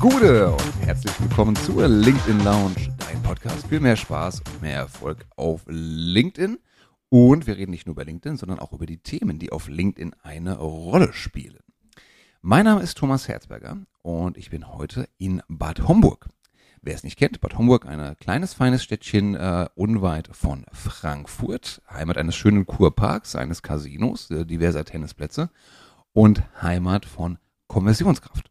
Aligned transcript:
Gude 0.00 0.50
und 0.50 0.80
herzlich 0.80 1.20
willkommen 1.20 1.54
zur 1.56 1.86
LinkedIn 1.86 2.42
Lounge, 2.42 2.88
dein 2.96 3.22
Podcast 3.22 3.66
für 3.66 3.80
mehr 3.80 3.96
Spaß 3.96 4.40
und 4.40 4.62
mehr 4.62 4.76
Erfolg 4.76 5.26
auf 5.36 5.60
LinkedIn. 5.68 6.58
Und 7.10 7.46
wir 7.46 7.58
reden 7.58 7.70
nicht 7.70 7.84
nur 7.84 7.92
über 7.92 8.06
LinkedIn, 8.06 8.38
sondern 8.38 8.60
auch 8.60 8.72
über 8.72 8.86
die 8.86 8.96
Themen, 8.96 9.38
die 9.38 9.52
auf 9.52 9.68
LinkedIn 9.68 10.16
eine 10.22 10.56
Rolle 10.56 11.12
spielen. 11.12 11.58
Mein 12.40 12.64
Name 12.64 12.80
ist 12.80 12.96
Thomas 12.96 13.28
Herzberger 13.28 13.76
und 14.00 14.38
ich 14.38 14.48
bin 14.48 14.72
heute 14.72 15.06
in 15.18 15.42
Bad 15.48 15.86
Homburg. 15.86 16.30
Wer 16.80 16.94
es 16.94 17.04
nicht 17.04 17.18
kennt, 17.18 17.42
Bad 17.42 17.58
Homburg, 17.58 17.84
ein 17.84 18.16
kleines, 18.16 18.54
feines 18.54 18.82
Städtchen 18.82 19.34
äh, 19.34 19.68
unweit 19.74 20.30
von 20.32 20.64
Frankfurt, 20.72 21.82
Heimat 21.90 22.16
eines 22.16 22.36
schönen 22.36 22.64
Kurparks, 22.64 23.36
eines 23.36 23.62
Casinos, 23.62 24.30
äh, 24.30 24.46
diverser 24.46 24.86
Tennisplätze 24.86 25.50
und 26.14 26.42
Heimat 26.62 27.04
von 27.04 27.36
Konversionskraft. 27.66 28.49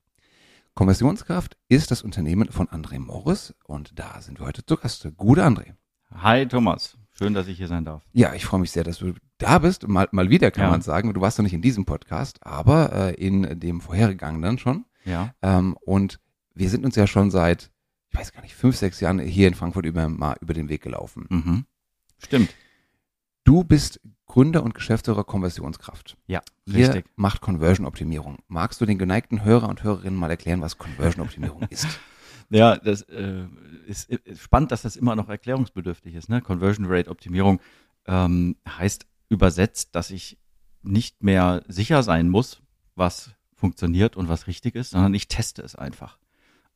Konversionskraft 0.80 1.58
ist 1.68 1.92
das 1.92 2.04
Unternehmen 2.04 2.50
von 2.54 2.68
André 2.70 3.00
Morris 3.00 3.54
und 3.66 4.00
da 4.00 4.22
sind 4.22 4.40
wir 4.40 4.46
heute 4.46 4.66
zu 4.66 4.78
Gast. 4.78 5.06
Gute 5.18 5.46
André. 5.46 5.74
Hi 6.10 6.48
Thomas, 6.48 6.98
schön, 7.12 7.34
dass 7.34 7.50
ich 7.50 7.58
hier 7.58 7.68
sein 7.68 7.84
darf. 7.84 8.02
Ja, 8.14 8.34
ich 8.34 8.46
freue 8.46 8.62
mich 8.62 8.72
sehr, 8.72 8.86
dass 8.86 9.00
du 9.00 9.14
da 9.40 9.60
bist. 9.60 9.86
Mal, 9.90 10.08
mal 10.14 10.30
wieder 10.30 10.52
kann 10.52 10.64
Ja. 10.64 10.70
man 10.70 10.82
sagen. 10.82 11.14
Du 11.14 11.20
warst 11.20 11.38
noch 11.38 11.44
nicht 11.44 11.52
in 11.54 11.62
diesem 11.62 11.84
Podcast, 11.84 12.40
aber 12.48 12.94
äh, 12.94 13.14
in 13.16 13.60
dem 13.60 13.82
vorhergegangenen 13.82 14.58
schon. 14.58 14.86
Ja. 15.04 15.36
Ähm, 15.42 15.76
und 15.82 16.22
wir 16.54 16.70
sind 16.70 16.86
uns 16.86 16.96
ja 16.96 17.08
schon 17.08 17.30
seit, 17.30 17.72
ich 18.10 18.18
weiß 18.18 18.32
gar 18.32 18.42
nicht, 18.42 18.56
fünf, 18.56 18.78
sechs 18.78 19.02
Jahren 19.02 19.20
hier 19.20 19.50
in 19.50 19.56
Frankfurt 19.56 19.86
über, 19.86 20.08
mal 20.08 20.38
über 20.40 20.54
den 20.54 20.70
Weg 20.70 20.82
gelaufen. 20.82 21.26
Mhm. 21.30 21.66
Stimmt. 22.20 22.56
Du 23.44 23.66
bist 23.66 24.00
Gründer 24.30 24.64
und 24.64 24.76
Geschäftsführer 24.76 25.24
Konversionskraft. 25.24 26.16
Ja, 26.28 26.42
Ihr 26.66 26.76
richtig. 26.76 27.06
macht 27.16 27.42
Conversion-Optimierung. 27.42 28.38
Magst 28.48 28.80
du 28.80 28.86
den 28.86 29.00
geneigten 29.00 29.44
Hörer 29.44 29.68
und 29.68 29.84
Hörerinnen 29.84 30.18
mal 30.18 30.30
erklären, 30.30 30.62
was 30.62 30.78
Conversion-Optimierung 30.78 31.64
ist? 31.70 31.88
Ja, 32.52 32.78
das 32.78 33.02
äh, 33.02 33.46
ist, 33.88 34.10
ist 34.10 34.42
spannend, 34.42 34.72
dass 34.72 34.84
das 34.84 34.96
immer 34.96 35.16
noch 35.16 35.30
erklärungsbedürftig 35.30 36.14
ist. 36.14 36.30
Ne? 36.30 36.42
Conversion 36.42 36.86
Rate 36.88 37.10
Optimierung 37.10 37.60
ähm, 38.06 38.56
heißt 38.68 39.08
übersetzt, 39.30 39.96
dass 39.96 40.12
ich 40.12 40.38
nicht 40.84 41.24
mehr 41.24 41.64
sicher 41.68 42.04
sein 42.04 42.30
muss, 42.30 42.62
was 42.96 43.32
funktioniert 43.56 44.16
und 44.16 44.30
was 44.30 44.46
richtig 44.46 44.76
ist, 44.76 44.92
sondern 44.92 45.16
ich 45.16 45.28
teste 45.28 45.64
es 45.64 45.76
einfach. 45.76 46.20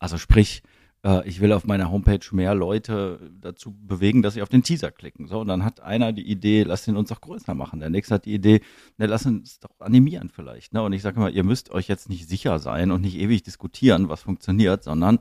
Also 0.00 0.18
sprich, 0.18 0.62
äh, 1.04 1.28
ich 1.28 1.40
will 1.40 1.52
auf 1.52 1.66
meiner 1.66 1.90
Homepage 1.90 2.24
mehr 2.32 2.54
Leute 2.54 3.30
dazu 3.40 3.72
bewegen, 3.72 4.22
dass 4.22 4.34
sie 4.34 4.42
auf 4.42 4.48
den 4.48 4.62
Teaser 4.62 4.90
klicken. 4.90 5.28
So, 5.28 5.40
und 5.40 5.48
dann 5.48 5.64
hat 5.64 5.80
einer 5.80 6.12
die 6.12 6.28
Idee, 6.28 6.64
lass 6.64 6.84
den 6.84 6.96
uns 6.96 7.10
doch 7.10 7.20
größer 7.20 7.54
machen. 7.54 7.80
Der 7.80 7.90
nächste 7.90 8.14
hat 8.14 8.24
die 8.24 8.34
Idee, 8.34 8.60
ne, 8.96 9.06
lass 9.06 9.26
uns 9.26 9.60
doch 9.60 9.78
animieren 9.78 10.30
vielleicht. 10.30 10.72
Ne? 10.72 10.82
Und 10.82 10.92
ich 10.92 11.02
sage 11.02 11.16
immer, 11.16 11.30
ihr 11.30 11.44
müsst 11.44 11.70
euch 11.70 11.86
jetzt 11.88 12.08
nicht 12.08 12.28
sicher 12.28 12.58
sein 12.58 12.90
und 12.90 13.02
nicht 13.02 13.16
ewig 13.16 13.42
diskutieren, 13.42 14.08
was 14.08 14.22
funktioniert, 14.22 14.82
sondern 14.82 15.18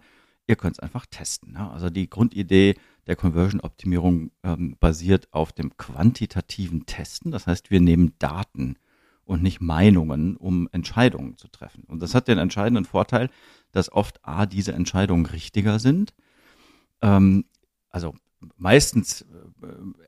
ihr 0.47 0.55
könnt 0.55 0.77
es 0.77 0.79
einfach 0.79 1.05
testen. 1.05 1.53
Ne? 1.53 1.69
Also 1.69 1.89
die 1.89 2.09
Grundidee 2.09 2.75
der 3.05 3.15
Conversion-Optimierung 3.17 4.31
ähm, 4.43 4.77
basiert 4.79 5.27
auf 5.31 5.51
dem 5.51 5.75
quantitativen 5.75 6.85
Testen. 6.85 7.31
Das 7.31 7.47
heißt, 7.47 7.69
wir 7.69 7.81
nehmen 7.81 8.13
Daten 8.19 8.77
und 9.25 9.41
nicht 9.43 9.61
Meinungen, 9.61 10.35
um 10.37 10.67
Entscheidungen 10.71 11.37
zu 11.37 11.47
treffen. 11.47 11.83
Und 11.87 12.01
das 12.01 12.13
hat 12.15 12.27
den 12.27 12.37
entscheidenden 12.37 12.85
Vorteil, 12.85 13.29
dass 13.71 13.91
oft 13.91 14.19
A, 14.23 14.45
diese 14.45 14.73
Entscheidungen 14.73 15.25
richtiger 15.25 15.79
sind. 15.79 16.13
Ähm, 17.01 17.45
also 17.89 18.15
meistens 18.57 19.21
äh, 19.21 19.25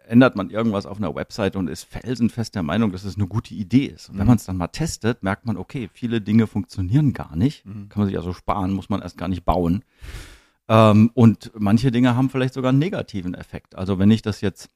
ändert 0.10 0.36
man 0.36 0.50
irgendwas 0.50 0.86
auf 0.86 0.98
einer 0.98 1.16
Website 1.16 1.56
und 1.56 1.68
ist 1.70 1.84
felsenfest 1.84 2.56
der 2.56 2.64
Meinung, 2.64 2.92
dass 2.92 3.06
es 3.06 3.16
eine 3.16 3.28
gute 3.28 3.54
Idee 3.54 3.86
ist. 3.86 4.10
Und 4.10 4.16
wenn 4.18 4.24
Mhm. 4.26 4.28
man 4.28 4.38
es 4.38 4.46
dann 4.46 4.58
mal 4.58 4.68
testet, 4.68 5.24
merkt 5.24 5.46
man, 5.46 5.56
okay, 5.58 5.90
viele 5.94 6.20
Dinge 6.22 6.48
funktionieren 6.48 7.14
gar 7.14 7.36
nicht. 7.36 7.66
Mhm. 7.66 7.90
Kann 7.90 8.02
man 8.02 8.08
sich 8.08 8.18
also 8.18 8.34
sparen, 8.34 8.74
muss 8.74 8.90
man 8.90 9.02
erst 9.02 9.18
gar 9.18 9.30
nicht 9.30 9.46
bauen. 9.46 9.84
Ähm, 10.68 11.12
und 11.14 11.52
manche 11.58 11.92
Dinge 11.92 12.16
haben 12.16 12.30
vielleicht 12.30 12.56
sogar 12.56 12.70
einen 12.70 12.80
negativen 12.80 13.34
Effekt. 13.34 13.76
Also 13.76 14.00
wenn 14.00 14.12
ich 14.12 14.22
das 14.22 14.42
jetzt 14.42 14.70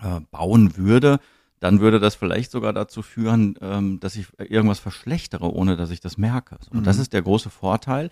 äh, 0.00 0.20
bauen 0.30 0.76
würde, 0.76 1.18
dann 1.60 1.80
würde 1.80 1.98
das 2.00 2.14
vielleicht 2.14 2.50
sogar 2.50 2.72
dazu 2.72 3.02
führen, 3.02 3.56
ähm, 3.60 4.00
dass 4.00 4.16
ich 4.16 4.26
irgendwas 4.38 4.78
verschlechtere, 4.78 5.52
ohne 5.52 5.76
dass 5.76 5.90
ich 5.90 6.00
das 6.00 6.18
merke. 6.18 6.58
Und 6.70 6.86
das 6.86 6.96
Mhm. 6.96 7.02
ist 7.02 7.12
der 7.12 7.22
große 7.22 7.50
Vorteil. 7.50 8.10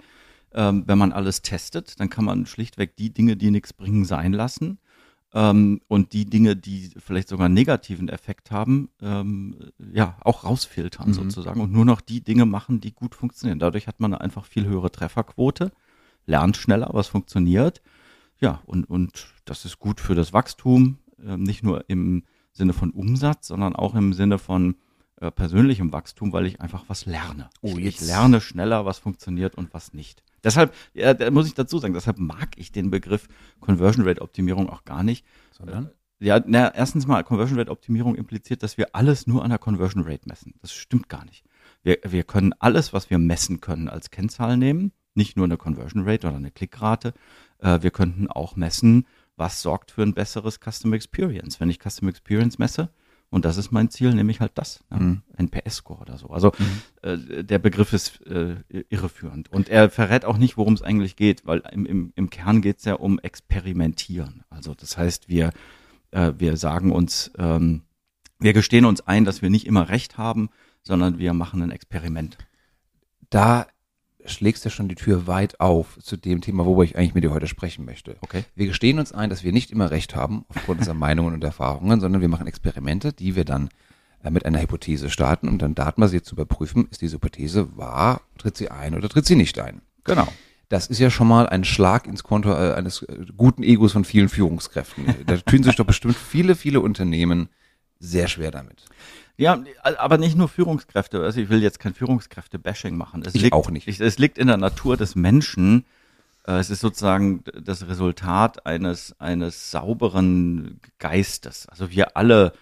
Ähm, 0.52 0.84
wenn 0.86 0.98
man 0.98 1.12
alles 1.12 1.42
testet, 1.42 1.98
dann 2.00 2.08
kann 2.08 2.24
man 2.24 2.46
schlichtweg 2.46 2.96
die 2.96 3.12
Dinge, 3.12 3.36
die 3.36 3.50
nichts 3.50 3.72
bringen, 3.72 4.04
sein 4.04 4.32
lassen. 4.32 4.78
Ähm, 5.34 5.80
und 5.88 6.12
die 6.12 6.24
Dinge, 6.24 6.56
die 6.56 6.90
vielleicht 6.98 7.28
sogar 7.28 7.46
einen 7.46 7.54
negativen 7.54 8.08
Effekt 8.08 8.50
haben, 8.50 8.88
ähm, 9.02 9.56
ja, 9.92 10.16
auch 10.22 10.44
rausfiltern 10.44 11.08
Mhm. 11.08 11.12
sozusagen 11.14 11.60
und 11.60 11.72
nur 11.72 11.84
noch 11.84 12.00
die 12.00 12.22
Dinge 12.22 12.46
machen, 12.46 12.80
die 12.80 12.92
gut 12.92 13.14
funktionieren. 13.14 13.58
Dadurch 13.58 13.86
hat 13.86 14.00
man 14.00 14.14
eine 14.14 14.20
einfach 14.22 14.44
viel 14.46 14.64
höhere 14.66 14.90
Trefferquote, 14.90 15.72
lernt 16.26 16.56
schneller, 16.56 16.90
was 16.92 17.08
funktioniert. 17.08 17.82
Ja, 18.40 18.62
und, 18.66 18.88
und 18.88 19.26
das 19.44 19.64
ist 19.64 19.78
gut 19.78 20.00
für 20.00 20.14
das 20.14 20.32
Wachstum, 20.32 20.98
ähm, 21.22 21.42
nicht 21.42 21.62
nur 21.62 21.84
im 21.88 22.22
Sinne 22.56 22.72
von 22.72 22.90
Umsatz, 22.90 23.48
sondern 23.48 23.76
auch 23.76 23.94
im 23.94 24.12
Sinne 24.12 24.38
von 24.38 24.76
äh, 25.20 25.30
persönlichem 25.30 25.92
Wachstum, 25.92 26.32
weil 26.32 26.46
ich 26.46 26.60
einfach 26.60 26.84
was 26.88 27.06
lerne. 27.06 27.48
Oh, 27.62 27.76
ich, 27.78 27.84
jetzt- 27.84 28.02
ich 28.02 28.06
lerne 28.08 28.40
schneller, 28.40 28.84
was 28.84 28.98
funktioniert 28.98 29.54
und 29.54 29.72
was 29.72 29.92
nicht. 29.92 30.22
Deshalb, 30.44 30.74
ja, 30.94 31.14
da 31.14 31.30
muss 31.30 31.46
ich 31.46 31.54
dazu 31.54 31.78
sagen, 31.78 31.94
deshalb 31.94 32.18
mag 32.18 32.50
ich 32.56 32.70
den 32.70 32.90
Begriff 32.90 33.26
Conversion 33.60 34.06
Rate 34.06 34.20
Optimierung 34.22 34.68
auch 34.68 34.84
gar 34.84 35.02
nicht. 35.02 35.24
Sondern? 35.50 35.90
Ja, 36.20 36.40
na, 36.46 36.72
erstens 36.74 37.06
mal, 37.06 37.24
Conversion 37.24 37.58
Rate 37.58 37.70
Optimierung 37.70 38.14
impliziert, 38.14 38.62
dass 38.62 38.78
wir 38.78 38.94
alles 38.94 39.26
nur 39.26 39.42
an 39.42 39.50
der 39.50 39.58
Conversion 39.58 40.04
Rate 40.04 40.28
messen. 40.28 40.54
Das 40.62 40.72
stimmt 40.72 41.08
gar 41.08 41.24
nicht. 41.24 41.44
Wir, 41.82 41.98
wir 42.04 42.24
können 42.24 42.52
alles, 42.58 42.92
was 42.92 43.10
wir 43.10 43.18
messen 43.18 43.60
können, 43.60 43.88
als 43.88 44.10
Kennzahl 44.10 44.56
nehmen. 44.56 44.92
Nicht 45.14 45.36
nur 45.36 45.44
eine 45.46 45.56
Conversion 45.56 46.08
Rate 46.08 46.26
oder 46.28 46.36
eine 46.36 46.50
Klickrate. 46.50 47.12
Äh, 47.58 47.82
wir 47.82 47.90
könnten 47.90 48.28
auch 48.28 48.54
messen, 48.56 49.06
was 49.36 49.62
sorgt 49.62 49.90
für 49.90 50.02
ein 50.02 50.14
besseres 50.14 50.58
Customer 50.60 50.96
Experience. 50.96 51.60
Wenn 51.60 51.70
ich 51.70 51.78
Customer 51.80 52.10
Experience 52.10 52.58
messe, 52.58 52.90
und 53.28 53.44
das 53.44 53.56
ist 53.56 53.72
mein 53.72 53.90
Ziel, 53.90 54.14
nämlich 54.14 54.40
halt 54.40 54.52
das, 54.54 54.84
ne? 54.90 54.98
Mhm. 55.00 55.22
NPS-Score 55.36 56.00
oder 56.00 56.16
so. 56.16 56.28
Also 56.28 56.52
äh, 57.02 57.44
der 57.44 57.58
Begriff 57.58 57.92
ist 57.92 58.24
äh, 58.26 58.56
irreführend. 58.88 59.50
Und 59.52 59.68
er 59.68 59.90
verrät 59.90 60.24
auch 60.24 60.38
nicht, 60.38 60.56
worum 60.56 60.74
es 60.74 60.82
eigentlich 60.82 61.16
geht, 61.16 61.44
weil 61.44 61.62
im, 61.72 61.86
im, 61.86 62.12
im 62.14 62.30
Kern 62.30 62.62
geht 62.62 62.78
es 62.78 62.84
ja 62.84 62.94
um 62.94 63.18
Experimentieren. 63.18 64.44
Also 64.48 64.74
das 64.74 64.96
heißt, 64.96 65.28
wir, 65.28 65.50
äh, 66.12 66.32
wir 66.38 66.56
sagen 66.56 66.92
uns, 66.92 67.32
ähm, 67.36 67.82
wir 68.38 68.52
gestehen 68.52 68.84
uns 68.84 69.00
ein, 69.00 69.24
dass 69.24 69.42
wir 69.42 69.50
nicht 69.50 69.66
immer 69.66 69.88
recht 69.88 70.18
haben, 70.18 70.50
sondern 70.82 71.18
wir 71.18 71.32
machen 71.32 71.62
ein 71.62 71.72
Experiment. 71.72 72.38
Da 73.28 73.66
schlägst 74.30 74.64
du 74.64 74.70
schon 74.70 74.88
die 74.88 74.94
Tür 74.94 75.26
weit 75.26 75.60
auf 75.60 75.98
zu 76.02 76.16
dem 76.16 76.40
Thema, 76.40 76.64
worüber 76.64 76.84
ich 76.84 76.96
eigentlich 76.96 77.14
mit 77.14 77.24
dir 77.24 77.32
heute 77.32 77.46
sprechen 77.46 77.84
möchte. 77.84 78.16
Okay. 78.20 78.44
Wir 78.54 78.66
gestehen 78.66 78.98
uns 78.98 79.12
ein, 79.12 79.30
dass 79.30 79.44
wir 79.44 79.52
nicht 79.52 79.70
immer 79.70 79.90
recht 79.90 80.14
haben 80.14 80.44
aufgrund 80.48 80.80
unserer 80.80 80.94
Meinungen 81.06 81.34
und 81.34 81.44
Erfahrungen, 81.44 82.00
sondern 82.00 82.20
wir 82.20 82.28
machen 82.28 82.46
Experimente, 82.46 83.12
die 83.12 83.36
wir 83.36 83.44
dann 83.44 83.68
äh, 84.22 84.30
mit 84.30 84.44
einer 84.44 84.60
Hypothese 84.60 85.10
starten, 85.10 85.48
um 85.48 85.58
dann 85.58 85.74
datenbasiert 85.74 86.24
zu 86.24 86.34
überprüfen, 86.34 86.88
ist 86.90 87.02
diese 87.02 87.16
Hypothese 87.16 87.76
wahr, 87.76 88.22
tritt 88.38 88.56
sie 88.56 88.70
ein 88.70 88.94
oder 88.94 89.08
tritt 89.08 89.26
sie 89.26 89.36
nicht 89.36 89.58
ein. 89.58 89.82
Genau. 90.04 90.28
Das 90.68 90.88
ist 90.88 90.98
ja 90.98 91.10
schon 91.10 91.28
mal 91.28 91.48
ein 91.48 91.64
Schlag 91.64 92.06
ins 92.06 92.24
Konto 92.24 92.50
äh, 92.50 92.74
eines 92.74 93.02
äh, 93.02 93.24
guten 93.36 93.62
Egos 93.62 93.92
von 93.92 94.04
vielen 94.04 94.28
Führungskräften. 94.28 95.14
Da 95.26 95.36
tun 95.36 95.62
sich 95.62 95.76
doch 95.76 95.86
bestimmt 95.86 96.16
viele, 96.16 96.56
viele 96.56 96.80
Unternehmen 96.80 97.48
sehr 97.98 98.28
schwer 98.28 98.50
damit. 98.50 98.84
Ja, 99.38 99.62
aber 99.82 100.16
nicht 100.18 100.36
nur 100.36 100.48
Führungskräfte. 100.48 101.22
Also 101.22 101.40
ich 101.40 101.48
will 101.50 101.62
jetzt 101.62 101.78
kein 101.78 101.92
Führungskräfte-Bashing 101.94 102.96
machen. 102.96 103.22
Es 103.26 103.34
Ich 103.34 103.42
liegt, 103.42 103.52
auch 103.54 103.70
nicht. 103.70 103.86
Ich, 103.86 104.00
es 104.00 104.18
liegt 104.18 104.38
in 104.38 104.46
der 104.46 104.56
Natur 104.56 104.96
des 104.96 105.14
Menschen. 105.14 105.84
Äh, 106.46 106.52
Es 106.58 106.70
ist 106.70 106.80
sozusagen 106.80 107.44
das 107.62 107.86
Resultat 107.86 108.64
eines, 108.66 109.14
eines 109.20 109.70
sauberen 109.70 110.80
Geistes. 110.98 111.68
Also 111.68 111.90
wir 111.90 112.16
alle 112.16 112.52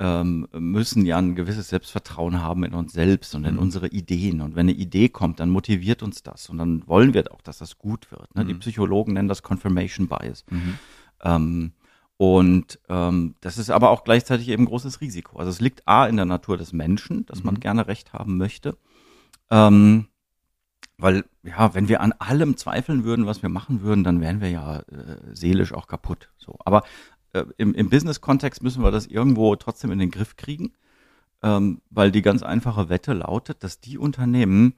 ähm, 0.00 0.48
müssen 0.52 1.04
ja 1.06 1.18
ein 1.18 1.34
gewisses 1.36 1.68
Selbstvertrauen 1.68 2.40
haben 2.42 2.64
in 2.64 2.72
uns 2.74 2.92
selbst 2.92 3.34
und 3.34 3.44
in 3.44 3.54
Mhm. 3.54 3.60
unsere 3.60 3.88
Ideen. 3.88 4.40
Und 4.40 4.56
wenn 4.56 4.68
eine 4.68 4.72
Idee 4.76 5.08
kommt, 5.10 5.38
dann 5.38 5.50
motiviert 5.50 6.02
uns 6.02 6.22
das. 6.22 6.48
Und 6.48 6.58
dann 6.58 6.88
wollen 6.88 7.12
wir 7.14 7.30
auch, 7.30 7.42
dass 7.42 7.58
das 7.58 7.78
gut 7.78 8.10
wird. 8.10 8.34
Ne? 8.34 8.44
Die 8.46 8.54
Mhm. 8.54 8.60
Psychologen 8.60 9.12
nennen 9.12 9.28
das 9.28 9.42
Confirmation 9.42 10.08
Bias. 10.08 10.44
Ähm, 11.22 11.72
und 12.22 12.78
ähm, 12.88 13.34
das 13.40 13.58
ist 13.58 13.68
aber 13.68 13.90
auch 13.90 14.04
gleichzeitig 14.04 14.48
eben 14.48 14.62
ein 14.62 14.66
großes 14.66 15.00
Risiko. 15.00 15.40
Also 15.40 15.50
es 15.50 15.60
liegt 15.60 15.88
A 15.88 16.06
in 16.06 16.14
der 16.14 16.24
Natur 16.24 16.56
des 16.56 16.72
Menschen, 16.72 17.26
dass 17.26 17.42
man 17.42 17.54
Mhm. 17.54 17.60
gerne 17.60 17.88
Recht 17.88 18.12
haben 18.12 18.36
möchte. 18.36 18.78
Ähm, 19.50 20.06
weil, 20.98 21.24
ja, 21.42 21.74
wenn 21.74 21.88
wir 21.88 22.00
an 22.00 22.12
allem 22.20 22.56
zweifeln 22.56 23.02
würden, 23.02 23.26
was 23.26 23.42
wir 23.42 23.48
machen 23.48 23.82
würden, 23.82 24.04
dann 24.04 24.20
wären 24.20 24.40
wir 24.40 24.50
ja 24.50 24.76
äh, 24.82 25.16
seelisch 25.32 25.72
auch 25.72 25.88
kaputt. 25.88 26.30
So. 26.38 26.54
Aber 26.64 26.84
äh, 27.32 27.44
im, 27.56 27.74
im 27.74 27.90
Business-Kontext 27.90 28.62
müssen 28.62 28.84
wir 28.84 28.92
das 28.92 29.08
irgendwo 29.08 29.56
trotzdem 29.56 29.90
in 29.90 29.98
den 29.98 30.12
Griff 30.12 30.36
kriegen, 30.36 30.74
ähm, 31.42 31.80
weil 31.90 32.12
die 32.12 32.22
ganz 32.22 32.44
einfache 32.44 32.88
Wette 32.88 33.14
lautet, 33.14 33.64
dass 33.64 33.80
die 33.80 33.98
Unternehmen, 33.98 34.74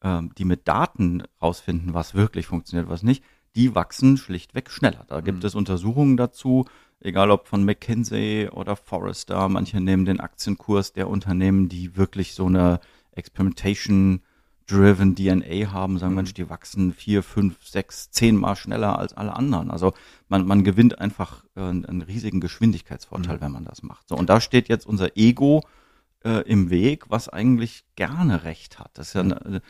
ähm, 0.00 0.30
die 0.38 0.44
mit 0.44 0.68
Daten 0.68 1.24
rausfinden, 1.42 1.92
was 1.92 2.14
wirklich 2.14 2.46
funktioniert, 2.46 2.88
was 2.88 3.02
nicht, 3.02 3.24
die 3.56 3.74
wachsen 3.74 4.16
schlichtweg 4.16 4.70
schneller. 4.70 5.04
Da 5.08 5.20
gibt 5.20 5.40
Mhm. 5.40 5.46
es 5.46 5.54
Untersuchungen 5.54 6.16
dazu, 6.16 6.64
egal 7.00 7.30
ob 7.30 7.46
von 7.48 7.64
McKinsey 7.64 8.48
oder 8.50 8.76
Forrester, 8.76 9.48
manche 9.48 9.80
nehmen 9.80 10.04
den 10.04 10.20
Aktienkurs 10.20 10.92
der 10.92 11.08
Unternehmen, 11.08 11.68
die 11.68 11.96
wirklich 11.96 12.34
so 12.34 12.46
eine 12.46 12.80
Experimentation 13.12 14.22
driven 14.66 15.14
DNA 15.14 15.72
haben, 15.72 15.98
sagen, 15.98 16.14
Mensch, 16.14 16.32
die 16.32 16.48
wachsen 16.48 16.92
vier, 16.94 17.22
fünf, 17.22 17.66
sechs, 17.66 18.10
zehnmal 18.10 18.56
schneller 18.56 18.98
als 18.98 19.12
alle 19.12 19.34
anderen. 19.34 19.70
Also 19.70 19.92
man, 20.28 20.46
man 20.46 20.64
gewinnt 20.64 20.98
einfach 21.00 21.44
äh, 21.54 21.60
einen 21.60 22.00
riesigen 22.02 22.40
Geschwindigkeitsvorteil, 22.40 23.36
Mhm. 23.36 23.40
wenn 23.42 23.52
man 23.52 23.64
das 23.64 23.82
macht. 23.82 24.08
So, 24.08 24.16
und 24.16 24.30
da 24.30 24.40
steht 24.40 24.68
jetzt 24.68 24.86
unser 24.86 25.16
Ego 25.18 25.62
äh, 26.24 26.40
im 26.48 26.70
Weg, 26.70 27.10
was 27.10 27.28
eigentlich 27.28 27.84
gerne 27.96 28.44
Recht 28.44 28.78
hat. 28.78 28.92
Das 28.94 29.08
ist 29.08 29.14
ja 29.14 29.20
eine, 29.20 29.60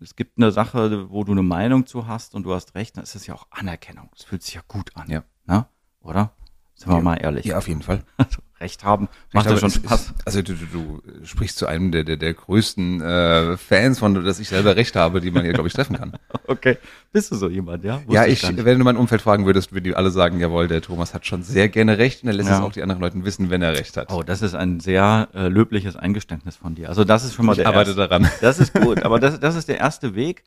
es 0.00 0.16
gibt 0.16 0.38
eine 0.38 0.50
Sache, 0.52 1.10
wo 1.10 1.24
du 1.24 1.32
eine 1.32 1.42
Meinung 1.42 1.86
zu 1.86 2.06
hast 2.06 2.34
und 2.34 2.44
du 2.44 2.54
hast 2.54 2.74
recht, 2.74 2.96
dann 2.96 3.04
ist 3.04 3.14
es 3.14 3.26
ja 3.26 3.34
auch 3.34 3.46
Anerkennung. 3.50 4.10
Es 4.16 4.24
fühlt 4.24 4.42
sich 4.42 4.54
ja 4.54 4.62
gut 4.66 4.94
an. 4.96 5.08
Ja. 5.10 5.24
Ne? 5.46 5.66
Oder? 6.00 6.32
Sind 6.74 6.88
wir 6.90 6.96
Ja. 6.96 7.02
mal 7.02 7.16
ehrlich. 7.16 7.46
Ja, 7.46 7.58
auf 7.58 7.68
jeden 7.68 7.82
Fall. 7.82 8.04
Also, 8.16 8.40
recht 8.64 8.82
haben, 8.82 9.08
macht 9.32 9.46
Ich 9.46 9.52
ja 9.52 9.58
schon 9.58 9.70
Spaß. 9.70 10.00
Ist, 10.00 10.14
also 10.24 10.42
du, 10.42 10.54
du, 10.54 10.66
du 10.72 11.02
sprichst 11.24 11.58
zu 11.58 11.66
einem 11.66 11.92
der, 11.92 12.02
der, 12.04 12.16
der 12.16 12.32
größten 12.32 13.00
äh, 13.02 13.56
Fans 13.58 13.98
von, 13.98 14.24
dass 14.24 14.40
ich 14.40 14.48
selber 14.48 14.74
recht 14.74 14.96
habe, 14.96 15.20
die 15.20 15.30
man 15.30 15.44
hier, 15.44 15.52
glaube 15.52 15.68
ich, 15.68 15.74
treffen 15.74 15.96
kann. 15.96 16.14
Okay. 16.46 16.76
Bist 17.12 17.30
du 17.30 17.36
so 17.36 17.48
jemand, 17.48 17.84
ja? 17.84 18.00
Wusste 18.00 18.12
ja, 18.12 18.26
ich, 18.26 18.42
nicht. 18.46 18.64
wenn 18.64 18.78
du 18.78 18.84
mein 18.84 18.98
Umfeld 18.98 19.22
fragen 19.22 19.46
würdest, 19.46 19.72
würden 19.72 19.84
die 19.84 19.94
alle 19.96 20.10
sagen, 20.10 20.40
jawohl, 20.40 20.68
der 20.68 20.82
Thomas 20.82 21.14
hat 21.14 21.24
schon 21.26 21.42
sehr 21.42 21.68
gerne 21.70 21.96
recht 21.96 22.22
und 22.22 22.28
er 22.28 22.34
lässt 22.34 22.50
Ja. 22.50 22.58
es 22.58 22.62
auch 22.62 22.72
die 22.72 22.82
anderen 22.82 23.00
Leuten 23.00 23.24
wissen, 23.24 23.48
wenn 23.50 23.62
er 23.62 23.72
recht 23.72 23.96
hat. 23.96 24.12
Oh, 24.12 24.22
das 24.22 24.42
ist 24.42 24.54
ein 24.54 24.78
sehr 24.80 25.28
äh, 25.34 25.48
löbliches 25.48 25.96
Eingeständnis 25.96 26.56
von 26.56 26.74
dir. 26.74 26.88
Also 26.90 27.04
das 27.04 27.24
ist 27.24 27.34
schon 27.34 27.46
mal 27.46 27.52
ich 27.52 27.58
der 27.58 27.68
arbeite 27.68 27.90
erste. 27.90 28.08
daran. 28.08 28.28
Das 28.40 28.58
ist 28.58 28.74
gut, 28.74 29.02
aber 29.04 29.18
das, 29.20 29.40
das 29.46 29.54
ist 29.56 29.68
der 29.68 29.78
erste 29.78 30.14
Weg. 30.14 30.44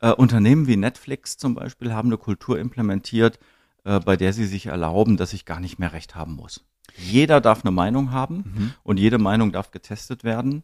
Äh, 0.00 0.10
Unternehmen 0.12 0.66
wie 0.66 0.76
Netflix 0.76 1.36
zum 1.36 1.54
Beispiel 1.54 1.92
haben 1.92 2.08
eine 2.08 2.16
Kultur 2.18 2.58
implementiert, 2.58 3.38
äh, 3.84 4.00
bei 4.00 4.16
der 4.16 4.32
sie 4.32 4.46
sich 4.46 4.66
erlauben, 4.66 5.16
dass 5.18 5.32
ich 5.34 5.44
gar 5.44 5.60
nicht 5.60 5.78
mehr 5.78 5.92
recht 5.92 6.14
haben 6.14 6.34
muss. 6.34 6.64
Jeder 6.96 7.40
darf 7.40 7.64
eine 7.64 7.70
Meinung 7.72 8.12
haben 8.12 8.36
Mhm. 8.36 8.70
und 8.82 8.98
jede 8.98 9.18
Meinung 9.18 9.52
darf 9.52 9.70
getestet 9.70 10.24
werden. 10.24 10.62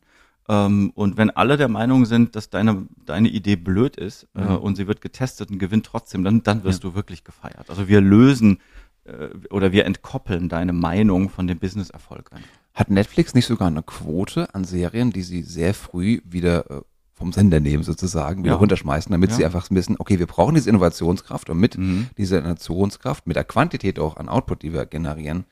Ähm, 0.48 0.90
und 0.94 1.16
wenn 1.16 1.30
alle 1.30 1.56
der 1.56 1.68
Meinung 1.68 2.06
sind, 2.06 2.34
dass 2.36 2.50
deine, 2.50 2.86
deine 3.04 3.28
Idee 3.28 3.56
blöd 3.56 3.96
ist 3.96 4.26
äh, 4.34 4.40
Mhm. 4.42 4.56
und 4.56 4.76
sie 4.76 4.86
wird 4.86 5.00
getestet 5.00 5.50
und 5.50 5.58
gewinnt 5.58 5.86
trotzdem, 5.86 6.24
dann, 6.24 6.42
dann 6.42 6.64
wirst 6.64 6.84
du 6.84 6.94
wirklich 6.94 7.24
gefeiert. 7.24 7.68
Also 7.68 7.88
wir 7.88 8.00
lösen 8.00 8.58
äh, 9.04 9.28
oder 9.50 9.72
wir 9.72 9.84
entkoppeln 9.86 10.48
deine 10.48 10.72
Meinung 10.72 11.30
von 11.30 11.46
dem 11.46 11.58
Business-Erfolg. 11.58 12.30
Hat 12.74 12.90
Netflix 12.90 13.34
nicht 13.34 13.46
sogar 13.46 13.68
eine 13.68 13.82
Quote 13.82 14.54
an 14.54 14.64
Serien, 14.64 15.10
die 15.12 15.22
sie 15.22 15.42
sehr 15.42 15.74
früh 15.74 16.20
wieder 16.24 16.70
äh, 16.70 16.80
vom 17.14 17.32
Sender 17.32 17.60
nehmen 17.60 17.82
sozusagen, 17.82 18.44
wieder 18.44 18.54
Ja. 18.54 18.58
runterschmeißen, 18.58 19.12
damit 19.12 19.30
Ja. 19.30 19.36
sie 19.36 19.44
einfach 19.44 19.66
wissen, 19.70 19.96
okay, 19.98 20.18
wir 20.18 20.26
brauchen 20.26 20.54
diese 20.54 20.70
Innovationskraft 20.70 21.50
und 21.50 21.58
mit 21.58 21.76
Mhm. 21.76 22.08
dieser 22.16 22.38
Innovationskraft, 22.38 23.26
mit 23.26 23.36
der 23.36 23.44
Quantität 23.44 23.98
auch 23.98 24.16
an 24.16 24.28
Output, 24.28 24.62
die 24.62 24.72
wir 24.72 24.86
generieren, 24.86 25.44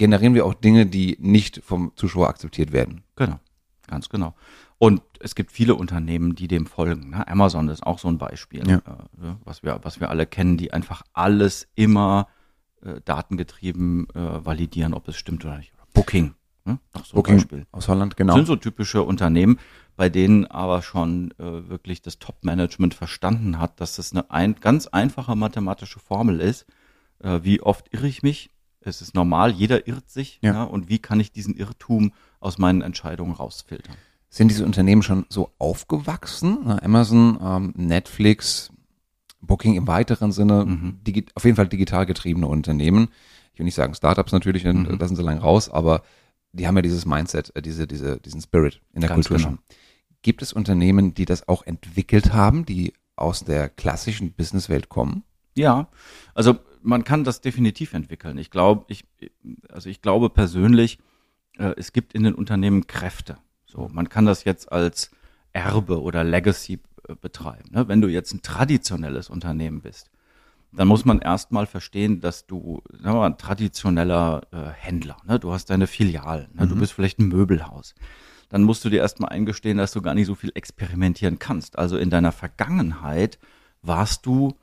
generieren 0.00 0.34
wir 0.34 0.46
auch 0.46 0.54
Dinge, 0.54 0.86
die 0.86 1.16
nicht 1.20 1.60
vom 1.62 1.92
Zuschauer 1.94 2.28
akzeptiert 2.28 2.72
werden. 2.72 3.04
Genau, 3.16 3.38
ganz 3.86 4.08
genau. 4.08 4.34
Und 4.78 5.02
es 5.20 5.34
gibt 5.34 5.52
viele 5.52 5.74
Unternehmen, 5.74 6.34
die 6.34 6.48
dem 6.48 6.64
folgen. 6.66 7.10
Ne? 7.10 7.28
Amazon 7.28 7.68
ist 7.68 7.82
auch 7.86 7.98
so 7.98 8.08
ein 8.08 8.16
Beispiel, 8.16 8.66
Ja. 8.66 8.76
äh, 8.78 9.34
was, 9.44 9.62
wir, 9.62 9.78
was 9.82 10.00
wir 10.00 10.08
alle 10.08 10.24
kennen, 10.26 10.56
die 10.56 10.72
einfach 10.72 11.02
alles 11.12 11.68
immer 11.74 12.28
äh, 12.82 13.00
datengetrieben 13.04 14.08
äh, 14.14 14.44
validieren, 14.44 14.94
ob 14.94 15.06
es 15.06 15.16
stimmt 15.16 15.44
oder 15.44 15.58
nicht. 15.58 15.72
Booking, 15.92 16.32
ne? 16.64 16.78
noch 16.94 17.04
so 17.04 17.18
ein 17.18 17.22
Beispiel. 17.22 17.66
aus 17.72 17.88
Holland, 17.88 18.16
genau. 18.16 18.36
Sind 18.36 18.46
so 18.46 18.56
typische 18.56 19.02
Unternehmen, 19.02 19.58
bei 19.96 20.08
denen 20.08 20.46
aber 20.46 20.80
schon 20.80 21.32
äh, 21.32 21.68
wirklich 21.68 22.00
das 22.00 22.18
Top-Management 22.18 22.94
verstanden 22.94 23.58
hat, 23.58 23.80
dass 23.82 23.96
das 23.96 24.12
eine 24.12 24.30
ein, 24.30 24.54
ganz 24.62 24.86
einfache 24.86 25.36
mathematische 25.36 25.98
Formel 25.98 26.40
ist. 26.40 26.64
Äh, 27.18 27.40
wie 27.42 27.60
oft 27.60 27.92
irre 27.92 28.06
ich 28.06 28.22
mich? 28.22 28.50
Es 28.80 29.02
ist 29.02 29.14
normal, 29.14 29.50
jeder 29.52 29.86
irrt 29.86 30.10
sich. 30.10 30.38
Ja. 30.42 30.52
Ja. 30.54 30.62
und 30.64 30.88
wie 30.88 30.98
kann 30.98 31.20
ich 31.20 31.32
diesen 31.32 31.54
Irrtum 31.54 32.12
aus 32.40 32.58
meinen 32.58 32.80
Entscheidungen 32.82 33.32
rausfiltern? 33.34 33.94
Sind 34.28 34.48
diese 34.48 34.64
Unternehmen 34.64 35.02
schon 35.02 35.26
so 35.28 35.50
aufgewachsen? 35.58 36.58
Amazon, 36.82 37.38
ähm, 37.42 37.72
Netflix, 37.76 38.70
Booking 39.40 39.74
im 39.74 39.86
weiteren 39.86 40.32
Sinne, 40.32 40.64
Mhm. 40.64 41.00
auf 41.34 41.44
jeden 41.44 41.56
Fall 41.56 41.68
digital 41.68 42.06
getriebene 42.06 42.46
Unternehmen. 42.46 43.08
Ich 43.52 43.58
will 43.58 43.64
nicht 43.64 43.74
sagen 43.74 43.94
Startups 43.94 44.32
natürlich, 44.32 44.64
Mhm. 44.64 44.98
da 44.98 45.06
sind 45.08 45.16
sie 45.16 45.22
lang 45.22 45.38
raus, 45.38 45.68
aber 45.68 46.02
die 46.52 46.66
haben 46.66 46.76
ja 46.76 46.82
dieses 46.82 47.06
Mindset, 47.06 47.54
äh, 47.56 47.62
diese, 47.62 47.86
diese, 47.86 48.18
diesen 48.20 48.40
Spirit 48.40 48.80
in 48.92 49.00
der 49.00 49.08
Ganz 49.10 49.26
Kultur 49.28 49.36
genau. 49.38 49.48
schon. 49.50 49.58
Gibt 50.22 50.42
es 50.42 50.52
Unternehmen, 50.52 51.14
die 51.14 51.24
das 51.24 51.48
auch 51.48 51.64
entwickelt 51.66 52.32
haben, 52.32 52.64
die 52.66 52.92
aus 53.16 53.44
der 53.44 53.68
klassischen 53.68 54.32
Businesswelt 54.32 54.88
kommen? 54.88 55.22
Ja, 55.56 55.88
also 56.34 56.58
man 56.82 57.04
kann 57.04 57.24
das 57.24 57.40
definitiv 57.40 57.92
entwickeln. 57.94 58.38
Ich 58.38 58.50
glaube, 58.50 58.84
ich, 58.88 59.04
also 59.68 59.88
ich 59.88 60.02
glaube 60.02 60.30
persönlich, 60.30 60.98
äh, 61.58 61.74
es 61.76 61.92
gibt 61.92 62.14
in 62.14 62.24
den 62.24 62.34
Unternehmen 62.34 62.86
Kräfte. 62.86 63.38
So, 63.66 63.88
man 63.92 64.08
kann 64.08 64.26
das 64.26 64.44
jetzt 64.44 64.72
als 64.72 65.10
Erbe 65.52 66.00
oder 66.00 66.24
Legacy 66.24 66.80
äh, 67.08 67.14
betreiben. 67.14 67.70
Ne? 67.70 67.88
Wenn 67.88 68.00
du 68.00 68.08
jetzt 68.08 68.32
ein 68.32 68.42
traditionelles 68.42 69.28
Unternehmen 69.30 69.80
bist, 69.80 70.10
dann 70.72 70.88
muss 70.88 71.04
man 71.04 71.18
erstmal 71.18 71.66
verstehen, 71.66 72.20
dass 72.20 72.46
du 72.46 72.82
sagen 72.90 73.16
wir 73.16 73.20
mal, 73.20 73.26
ein 73.26 73.38
traditioneller 73.38 74.42
äh, 74.52 74.70
Händler, 74.70 75.16
ne? 75.26 75.38
du 75.38 75.52
hast 75.52 75.70
deine 75.70 75.88
Filialen, 75.88 76.48
ne? 76.54 76.68
du 76.68 76.76
bist 76.76 76.92
vielleicht 76.92 77.18
ein 77.18 77.28
Möbelhaus. 77.28 77.94
Dann 78.48 78.62
musst 78.62 78.84
du 78.84 78.88
dir 78.88 79.00
erstmal 79.00 79.30
eingestehen, 79.30 79.78
dass 79.78 79.92
du 79.92 80.02
gar 80.02 80.14
nicht 80.14 80.26
so 80.26 80.34
viel 80.34 80.52
experimentieren 80.54 81.38
kannst. 81.38 81.78
Also 81.78 81.96
in 81.96 82.10
deiner 82.10 82.32
Vergangenheit 82.32 83.38
warst 83.82 84.26
du 84.26 84.56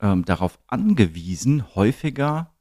ähm, 0.00 0.24
darauf 0.24 0.58
angewiesen, 0.66 1.74
häufiger 1.74 2.52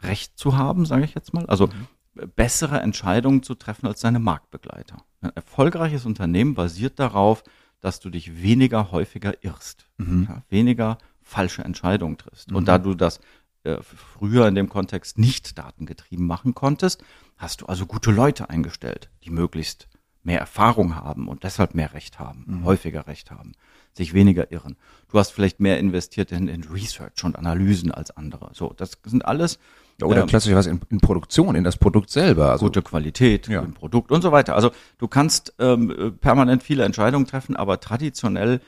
Recht 0.00 0.38
zu 0.38 0.56
haben, 0.56 0.86
sage 0.86 1.04
ich 1.04 1.14
jetzt 1.14 1.34
mal. 1.34 1.46
Also 1.46 1.68
äh, 2.16 2.26
bessere 2.26 2.80
Entscheidungen 2.80 3.42
zu 3.42 3.54
treffen 3.54 3.86
als 3.86 4.00
deine 4.00 4.18
Marktbegleiter. 4.18 4.98
Ein 5.20 5.30
erfolgreiches 5.34 6.06
Unternehmen 6.06 6.54
basiert 6.54 6.98
darauf, 6.98 7.42
dass 7.80 8.00
du 8.00 8.10
dich 8.10 8.42
weniger 8.42 8.92
häufiger 8.92 9.44
irrst, 9.44 9.86
ja, 9.98 10.42
weniger 10.48 10.98
falsche 11.20 11.64
Entscheidungen 11.64 12.16
triffst. 12.16 12.50
Und 12.50 12.66
da 12.66 12.78
du 12.78 12.94
das 12.94 13.20
äh, 13.64 13.78
früher 13.82 14.46
in 14.48 14.54
dem 14.54 14.68
Kontext 14.68 15.18
nicht 15.18 15.58
datengetrieben 15.58 16.26
machen 16.26 16.54
konntest, 16.54 17.02
hast 17.36 17.60
du 17.60 17.66
also 17.66 17.86
gute 17.86 18.10
Leute 18.10 18.48
eingestellt, 18.50 19.10
die 19.24 19.30
möglichst 19.30 19.88
mehr 20.24 20.40
Erfahrung 20.40 20.96
haben 20.96 21.28
und 21.28 21.44
deshalb 21.44 21.74
mehr 21.74 21.92
Recht 21.94 22.18
haben, 22.18 22.62
häufiger 22.64 23.06
Recht 23.06 23.30
haben, 23.30 23.52
sich 23.92 24.14
weniger 24.14 24.50
irren. 24.50 24.76
Du 25.10 25.18
hast 25.18 25.30
vielleicht 25.30 25.60
mehr 25.60 25.78
investiert 25.78 26.32
in, 26.32 26.48
in 26.48 26.64
Research 26.64 27.22
und 27.24 27.36
Analysen 27.38 27.92
als 27.92 28.10
andere. 28.16 28.50
So, 28.54 28.72
das 28.76 28.98
sind 29.04 29.24
alles 29.24 29.58
Ja, 30.00 30.06
Oder 30.06 30.22
ähm, 30.22 30.26
klassischerweise 30.26 30.70
in, 30.70 30.80
in 30.90 30.98
Produktion, 31.00 31.54
in 31.54 31.62
das 31.62 31.76
Produkt 31.76 32.10
selber. 32.10 32.50
Also, 32.50 32.66
gute 32.66 32.82
Qualität 32.82 33.46
Ja. 33.48 33.60
im 33.62 33.74
Produkt 33.74 34.10
und 34.10 34.22
so 34.22 34.32
weiter. 34.32 34.54
Also 34.56 34.70
du 34.98 35.06
kannst 35.06 35.54
ähm, 35.60 35.90
äh, 35.90 36.10
permanent 36.10 36.62
viele 36.62 36.84
Entscheidungen 36.84 37.26
treffen, 37.26 37.54
aber 37.54 37.78
traditionell 37.78 38.60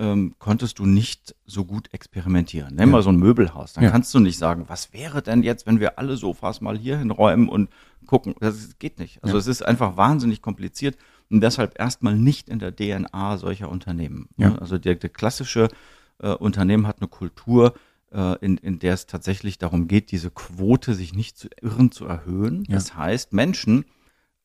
ähm, 0.00 0.34
konntest 0.38 0.78
du 0.78 0.86
nicht 0.86 1.34
so 1.46 1.64
gut 1.66 1.92
experimentieren. 1.92 2.74
Nimm 2.74 2.88
Ja. 2.88 2.92
mal 2.96 3.02
so 3.02 3.10
ein 3.10 3.16
Möbelhaus, 3.18 3.74
dann 3.74 3.84
Ja. 3.84 3.90
kannst 3.90 4.12
du 4.14 4.18
nicht 4.18 4.38
sagen, 4.38 4.64
was 4.68 4.92
wäre 4.94 5.20
denn 5.22 5.42
jetzt, 5.42 5.66
wenn 5.66 5.78
wir 5.78 5.98
alle 5.98 6.16
Sofas 6.16 6.60
mal 6.62 6.78
hier 6.78 6.98
hinräumen 6.98 7.48
und 7.48 7.68
gucken. 8.06 8.34
Das 8.40 8.78
geht 8.78 8.98
nicht. 8.98 9.22
Also 9.22 9.36
Ja. 9.36 9.40
es 9.40 9.46
ist 9.46 9.62
einfach 9.62 9.96
wahnsinnig 9.98 10.40
kompliziert 10.42 10.96
und 11.30 11.42
deshalb 11.42 11.78
erstmal 11.78 12.16
nicht 12.16 12.48
in 12.48 12.58
der 12.58 12.74
DNA 12.74 13.36
solcher 13.36 13.68
Unternehmen. 13.68 14.28
Ja. 14.38 14.56
Also 14.56 14.78
der, 14.78 14.94
der 14.94 15.10
klassische 15.10 15.68
äh, 16.22 16.32
Unternehmen 16.34 16.86
hat 16.86 17.00
eine 17.00 17.08
Kultur, 17.08 17.74
äh, 18.12 18.36
in, 18.44 18.56
in 18.56 18.78
der 18.78 18.94
es 18.94 19.06
tatsächlich 19.06 19.58
darum 19.58 19.86
geht, 19.86 20.10
diese 20.12 20.30
Quote 20.30 20.94
sich 20.94 21.14
nicht 21.14 21.36
zu 21.38 21.48
irren 21.62 21.92
zu 21.92 22.06
erhöhen. 22.06 22.64
Ja. 22.68 22.74
Das 22.76 22.96
heißt, 22.96 23.32
Menschen, 23.32 23.84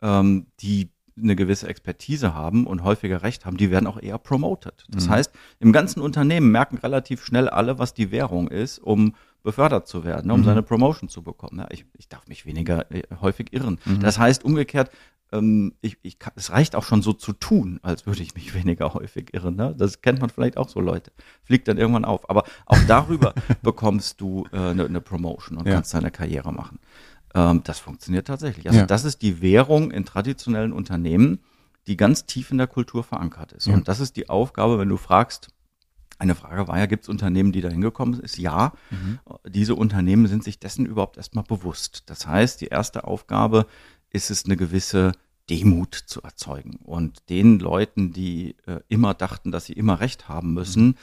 ähm, 0.02 0.48
die 0.60 0.90
eine 1.18 1.36
gewisse 1.36 1.68
Expertise 1.68 2.34
haben 2.34 2.68
und 2.68 2.84
häufiger 2.84 3.24
Recht 3.24 3.46
haben, 3.46 3.58
die 3.58 3.72
werden 3.72 3.88
auch 3.88 4.02
eher 4.02 4.18
promoted. 4.18 4.86
Das 4.90 5.08
Mhm. 5.08 5.12
heißt, 5.12 5.32
im 5.60 5.72
ganzen 5.72 6.02
Unternehmen 6.02 6.52
merken 6.52 6.78
relativ 6.78 7.24
schnell 7.24 7.48
alle, 7.50 7.80
was 7.80 7.94
die 7.94 8.12
Währung 8.12 8.50
ist, 8.50 8.80
um 8.80 9.16
befördert 9.44 9.88
zu 9.88 10.04
werden, 10.04 10.32
um 10.32 10.42
Mhm. 10.42 10.46
seine 10.46 10.64
Promotion 10.64 11.08
zu 11.08 11.22
bekommen. 11.22 11.60
Ja, 11.60 11.68
ich, 11.70 11.86
ich 11.98 12.10
darf 12.10 12.28
mich 12.28 12.46
weniger 12.46 12.92
äh, 12.92 13.04
häufig 13.22 13.54
irren. 13.54 13.80
Mhm. 13.86 14.00
Das 14.02 14.18
heißt 14.20 14.44
umgekehrt, 14.44 14.90
ähm, 15.32 15.74
ich, 15.82 15.98
ich 16.04 16.20
kann, 16.20 16.34
es 16.36 16.52
reicht 16.52 16.76
auch 16.76 16.84
schon 16.84 17.02
so 17.02 17.14
zu 17.14 17.32
tun, 17.34 17.80
als 17.82 18.06
würde 18.06 18.22
ich 18.22 18.36
mich 18.36 18.54
weniger 18.56 18.94
häufig 18.94 19.34
irren. 19.34 19.56
Ne? 19.56 19.74
Das 19.78 20.02
kennt 20.02 20.20
man 20.20 20.30
vielleicht 20.30 20.58
auch 20.58 20.68
so 20.68 20.80
Leute. 20.82 21.12
Fliegt 21.44 21.68
dann 21.68 21.78
irgendwann 21.78 22.06
auf. 22.06 22.30
Aber 22.30 22.44
auch 22.66 22.78
darüber 22.88 23.34
bekommst 23.62 24.20
du 24.20 24.46
eine 24.52 24.72
äh, 24.72 24.74
ne 24.74 24.86
eine 24.86 25.02
Promotion 25.02 25.58
und 25.58 25.68
Ja. 25.68 25.76
kannst 25.76 25.94
deine 25.94 26.12
Karriere 26.12 26.52
machen. 26.52 26.80
Ähm, 27.36 27.62
das 27.64 27.80
funktioniert 27.80 28.26
tatsächlich. 28.26 28.68
Also 28.68 28.80
Ja. 28.80 28.86
das 28.88 29.04
ist 29.06 29.22
die 29.22 29.42
Währung 29.42 29.92
in 29.92 30.06
traditionellen 30.06 30.72
Unternehmen, 30.74 31.40
die 31.86 31.98
ganz 31.98 32.26
tief 32.26 32.50
in 32.50 32.58
der 32.58 32.68
Kultur 32.68 33.04
verankert 33.04 33.52
ist. 33.52 33.68
Ja. 33.68 33.74
Und 33.76 33.88
das 33.88 34.00
ist 34.00 34.16
die 34.16 34.30
Aufgabe, 34.30 34.80
wenn 34.80 34.90
du 34.90 34.98
fragst, 34.98 35.50
eine 36.18 36.34
Frage 36.34 36.68
war 36.70 36.80
ja, 36.80 36.86
gibt 36.86 37.04
es 37.04 37.10
Unternehmen, 37.10 37.52
die 37.52 37.60
da 37.60 37.68
hingekommen 37.70 38.16
sind? 38.16 38.38
Ja. 38.38 38.72
Diese 39.46 39.76
Unternehmen 39.76 40.28
sind 40.28 40.46
sich 40.46 40.60
dessen 40.60 40.86
überhaupt 40.86 41.18
erstmal 41.18 41.44
bewusst. 41.44 42.04
Das 42.06 42.26
heißt, 42.26 42.62
die 42.62 42.68
erste 42.68 43.04
Aufgabe 43.04 43.66
ist 44.12 44.32
es, 44.32 44.46
eine 44.46 44.56
gewisse 44.56 45.12
Demut 45.50 45.94
zu 45.94 46.22
erzeugen 46.22 46.78
und 46.84 47.30
den 47.30 47.60
Leuten, 47.60 48.14
die 48.14 48.56
äh, 48.66 48.80
immer 48.88 49.14
dachten, 49.14 49.52
dass 49.52 49.66
sie 49.66 49.74
immer 49.74 50.00
Recht 50.00 50.30
haben 50.30 50.54
müssen, 50.54 50.98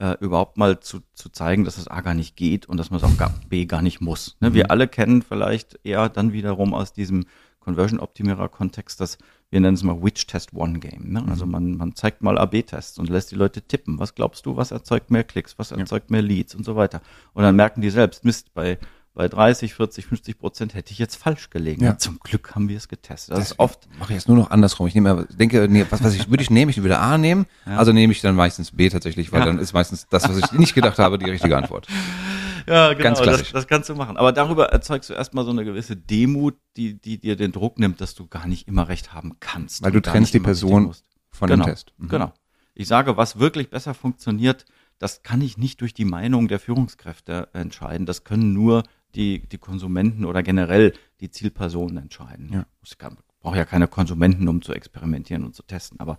äh, 0.00 0.16
überhaupt 0.20 0.56
mal 0.56 0.80
zu, 0.80 1.00
zu 1.14 1.28
zeigen, 1.28 1.64
dass 1.64 1.78
es 1.78 1.88
A 1.88 2.00
gar 2.00 2.14
nicht 2.14 2.36
geht 2.36 2.66
und 2.66 2.76
dass 2.76 2.90
man 2.90 2.98
es 2.98 3.04
auch 3.04 3.30
B 3.48 3.66
gar 3.66 3.82
nicht 3.82 4.00
muss. 4.00 4.36
Ne? 4.40 4.54
Wir 4.54 4.70
alle 4.70 4.88
kennen 4.88 5.22
vielleicht 5.22 5.78
eher 5.84 6.08
dann 6.08 6.32
wiederum 6.32 6.74
aus 6.74 6.92
diesem 6.92 7.26
Conversion-Optimierer-Kontext 7.60 9.00
das, 9.00 9.18
wir 9.50 9.60
nennen 9.60 9.74
es 9.74 9.82
mal 9.82 10.02
Witch-Test-One-Game. 10.02 11.12
Ne? 11.12 11.24
Also 11.28 11.46
man, 11.46 11.76
man 11.76 11.94
zeigt 11.94 12.22
mal 12.22 12.38
AB-Tests 12.38 12.98
und 12.98 13.08
lässt 13.08 13.30
die 13.30 13.36
Leute 13.36 13.62
tippen. 13.62 13.98
Was 13.98 14.14
glaubst 14.14 14.46
du, 14.46 14.56
was 14.56 14.70
erzeugt 14.70 15.10
mehr 15.10 15.24
Klicks, 15.24 15.58
was 15.58 15.70
erzeugt 15.70 16.10
mehr 16.10 16.22
Leads 16.22 16.54
und 16.54 16.64
so 16.64 16.76
weiter. 16.76 17.00
Und 17.32 17.42
dann 17.42 17.56
merken 17.56 17.80
die 17.80 17.90
selbst, 17.90 18.24
Mist, 18.24 18.52
bei 18.52 18.78
bei 19.14 19.28
30, 19.28 19.74
40, 19.74 20.06
50 20.06 20.38
Prozent 20.38 20.74
hätte 20.74 20.92
ich 20.92 20.98
jetzt 20.98 21.14
falsch 21.14 21.48
gelegen. 21.50 21.84
Ja. 21.84 21.96
Zum 21.98 22.18
Glück 22.18 22.54
haben 22.54 22.68
wir 22.68 22.76
es 22.76 22.88
getestet. 22.88 23.32
Das 23.32 23.38
Das 23.38 23.50
ist 23.52 23.58
oft, 23.60 23.88
mache 23.98 24.12
ich 24.12 24.16
jetzt 24.16 24.28
nur 24.28 24.36
noch 24.36 24.50
andersrum. 24.50 24.88
Ich 24.88 24.94
nehme, 24.94 25.26
denke, 25.30 25.68
nee, 25.68 25.86
was, 25.88 26.02
was 26.02 26.14
ich 26.14 26.28
würde 26.30 26.42
ich 26.42 26.50
nehmen? 26.50 26.70
Ich 26.70 26.82
würde 26.82 26.98
A 26.98 27.16
nehmen, 27.16 27.46
Ja. 27.64 27.76
also 27.76 27.92
nehme 27.92 28.12
ich 28.12 28.20
dann 28.20 28.34
meistens 28.34 28.72
B 28.72 28.88
tatsächlich, 28.88 29.30
weil 29.32 29.40
Ja. 29.40 29.46
dann 29.46 29.58
ist 29.60 29.72
meistens 29.72 30.08
das, 30.08 30.28
was 30.28 30.36
ich 30.38 30.52
nicht 30.52 30.74
gedacht 30.74 30.98
habe, 30.98 31.18
die 31.18 31.30
richtige 31.30 31.56
Antwort. 31.56 31.86
ja, 32.66 32.92
genau, 32.92 33.02
Ganz 33.04 33.18
das, 33.18 33.28
klassisch. 33.28 33.52
das 33.52 33.68
kannst 33.68 33.88
du 33.88 33.94
machen. 33.94 34.16
Aber 34.16 34.32
darüber 34.32 34.70
erzeugst 34.70 35.10
du 35.10 35.14
erstmal 35.14 35.44
so 35.44 35.52
eine 35.52 35.64
gewisse 35.64 35.96
Demut, 35.96 36.56
die, 36.76 37.00
die 37.00 37.18
dir 37.20 37.36
den 37.36 37.52
Druck 37.52 37.78
nimmt, 37.78 38.00
dass 38.00 38.16
du 38.16 38.26
gar 38.26 38.48
nicht 38.48 38.66
immer 38.66 38.88
recht 38.88 39.14
haben 39.14 39.36
kannst. 39.38 39.82
Weil 39.84 39.92
du 39.92 40.00
trennst 40.00 40.34
die 40.34 40.40
Person. 40.40 40.92
Von 41.30 41.48
genau, 41.48 41.64
dem 41.64 41.70
Test. 41.70 41.92
Mhm. 41.98 42.08
Genau. 42.08 42.32
Ich 42.74 42.88
sage, 42.88 43.16
was 43.16 43.38
wirklich 43.38 43.70
besser 43.70 43.94
funktioniert, 43.94 44.64
das 44.98 45.22
kann 45.22 45.40
ich 45.40 45.58
nicht 45.58 45.80
durch 45.80 45.94
die 45.94 46.04
Meinung 46.04 46.46
der 46.48 46.60
Führungskräfte 46.60 47.48
entscheiden. 47.52 48.06
Das 48.06 48.24
können 48.24 48.52
nur 48.52 48.84
die, 49.16 49.46
die 49.46 49.58
Konsumenten 49.58 50.24
oder 50.24 50.42
generell 50.42 50.92
die 51.20 51.30
Zielpersonen 51.30 51.96
entscheiden. 51.96 52.50
Ja. 52.52 52.66
Ich 52.82 52.96
brauche 53.40 53.56
ja 53.56 53.64
keine 53.64 53.88
Konsumenten, 53.88 54.48
um 54.48 54.62
zu 54.62 54.72
experimentieren 54.72 55.44
und 55.44 55.54
zu 55.54 55.62
testen, 55.62 56.00
aber 56.00 56.18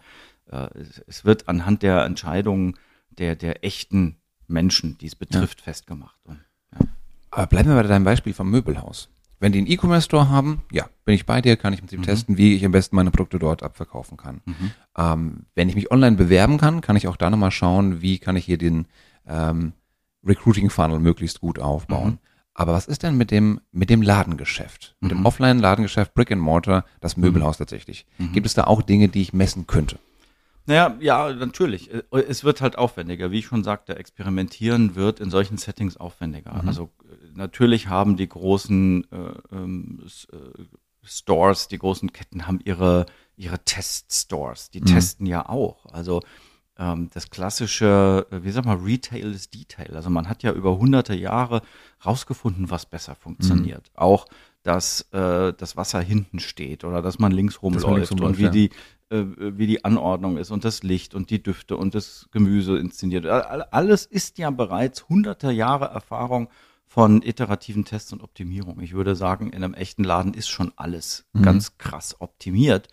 äh, 0.52 0.68
es, 0.80 1.00
es 1.08 1.25
wird 1.25 1.48
anhand 1.50 1.84
der 1.84 2.06
Entscheidungen 2.06 2.78
der, 3.10 3.36
der 3.36 3.64
echten 3.64 4.18
Menschen, 4.48 4.98
die 5.00 5.08
es 5.08 5.16
betrifft, 5.16 5.62
festgemacht. 5.62 6.20
Und, 6.25 6.40
ja. 6.74 6.88
Aber 7.32 7.48
bleiben 7.48 7.70
wir 7.70 7.75
bei 7.75 7.84
deinem 7.84 8.06
Beispiel 8.06 8.34
vom 8.34 8.50
Möbelhaus. 8.52 9.10
Wenn 9.40 9.52
die 9.52 9.60
einen 9.60 9.68
E-Commerce-Store 9.68 10.30
haben, 10.30 10.64
ja, 10.72 10.90
bin 11.04 11.14
ich 11.14 11.25
bei 11.25 11.42
dir, 11.42 11.58
kann 11.58 11.74
ich 11.74 11.82
mit 11.82 11.92
dem 11.92 12.04
testen, 12.04 12.38
wie 12.38 12.56
ich 12.56 12.64
am 12.66 12.72
besten 12.72 12.96
meine 12.96 13.12
Produkte 13.12 13.38
dort 13.38 13.64
abverkaufen 13.64 14.18
kann. 14.18 14.42
Ähm, 14.98 15.46
wenn 15.56 15.68
ich 15.68 15.75
mich 15.75 15.92
online 15.92 16.16
bewerben 16.16 16.58
kann, 16.58 16.80
kann 16.82 16.96
ich 16.96 17.08
auch 17.08 17.18
da 17.18 17.30
nochmal 17.30 17.52
schauen, 17.52 18.02
wie 18.02 18.18
kann 18.18 18.38
ich 18.38 18.46
hier 18.46 18.58
den 18.58 18.88
ähm, 19.28 19.74
Recruiting-Funnel 20.25 21.00
möglichst 21.00 21.42
gut 21.42 21.60
aufbauen. 21.60 22.12
Mhm. 22.12 22.20
Aber 22.58 22.72
was 22.74 22.88
ist 22.88 23.04
denn 23.04 23.18
mit 23.18 23.32
dem, 23.32 23.60
mit 23.74 23.90
dem 23.90 24.02
Ladengeschäft? 24.02 24.96
Mit 25.02 25.12
dem 25.12 25.20
Mhm. 25.20 25.26
Offline-Ladengeschäft, 25.26 26.14
Brick 26.14 26.32
and 26.32 26.42
Mortar, 26.42 26.86
das 27.02 27.18
Möbelhaus 27.18 27.58
tatsächlich. 27.58 28.06
Mhm. 28.18 28.32
Gibt 28.32 28.48
es 28.48 28.54
da 28.54 28.64
auch 28.64 28.82
Dinge, 28.82 29.10
die 29.10 29.22
ich 29.22 29.34
messen 29.34 29.68
könnte? 29.68 30.00
Naja, 30.66 30.96
ja, 31.00 31.32
natürlich. 31.34 31.94
Äh, 31.94 32.02
Es 32.12 32.44
wird 32.46 32.62
halt 32.62 32.78
aufwendiger. 32.78 33.30
Wie 33.30 33.40
ich 33.40 33.46
schon 33.46 33.64
sagte, 33.64 33.98
experimentieren 33.98 34.96
wird 34.96 35.20
in 35.20 35.30
solchen 35.30 35.58
Settings 35.58 35.98
aufwendiger. 35.98 36.54
Mhm. 36.62 36.68
Also 36.68 36.84
äh, 37.04 37.38
natürlich 37.38 37.88
haben 37.90 38.16
die 38.16 38.28
großen 38.30 39.06
äh, 39.12 39.18
ähm, 39.56 40.02
äh, 40.32 40.38
Stores, 41.04 41.68
die 41.68 41.78
großen 41.78 42.12
Ketten 42.14 42.48
haben 42.48 42.60
ihre, 42.64 43.06
ihre 43.36 43.60
Test-Stores. 43.60 44.72
Die 44.72 44.80
Mhm. 44.82 44.86
testen 44.86 45.26
ja 45.28 45.48
auch. 45.48 45.86
Also 45.88 46.22
ähm, 46.77 47.10
das 47.13 47.29
klassische, 47.29 48.27
äh, 48.32 48.44
wie 48.44 48.51
sag 48.51 48.65
mal, 48.65 48.77
Retail 48.77 49.32
ist 49.32 49.53
Detail. 49.53 49.96
Also 49.96 50.10
man 50.10 50.27
hat 50.29 50.44
ja 50.44 50.51
über 50.51 50.77
hunderte 50.77 51.15
Jahre 51.15 51.62
rausgefunden, 52.05 52.70
was 52.70 52.86
besser 52.86 53.15
funktioniert. 53.15 53.89
Mhm. 53.94 54.00
Auch, 54.01 54.25
dass 54.63 55.01
äh, 55.12 55.53
das 55.53 55.77
Wasser 55.77 56.01
hinten 56.01 56.39
steht 56.39 56.84
oder 56.84 57.01
dass 57.01 57.20
man 57.20 57.32
links 57.32 57.62
rumläuft 57.62 57.88
links 57.88 58.12
rumläuft, 58.12 58.32
und 58.32 58.38
wie 58.39 58.44
ja. 58.44 58.50
die 58.50 58.70
äh, 59.10 59.24
wie 59.58 59.67
die 59.67 59.86
Anordnung 59.86 60.38
ist 60.38 60.50
und 60.50 60.65
das 60.65 60.82
Licht 60.82 61.13
und 61.13 61.29
die 61.29 61.41
Düfte 61.44 61.77
und 61.77 61.94
das 61.94 62.27
Gemüse 62.32 62.77
inszeniert. 62.77 63.25
All- 63.27 63.62
Alles 63.63 64.05
ist 64.05 64.38
ja 64.39 64.50
bereits 64.50 65.08
hunderte 65.08 65.51
Jahre 65.51 65.86
Erfahrung 65.86 66.50
von 66.88 67.22
iterativen 67.22 67.86
Tests 67.86 68.12
und 68.13 68.24
Optimierung. 68.24 68.79
Ich 68.79 68.94
würde 68.94 69.15
sagen, 69.15 69.51
in 69.51 69.63
einem 69.63 69.74
echten 69.75 70.03
Laden 70.03 70.34
ist 70.34 70.48
schon 70.50 70.72
alles 70.77 71.25
Mhm. 71.34 71.44
ganz 71.44 71.77
krass 71.77 72.15
optimiert. 72.20 72.88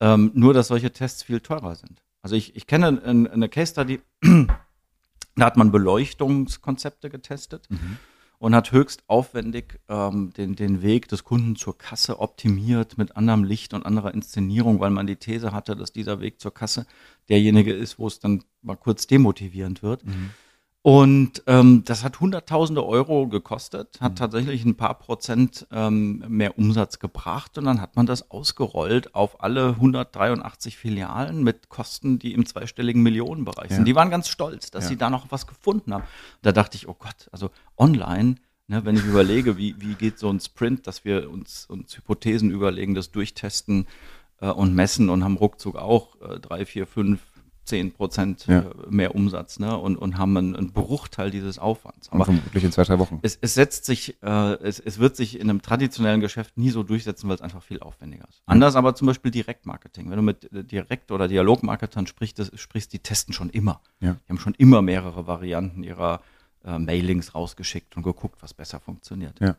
Ähm, 0.00 0.30
nur, 0.34 0.54
dass 0.54 0.68
solche 0.68 0.92
Tests 0.92 1.22
viel 1.22 1.40
teurer 1.40 1.74
sind. 1.76 2.02
Also 2.26 2.34
ich, 2.34 2.56
ich 2.56 2.66
kenne 2.66 3.00
ein- 3.04 3.28
eine 3.28 3.48
Case 3.48 3.70
Study, 3.70 4.00
da 5.36 5.44
hat 5.46 5.56
man 5.56 5.70
Beleuchtungskonzepte 5.70 7.08
getestet 7.08 7.68
und 8.40 8.52
hat 8.52 8.72
höchst 8.72 9.04
aufwendig 9.06 9.78
ähm, 9.88 10.32
den, 10.36 10.56
den 10.56 10.82
Weg 10.82 11.06
des 11.06 11.22
Kunden 11.22 11.54
zur 11.54 11.78
Kasse 11.78 12.18
optimiert 12.18 12.98
mit 12.98 13.16
anderem 13.16 13.44
Licht 13.44 13.74
und 13.74 13.86
anderer 13.86 14.12
Inszenierung, 14.12 14.80
weil 14.80 14.90
man 14.90 15.06
die 15.06 15.14
These 15.14 15.52
hatte, 15.52 15.76
dass 15.76 15.92
dieser 15.92 16.20
Weg 16.20 16.40
zur 16.40 16.52
Kasse 16.52 16.84
derjenige 17.28 17.72
ist, 17.72 18.00
wo 18.00 18.08
es 18.08 18.18
dann 18.18 18.42
mal 18.60 18.74
kurz 18.76 19.06
demotivierend 19.06 19.84
wird. 19.84 20.02
Und 20.86 21.42
ähm, 21.48 21.82
das 21.84 22.04
hat 22.04 22.20
Hunderttausende 22.20 22.86
Euro 22.86 23.26
gekostet, 23.26 23.98
hat 24.00 24.18
tatsächlich 24.18 24.64
ein 24.64 24.76
paar 24.76 24.94
Prozent 25.00 25.66
ähm, 25.72 26.22
mehr 26.28 26.56
Umsatz 26.58 27.00
gebracht 27.00 27.58
und 27.58 27.64
dann 27.64 27.80
hat 27.80 27.96
man 27.96 28.06
das 28.06 28.30
ausgerollt 28.30 29.12
auf 29.12 29.42
alle 29.42 29.70
183 29.70 30.76
Filialen 30.76 31.42
mit 31.42 31.70
Kosten, 31.70 32.20
die 32.20 32.34
im 32.34 32.46
zweistelligen 32.46 33.02
Millionenbereich 33.02 33.70
Ja. 33.70 33.76
sind. 33.78 33.86
Die 33.86 33.96
waren 33.96 34.10
ganz 34.10 34.28
stolz, 34.28 34.70
dass 34.70 34.84
Ja. 34.84 34.88
sie 34.90 34.96
da 34.96 35.10
noch 35.10 35.26
was 35.32 35.48
gefunden 35.48 35.92
haben. 35.92 36.04
Da 36.42 36.52
dachte 36.52 36.76
ich, 36.76 36.86
oh 36.86 36.94
Gott, 36.96 37.28
also 37.32 37.50
online, 37.76 38.36
ne, 38.68 38.84
wenn 38.84 38.94
ich 38.94 39.04
überlege, 39.06 39.56
wie, 39.58 39.74
wie 39.80 39.94
geht 39.96 40.20
so 40.20 40.30
ein 40.30 40.38
Sprint, 40.38 40.86
dass 40.86 41.04
wir 41.04 41.28
uns, 41.32 41.66
uns 41.66 41.96
Hypothesen 41.96 42.52
überlegen, 42.52 42.94
das 42.94 43.10
durchtesten 43.10 43.88
äh, 44.40 44.46
und 44.50 44.72
messen 44.72 45.10
und 45.10 45.24
haben 45.24 45.36
ruckzuck 45.36 45.74
auch 45.74 46.14
äh, 46.20 46.38
drei, 46.38 46.64
vier, 46.64 46.86
fünf, 46.86 47.22
zehn 47.66 47.92
Prozent 47.92 48.46
Ja. 48.46 48.60
äh, 48.60 48.64
mehr 48.88 49.14
Umsatz 49.14 49.58
ne, 49.58 49.76
und, 49.76 49.96
und 49.96 50.16
haben 50.18 50.36
einen, 50.36 50.56
einen 50.56 50.72
Bruchteil 50.72 51.30
dieses 51.30 51.58
Aufwands. 51.58 52.10
Aber 52.10 52.24
vermutlich 52.24 52.64
in 52.64 52.72
zwei, 52.72 52.84
drei 52.84 52.98
Wochen. 52.98 53.18
es, 53.22 53.38
es 53.40 53.54
setzt 53.54 53.84
sich, 53.84 54.16
äh, 54.22 54.54
es, 54.62 54.80
es 54.80 54.98
wird 54.98 55.16
sich 55.16 55.38
in 55.40 55.50
einem 55.50 55.62
traditionellen 55.62 56.20
Geschäft 56.20 56.56
nie 56.56 56.70
so 56.70 56.82
durchsetzen, 56.82 57.28
weil 57.28 57.34
es 57.36 57.42
einfach 57.42 57.62
viel 57.62 57.80
aufwendiger 57.80 58.26
ist. 58.28 58.42
Anders 58.46 58.76
aber 58.76 58.94
zum 58.94 59.06
Beispiel 59.06 59.30
Direktmarketing. 59.30 60.08
Wenn 60.10 60.16
du 60.16 60.22
mit 60.22 60.52
äh, 60.52 60.64
Direkt- 60.64 61.10
oder 61.12 61.28
Dialogmarketern 61.28 62.06
sprichst, 62.06 62.38
das, 62.38 62.50
sprichst, 62.54 62.92
die 62.92 63.00
testen 63.00 63.34
schon 63.34 63.50
immer. 63.50 63.80
Ja. 64.00 64.16
Die 64.26 64.28
haben 64.30 64.38
schon 64.38 64.54
immer 64.54 64.82
mehrere 64.82 65.26
Varianten 65.26 65.82
ihrer 65.82 66.20
äh, 66.64 66.78
Mailings 66.78 67.34
rausgeschickt 67.34 67.96
und 67.96 68.02
geguckt, 68.02 68.42
was 68.42 68.54
besser 68.54 68.80
funktioniert. 68.80 69.38
Ja. 69.40 69.56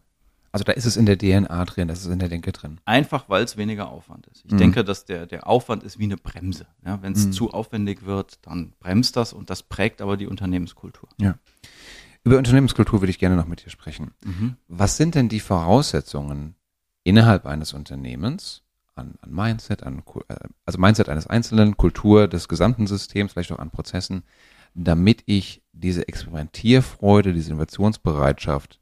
Also 0.52 0.64
da 0.64 0.72
ist 0.72 0.86
es 0.86 0.98
in 0.98 1.06
der 1.06 1.18
DNA 1.18 1.66
drin, 1.66 1.88
das 1.88 2.00
ist 2.00 2.08
in 2.08 2.20
der 2.20 2.30
Denke 2.30 2.52
drin. 2.52 2.80
Einfach, 2.86 3.30
weil 3.30 3.44
es 3.44 3.58
weniger 3.58 3.90
Aufwand 3.90 4.28
ist. 4.28 4.44
Ich 4.46 4.52
Mhm. 4.54 4.58
denke, 4.58 4.84
dass 4.84 5.06
der, 5.06 5.26
der 5.28 5.48
Aufwand 5.48 5.84
ist 5.84 6.00
wie 6.00 6.04
eine 6.06 6.18
Bremse. 6.18 6.68
Ja, 6.86 7.02
Wenn 7.02 7.14
es 7.14 7.28
Mhm. 7.28 7.32
zu 7.34 7.52
aufwendig 7.52 8.06
wird, 8.06 8.40
dann 8.44 8.74
bremst 8.80 9.16
das 9.18 9.34
und 9.34 9.50
das 9.50 9.62
prägt 9.64 10.02
aber 10.02 10.18
die 10.18 10.28
Unternehmenskultur. 10.28 11.10
Über 12.24 12.38
Unternehmenskultur 12.38 13.02
würde 13.02 13.10
ich 13.12 13.20
gerne 13.20 13.36
noch 13.36 13.48
mit 13.48 13.66
dir 13.66 13.70
sprechen. 13.70 14.12
Was 14.68 14.98
sind 14.98 15.16
denn 15.16 15.30
die 15.30 15.40
Voraussetzungen 15.40 16.56
innerhalb 17.04 17.46
eines 17.46 17.74
Unternehmens 17.74 18.64
an, 18.96 19.16
an 19.22 19.32
Mindset, 19.32 19.84
an, 19.84 20.02
äh, 20.28 20.36
also 20.66 20.80
Mindset 20.80 21.08
eines 21.08 21.28
Einzelnen, 21.28 21.78
Kultur 21.78 22.28
des 22.28 22.48
gesamten 22.48 22.88
Systems, 22.88 23.34
vielleicht 23.34 23.52
auch 23.52 23.60
an 23.60 23.70
Prozessen, 23.70 24.24
damit 24.74 25.22
ich 25.28 25.62
diese 25.72 26.08
Experimentierfreude, 26.08 27.32
diese 27.34 27.52
Innovationsbereitschaft 27.52 28.80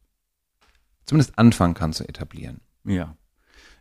zumindest 1.06 1.38
anfangen 1.38 1.74
kann 1.74 1.94
zu 1.94 2.08
etablieren? 2.08 2.62
Ja. 2.84 3.16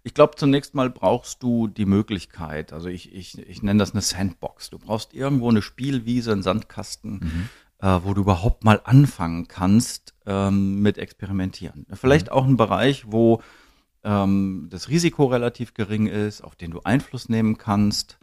Ich 0.02 0.12
glaube, 0.12 0.36
zunächst 0.36 0.74
mal 0.74 0.90
brauchst 0.90 1.42
du 1.42 1.66
die 1.66 1.86
Möglichkeit, 1.86 2.74
also 2.74 2.88
ich, 2.88 3.14
ich, 3.14 3.38
ich 3.38 3.62
nenne 3.62 3.78
das 3.78 3.92
eine 3.92 4.02
Sandbox. 4.02 4.68
Du 4.68 4.78
brauchst 4.78 5.14
irgendwo 5.14 5.48
eine 5.48 5.62
Spielwiese, 5.62 6.32
einen 6.32 6.42
Sandkasten, 6.42 7.48
äh, 7.78 8.00
wo 8.02 8.12
du 8.12 8.20
überhaupt 8.20 8.64
mal 8.64 8.82
anfangen 8.84 9.48
kannst 9.48 10.14
ähm, 10.26 10.82
mit 10.82 10.98
Experimentieren. 10.98 11.86
Vielleicht 11.92 12.30
auch 12.30 12.44
ein 12.44 12.58
Bereich, 12.58 13.10
wo 13.10 13.42
ähm, 14.04 14.68
das 14.70 14.88
Risiko 14.88 15.24
relativ 15.24 15.72
gering 15.72 16.06
ist, 16.06 16.42
auf 16.42 16.54
den 16.54 16.70
du 16.70 16.80
Einfluss 16.84 17.30
nehmen 17.30 17.56
kannst. 17.56 18.18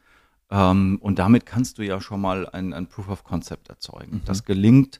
Ähm, 0.51 0.99
und 1.01 1.17
damit 1.17 1.45
kannst 1.45 1.79
du 1.79 1.83
ja 1.83 1.99
schon 1.99 2.21
mal 2.21 2.47
ein, 2.47 2.73
ein 2.73 2.87
Proof 2.87 3.09
of 3.09 3.23
Concept 3.23 3.69
erzeugen. 3.69 4.21
Das 4.25 4.45
gelingt, 4.45 4.99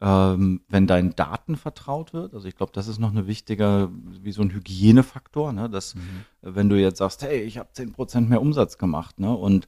ähm, 0.00 0.60
wenn 0.68 0.86
deinen 0.86 1.16
Daten 1.16 1.56
vertraut 1.56 2.12
wird. 2.12 2.34
Also 2.34 2.46
ich 2.48 2.56
glaube, 2.56 2.72
das 2.74 2.86
ist 2.86 2.98
noch 2.98 3.10
eine 3.10 3.26
wichtige, 3.26 3.88
wie 4.22 4.32
so 4.32 4.42
ein 4.42 4.52
Hygienefaktor, 4.52 5.52
ne? 5.52 5.70
dass 5.70 5.94
äh, 5.94 5.98
wenn 6.42 6.68
du 6.68 6.78
jetzt 6.78 6.98
sagst, 6.98 7.22
hey, 7.22 7.40
ich 7.42 7.58
habe 7.58 7.70
10% 7.74 8.28
mehr 8.28 8.42
Umsatz 8.42 8.76
gemacht, 8.78 9.18
ne? 9.18 9.34
Und 9.34 9.66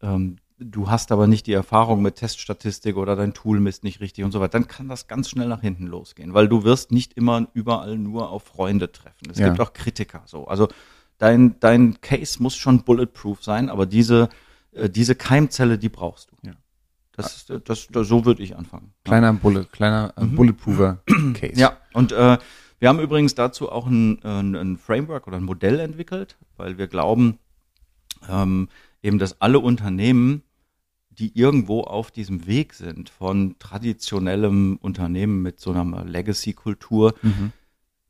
ähm, 0.00 0.36
du 0.60 0.88
hast 0.88 1.10
aber 1.10 1.26
nicht 1.26 1.48
die 1.48 1.52
Erfahrung 1.52 2.02
mit 2.02 2.16
Teststatistik 2.16 2.96
oder 2.96 3.16
dein 3.16 3.34
Tool 3.34 3.58
misst 3.58 3.82
nicht 3.82 4.00
richtig 4.00 4.24
und 4.24 4.30
so 4.30 4.38
weiter, 4.40 4.58
dann 4.60 4.68
kann 4.68 4.88
das 4.88 5.08
ganz 5.08 5.28
schnell 5.28 5.48
nach 5.48 5.60
hinten 5.60 5.86
losgehen, 5.88 6.32
weil 6.34 6.46
du 6.48 6.62
wirst 6.62 6.92
nicht 6.92 7.14
immer 7.14 7.48
überall 7.54 7.98
nur 7.98 8.30
auf 8.30 8.44
Freunde 8.44 8.92
treffen. 8.92 9.28
Es 9.30 9.38
Ja. 9.38 9.48
gibt 9.48 9.60
auch 9.60 9.72
Kritiker 9.72 10.22
so. 10.26 10.46
Also 10.46 10.68
dein, 11.18 11.58
dein 11.58 12.00
Case 12.00 12.40
muss 12.40 12.54
schon 12.54 12.84
bulletproof 12.84 13.42
sein, 13.42 13.68
aber 13.68 13.86
diese, 13.86 14.28
äh, 14.72 14.88
diese 14.88 15.16
Keimzelle, 15.16 15.78
die 15.78 15.88
brauchst 15.88 16.30
du. 16.30 16.36
Ja. 16.46 16.52
Das, 17.16 17.36
ist, 17.36 17.50
äh, 17.50 17.60
das, 17.60 17.88
das, 17.88 18.08
so 18.08 18.24
würde 18.24 18.42
ich 18.42 18.56
anfangen. 18.56 18.92
Kleiner 19.04 19.32
Bullet, 19.32 19.64
kleiner 19.70 20.12
äh, 20.16 20.24
Bulletproofer 20.24 21.02
Case. 21.34 21.60
Ja, 21.60 21.76
und 21.92 22.12
äh, 22.12 22.38
wir 22.80 22.88
haben 22.88 23.00
übrigens 23.00 23.34
dazu 23.34 23.70
auch 23.70 23.86
ein, 23.86 24.22
ein, 24.24 24.54
ein 24.56 24.76
Framework 24.76 25.26
oder 25.26 25.36
ein 25.36 25.44
Modell 25.44 25.80
entwickelt, 25.80 26.36
weil 26.56 26.76
wir 26.76 26.86
glauben, 26.88 27.38
ähm, 28.28 28.68
eben, 29.02 29.18
dass 29.18 29.40
alle 29.40 29.58
Unternehmen, 29.60 30.42
die 31.10 31.38
irgendwo 31.38 31.82
auf 31.82 32.10
diesem 32.10 32.46
Weg 32.46 32.74
sind 32.74 33.08
von 33.10 33.54
traditionellem 33.58 34.76
Unternehmen 34.80 35.42
mit 35.42 35.60
so 35.60 35.70
einer 35.70 36.04
Legacy-Kultur, 36.04 37.14
Mhm. 37.22 37.52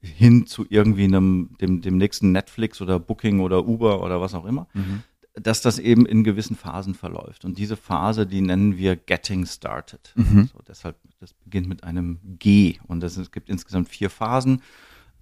hin 0.01 0.47
zu 0.47 0.67
irgendwie 0.69 1.05
einem, 1.05 1.57
dem, 1.61 1.81
dem 1.81 1.97
nächsten 1.97 2.33
Netflix 2.33 2.81
oder 2.83 2.99
Booking 2.99 3.41
oder 3.41 3.67
Uber 3.67 4.03
oder 4.03 4.21
was 4.21 4.35
auch 4.35 4.45
immer, 4.45 4.67
Mhm. 4.75 5.03
Dass 5.35 5.61
das 5.63 5.79
eben 5.79 6.07
in 6.07 6.23
gewissen 6.23 6.57
Phasen 6.57 6.95
verläuft. 6.95 7.45
Und 7.45 7.59
diese 7.59 7.77
Phase, 7.77 8.27
die 8.27 8.41
nennen 8.41 8.77
wir 8.77 8.97
Getting 8.97 9.47
Started. 9.47 10.13
Mhm. 10.15 10.49
So, 10.53 10.61
deshalb, 10.67 10.97
das 11.19 11.33
beginnt 11.33 11.69
mit 11.69 11.83
einem 11.85 12.21
G 12.39 12.79
und 12.87 13.01
das, 13.01 13.17
es 13.17 13.33
gibt 13.33 13.49
insgesamt 13.49 13.89
vier 13.89 14.11
Phasen. 14.11 14.63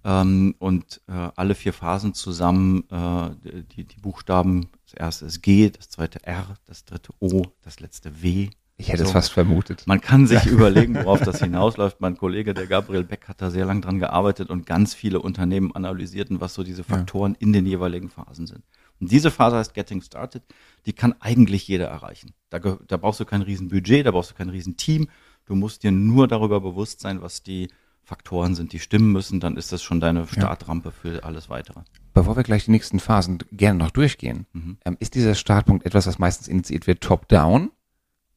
Ähm, 0.05 0.55
und 0.59 1.01
äh, 1.07 1.29
alle 1.35 1.55
vier 1.55 1.73
Phasen 1.73 2.13
zusammen, 2.13 2.83
äh, 2.91 3.29
die, 3.75 3.85
die 3.85 3.99
Buchstaben, 4.01 4.67
das 4.85 4.93
erste 4.95 5.25
ist 5.25 5.41
G, 5.41 5.69
das 5.69 5.89
zweite 5.89 6.23
R, 6.25 6.57
das 6.65 6.83
dritte 6.85 7.13
O, 7.19 7.43
das 7.61 7.79
letzte 7.79 8.21
W. 8.21 8.49
Ich 8.75 8.89
hätte 8.89 9.03
es 9.03 9.09
So. 9.09 9.13
fast 9.13 9.31
vermutet. 9.31 9.83
Man 9.87 10.01
kann 10.01 10.27
sich 10.27 10.45
überlegen, 10.47 10.95
worauf 10.95 11.21
das 11.21 11.39
hinausläuft. 11.39 12.01
Mein 12.01 12.17
Kollege, 12.17 12.53
der 12.53 12.67
Gabriel 12.67 13.03
Beck, 13.03 13.27
hat 13.29 13.41
da 13.41 13.49
sehr 13.49 13.65
lang 13.65 13.81
dran 13.81 13.99
gearbeitet 13.99 14.49
und 14.49 14.65
ganz 14.65 14.93
viele 14.93 15.21
Unternehmen 15.21 15.73
analysierten, 15.73 16.41
was 16.41 16.53
so 16.53 16.63
diese 16.63 16.83
Faktoren 16.83 17.35
in 17.39 17.53
den 17.53 17.65
jeweiligen 17.65 18.09
Phasen 18.09 18.45
sind. 18.45 18.63
Und 18.99 19.11
diese 19.11 19.31
Phase 19.31 19.57
heißt 19.57 19.73
Getting 19.73 20.01
Started. 20.01 20.43
Die 20.85 20.93
kann 20.93 21.15
eigentlich 21.19 21.67
jeder 21.67 21.87
erreichen. 21.87 22.33
Da, 22.49 22.59
da 22.59 22.97
brauchst 22.97 23.19
du 23.19 23.25
kein 23.25 23.41
Riesenbudget, 23.41 24.05
da 24.05 24.11
brauchst 24.11 24.31
du 24.31 24.35
kein 24.35 24.49
Riesenteam. 24.49 25.09
Du 25.45 25.55
musst 25.55 25.83
dir 25.83 25.91
nur 25.91 26.27
darüber 26.27 26.61
bewusst 26.61 27.01
sein, 27.01 27.21
was 27.21 27.43
die 27.43 27.69
Faktoren 28.05 28.55
sind, 28.55 28.73
die 28.73 28.79
stimmen 28.79 29.11
müssen. 29.11 29.39
Dann 29.39 29.57
ist 29.57 29.71
das 29.71 29.81
schon 29.83 29.99
deine 29.99 30.27
Startrampe 30.27 30.91
für 30.91 31.23
alles 31.23 31.49
weitere. 31.49 31.81
Bevor 32.13 32.35
wir 32.35 32.43
gleich 32.43 32.65
die 32.65 32.71
nächsten 32.71 32.99
Phasen 32.99 33.39
gerne 33.51 33.79
noch 33.79 33.91
durchgehen, 33.91 34.45
Mhm. 34.53 34.77
ähm, 34.85 34.97
ist 34.99 35.15
dieser 35.15 35.35
Startpunkt 35.35 35.85
etwas, 35.85 36.05
was 36.07 36.19
meistens 36.19 36.47
initiiert 36.47 36.85
wird 36.87 37.01
top-down? 37.01 37.71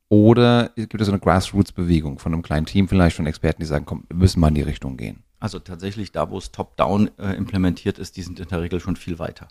Oder 0.08 0.70
gibt 0.76 1.00
es 1.00 1.06
so 1.06 1.12
eine 1.12 1.20
Grassroots-Bewegung 1.20 2.18
von 2.20 2.32
einem 2.32 2.42
kleinen 2.42 2.66
Team 2.66 2.88
vielleicht, 2.88 3.16
von 3.16 3.26
Experten, 3.26 3.60
die 3.60 3.66
sagen, 3.66 3.86
komm, 3.86 4.04
wir 4.08 4.16
müssen 4.16 4.38
mal 4.38 4.48
in 4.48 4.54
die 4.54 4.62
Richtung 4.62 4.96
gehen? 4.96 5.24
Also 5.40 5.58
tatsächlich 5.58 6.12
da, 6.12 6.30
wo 6.30 6.38
es 6.38 6.52
top-down 6.52 7.10
äh, 7.18 7.32
implementiert 7.34 7.98
ist, 7.98 8.16
die 8.16 8.22
sind 8.22 8.38
in 8.38 8.48
der 8.48 8.62
Regel 8.62 8.78
schon 8.80 8.96
viel 8.96 9.18
weiter. 9.18 9.48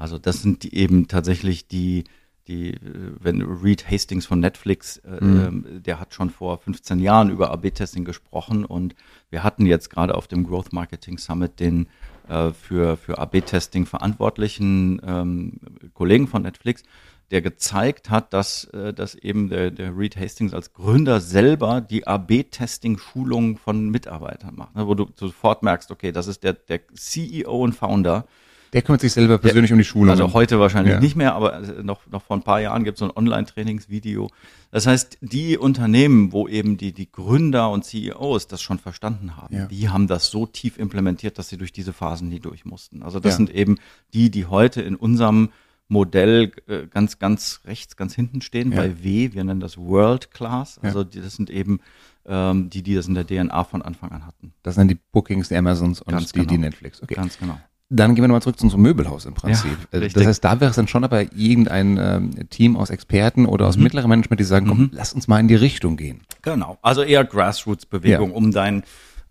Also 0.00 0.18
das 0.18 0.42
sind 0.42 0.62
die 0.62 0.74
eben 0.74 1.08
tatsächlich 1.08 1.68
die, 1.68 2.04
die, 2.48 2.70
äh, 2.70 2.78
wenn 3.20 3.42
Reed 3.42 3.90
Hastings 3.90 4.26
von 4.26 4.40
Netflix, 4.40 4.96
äh, 4.98 5.22
Mhm. 5.24 5.40
ähm, 5.40 5.82
der 5.82 6.00
hat 6.00 6.14
schon 6.14 6.30
vor 6.30 6.58
15 6.58 6.98
Jahren 7.00 7.30
über 7.30 7.50
AB-Testing 7.50 8.04
gesprochen 8.04 8.64
und 8.64 8.94
wir 9.28 9.44
hatten 9.44 9.66
jetzt 9.66 9.90
gerade 9.90 10.14
auf 10.14 10.26
dem 10.26 10.44
Growth 10.46 10.72
Marketing 10.72 11.18
Summit 11.18 11.60
den 11.60 11.86
äh, 12.28 12.50
für, 12.52 12.96
für 12.96 13.18
AB-Testing 13.18 13.84
verantwortlichen 13.86 15.00
ähm, 15.04 15.60
Kollegen 15.94 16.28
von 16.28 16.42
Netflix, 16.42 16.82
der 17.30 17.42
gezeigt 17.42 18.08
hat, 18.10 18.32
dass, 18.32 18.64
äh, 18.72 18.94
dass 18.94 19.14
eben 19.14 19.50
der, 19.50 19.70
der 19.70 19.96
Reed 19.96 20.16
Hastings 20.16 20.54
als 20.54 20.72
Gründer 20.72 21.20
selber 21.20 21.80
die 21.80 22.06
AB-Testing-Schulung 22.06 23.58
von 23.58 23.90
Mitarbeitern 23.90 24.54
macht, 24.56 24.74
ne, 24.76 24.86
wo 24.86 24.94
du 24.94 25.06
sofort 25.14 25.62
merkst, 25.62 25.90
okay, 25.90 26.10
das 26.10 26.26
ist 26.26 26.42
der, 26.42 26.54
der 26.54 26.80
CEO 26.94 27.62
und 27.62 27.74
Founder. 27.74 28.26
Der 28.72 28.82
kümmert 28.82 29.00
sich 29.00 29.12
selber 29.12 29.38
persönlich 29.38 29.72
um 29.72 29.78
die 29.78 29.84
Schulung. 29.84 30.10
Also 30.10 30.32
heute 30.32 30.58
wahrscheinlich 30.60 30.94
Ja. 30.94 31.00
nicht 31.00 31.16
mehr, 31.16 31.34
aber 31.34 31.60
äh, 31.62 31.82
noch, 31.82 32.06
noch 32.06 32.22
vor 32.22 32.36
ein 32.36 32.42
paar 32.42 32.60
Jahren 32.60 32.84
gibt 32.84 32.96
es 32.96 33.00
so 33.00 33.06
ein 33.06 33.10
Online-Trainingsvideo. 33.16 34.30
Das 34.70 34.86
heißt, 34.86 35.18
die 35.20 35.58
Unternehmen, 35.58 36.32
wo 36.32 36.46
eben 36.48 36.76
die, 36.76 36.92
die 36.92 37.10
Gründer 37.10 37.70
und 37.70 37.84
CEOs 37.84 38.46
das 38.46 38.62
schon 38.62 38.78
verstanden 38.78 39.36
haben, 39.36 39.54
Ja. 39.56 39.66
die 39.66 39.88
haben 39.88 40.06
das 40.06 40.28
so 40.30 40.46
tief 40.46 40.78
implementiert, 40.78 41.38
dass 41.38 41.48
sie 41.48 41.56
durch 41.56 41.72
diese 41.72 41.92
Phasen 41.92 42.28
nie 42.28 42.40
durch 42.40 42.64
mussten. 42.64 43.02
Also 43.02 43.18
das 43.20 43.32
Ja. 43.32 43.36
sind 43.38 43.50
eben 43.50 43.78
die, 44.14 44.30
die 44.30 44.46
heute 44.46 44.82
in 44.82 44.94
unserem 44.96 45.50
Modell 45.88 46.52
äh, 46.68 46.86
ganz, 46.86 47.18
ganz 47.18 47.62
rechts, 47.64 47.96
ganz 47.96 48.14
hinten 48.14 48.42
stehen, 48.42 48.70
bei 48.70 49.02
W, 49.02 49.32
wir 49.32 49.42
nennen 49.42 49.58
das 49.58 49.76
World 49.76 50.30
Class. 50.30 50.78
Also 50.82 51.02
die, 51.02 51.20
das 51.20 51.34
sind 51.34 51.50
eben 51.50 51.80
ähm, 52.26 52.70
die, 52.70 52.82
die 52.84 52.94
das 52.94 53.08
in 53.08 53.14
der 53.14 53.26
DNA 53.26 53.64
von 53.64 53.82
Anfang 53.82 54.12
an 54.12 54.24
hatten. 54.24 54.52
Das 54.62 54.76
sind 54.76 54.86
die 54.88 54.98
Bookings, 55.10 55.48
die 55.48 55.56
Amazons 55.56 56.00
und 56.00 56.12
Ganz 56.12 56.30
die, 56.30 56.40
die 56.40 56.46
genau. 56.46 56.60
Netflix. 56.60 57.02
Okay. 57.02 57.14
Ganz 57.14 57.38
genau. 57.38 57.58
Dann 57.92 58.14
gehen 58.14 58.22
wir 58.22 58.28
nochmal 58.28 58.40
zurück 58.42 58.56
zu 58.56 58.64
unserem 58.64 58.82
Möbelhaus 58.82 59.24
im 59.24 59.34
Prinzip. 59.34 59.76
Ja, 59.92 59.98
Äh, 60.00 60.08
das 60.08 60.24
heißt, 60.24 60.44
da 60.44 60.60
wäre 60.60 60.70
es 60.70 60.76
dann 60.76 60.86
schon 60.86 61.02
aber 61.02 61.22
irgendein 61.36 61.96
ähm, 61.98 62.48
Team 62.48 62.76
aus 62.76 62.88
Experten 62.90 63.46
oder 63.46 63.66
aus 63.66 63.76
mittlerem 63.76 64.08
Management, 64.10 64.38
die 64.38 64.44
sagen, 64.44 64.66
komm, 64.68 64.78
Mhm. 64.78 64.90
lass 64.92 65.12
uns 65.12 65.26
mal 65.26 65.40
in 65.40 65.48
die 65.48 65.56
Richtung 65.56 65.96
gehen. 65.96 66.20
Genau, 66.42 66.78
also 66.82 67.02
eher 67.02 67.24
Grassroots-Bewegung, 67.24 68.30
Ja. 68.30 68.36
um 68.36 68.52
dein, 68.52 68.84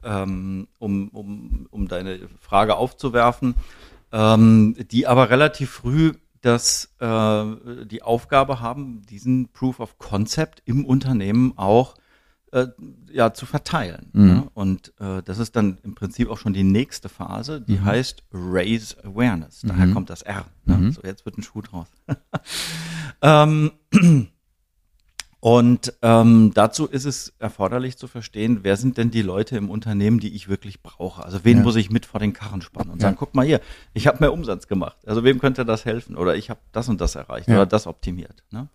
ähm, 0.04 0.67
um, 0.78 1.08
um, 1.10 1.67
um 1.72 1.88
deine 1.88 2.19
Frage 2.41 2.76
aufzuwerfen, 2.76 3.56
ähm, 4.12 4.76
die 4.91 5.08
aber 5.08 5.30
relativ 5.30 5.69
früh 5.69 6.12
das, 6.41 6.89
äh, 7.00 7.43
die 7.86 8.02
Aufgabe 8.02 8.60
haben, 8.60 9.04
diesen 9.10 9.50
Proof 9.54 9.80
of 9.80 9.98
Concept 10.00 10.62
im 10.65 10.84
Unternehmen 10.86 11.54
auch 11.58 11.95
äh, 12.52 12.68
ja, 13.12 13.34
zu 13.34 13.46
verteilen. 13.46 14.10
Mhm. 14.14 14.26
Ne? 14.28 14.48
Und 14.54 14.94
äh, 15.00 15.22
das 15.24 15.40
ist 15.40 15.56
dann 15.56 15.78
im 15.84 15.96
Prinzip 15.96 16.30
auch 16.30 16.38
schon 16.38 16.54
die 16.54 16.64
nächste 16.64 17.10
Phase, 17.10 17.62
die 17.62 17.80
heißt 17.82 18.24
Raise 18.32 18.96
Awareness. 19.04 19.62
Daher 19.64 19.88
Mhm. 19.88 19.94
kommt 19.94 20.10
das 20.10 20.22
R. 20.24 20.46
Ne? 20.66 20.78
Mhm. 20.78 20.92
So, 20.92 21.02
jetzt 21.04 21.26
wird 21.26 21.38
ein 21.38 21.44
Schuh 21.44 21.62
draus. 21.62 21.88
ähm, 23.22 23.72
und 25.42 25.94
ähm, 26.02 26.52
dazu 26.54 26.86
ist 26.88 27.06
es 27.06 27.34
erforderlich 27.40 27.98
zu 27.98 28.08
verstehen, 28.08 28.60
wer 28.64 28.76
sind 28.76 28.98
denn 28.98 29.10
die 29.10 29.22
Leute 29.22 29.56
im 29.56 29.70
Unternehmen, 29.70 30.20
die 30.20 30.36
ich 30.36 30.50
wirklich 30.50 30.84
brauche? 30.84 31.24
Also 31.24 31.46
wen 31.46 31.58
Ja. 31.60 31.64
muss 31.64 31.78
ich 31.78 31.90
mit 31.90 32.06
vor 32.06 32.20
den 32.20 32.34
Karren 32.34 32.62
spannen 32.62 32.90
und 32.92 33.02
Ja. 33.02 33.08
sagen, 33.08 33.16
guck 33.18 33.34
mal 33.36 33.46
hier, 33.46 33.62
ich 33.94 34.06
habe 34.08 34.18
mehr 34.20 34.34
Umsatz 34.34 34.68
gemacht. 34.68 34.98
Also 35.06 35.24
wem 35.24 35.40
könnte 35.40 35.64
das 35.64 35.86
helfen? 35.86 36.18
Oder 36.18 36.36
ich 36.36 36.50
habe 36.50 36.60
das 36.74 36.90
und 36.90 37.00
das 37.00 37.16
erreicht 37.16 37.48
Ja. 37.48 37.56
oder 37.56 37.66
das 37.66 37.88
optimiert. 37.88 38.44
Ne? 38.52 38.68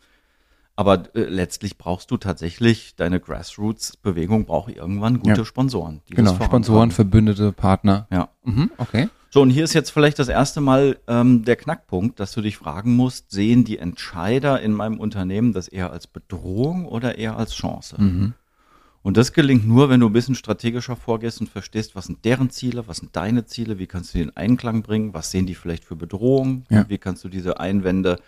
Aber 0.76 1.04
äh, 1.14 1.20
letztlich 1.22 1.78
brauchst 1.78 2.10
du 2.10 2.16
tatsächlich, 2.16 2.96
deine 2.96 3.20
Grassroots-Bewegung 3.20 4.44
braucht 4.44 4.74
irgendwann 4.74 5.20
gute 5.20 5.38
Ja. 5.40 5.44
Sponsoren. 5.44 6.00
Genau. 6.10 6.34
Sponsoren, 6.42 6.90
Verbündete, 6.90 7.52
Partner. 7.52 8.06
Ja. 8.10 8.28
Mhm, 8.44 8.70
okay. 8.78 9.08
So, 9.30 9.42
und 9.42 9.50
hier 9.50 9.64
ist 9.64 9.72
jetzt 9.74 9.90
vielleicht 9.90 10.18
das 10.20 10.28
erste 10.28 10.60
Mal 10.60 10.96
ähm, 11.08 11.44
der 11.44 11.56
Knackpunkt, 11.56 12.20
dass 12.20 12.32
du 12.32 12.40
dich 12.40 12.56
fragen 12.56 12.94
musst, 12.94 13.30
sehen 13.32 13.64
die 13.64 13.78
Entscheider 13.78 14.60
in 14.60 14.72
meinem 14.72 15.00
Unternehmen 15.00 15.52
das 15.52 15.66
eher 15.68 15.90
als 15.90 16.06
Bedrohung 16.06 16.86
oder 16.86 17.18
eher 17.18 17.36
als 17.36 17.54
Chance? 17.54 18.00
Mhm. 18.00 18.34
Und 19.02 19.16
das 19.18 19.32
gelingt 19.32 19.66
nur, 19.68 19.90
wenn 19.90 20.00
du 20.00 20.06
ein 20.08 20.12
bisschen 20.14 20.34
strategischer 20.34 20.96
vorgehst 20.96 21.40
und 21.40 21.50
verstehst, 21.50 21.94
was 21.94 22.06
sind 22.06 22.24
deren 22.24 22.48
Ziele, 22.50 22.88
was 22.88 22.98
sind 22.98 23.14
deine 23.14 23.44
Ziele, 23.44 23.78
wie 23.78 23.86
kannst 23.86 24.14
du 24.14 24.18
die 24.18 24.24
in 24.24 24.36
Einklang 24.36 24.82
bringen, 24.82 25.12
was 25.12 25.30
sehen 25.30 25.46
die 25.46 25.54
vielleicht 25.54 25.84
für 25.84 25.94
Bedrohungen, 25.96 26.64
Ja. 26.70 26.88
wie 26.88 26.96
kannst 26.98 27.22
du 27.24 27.28
diese 27.28 27.60
Einwände 27.60 28.18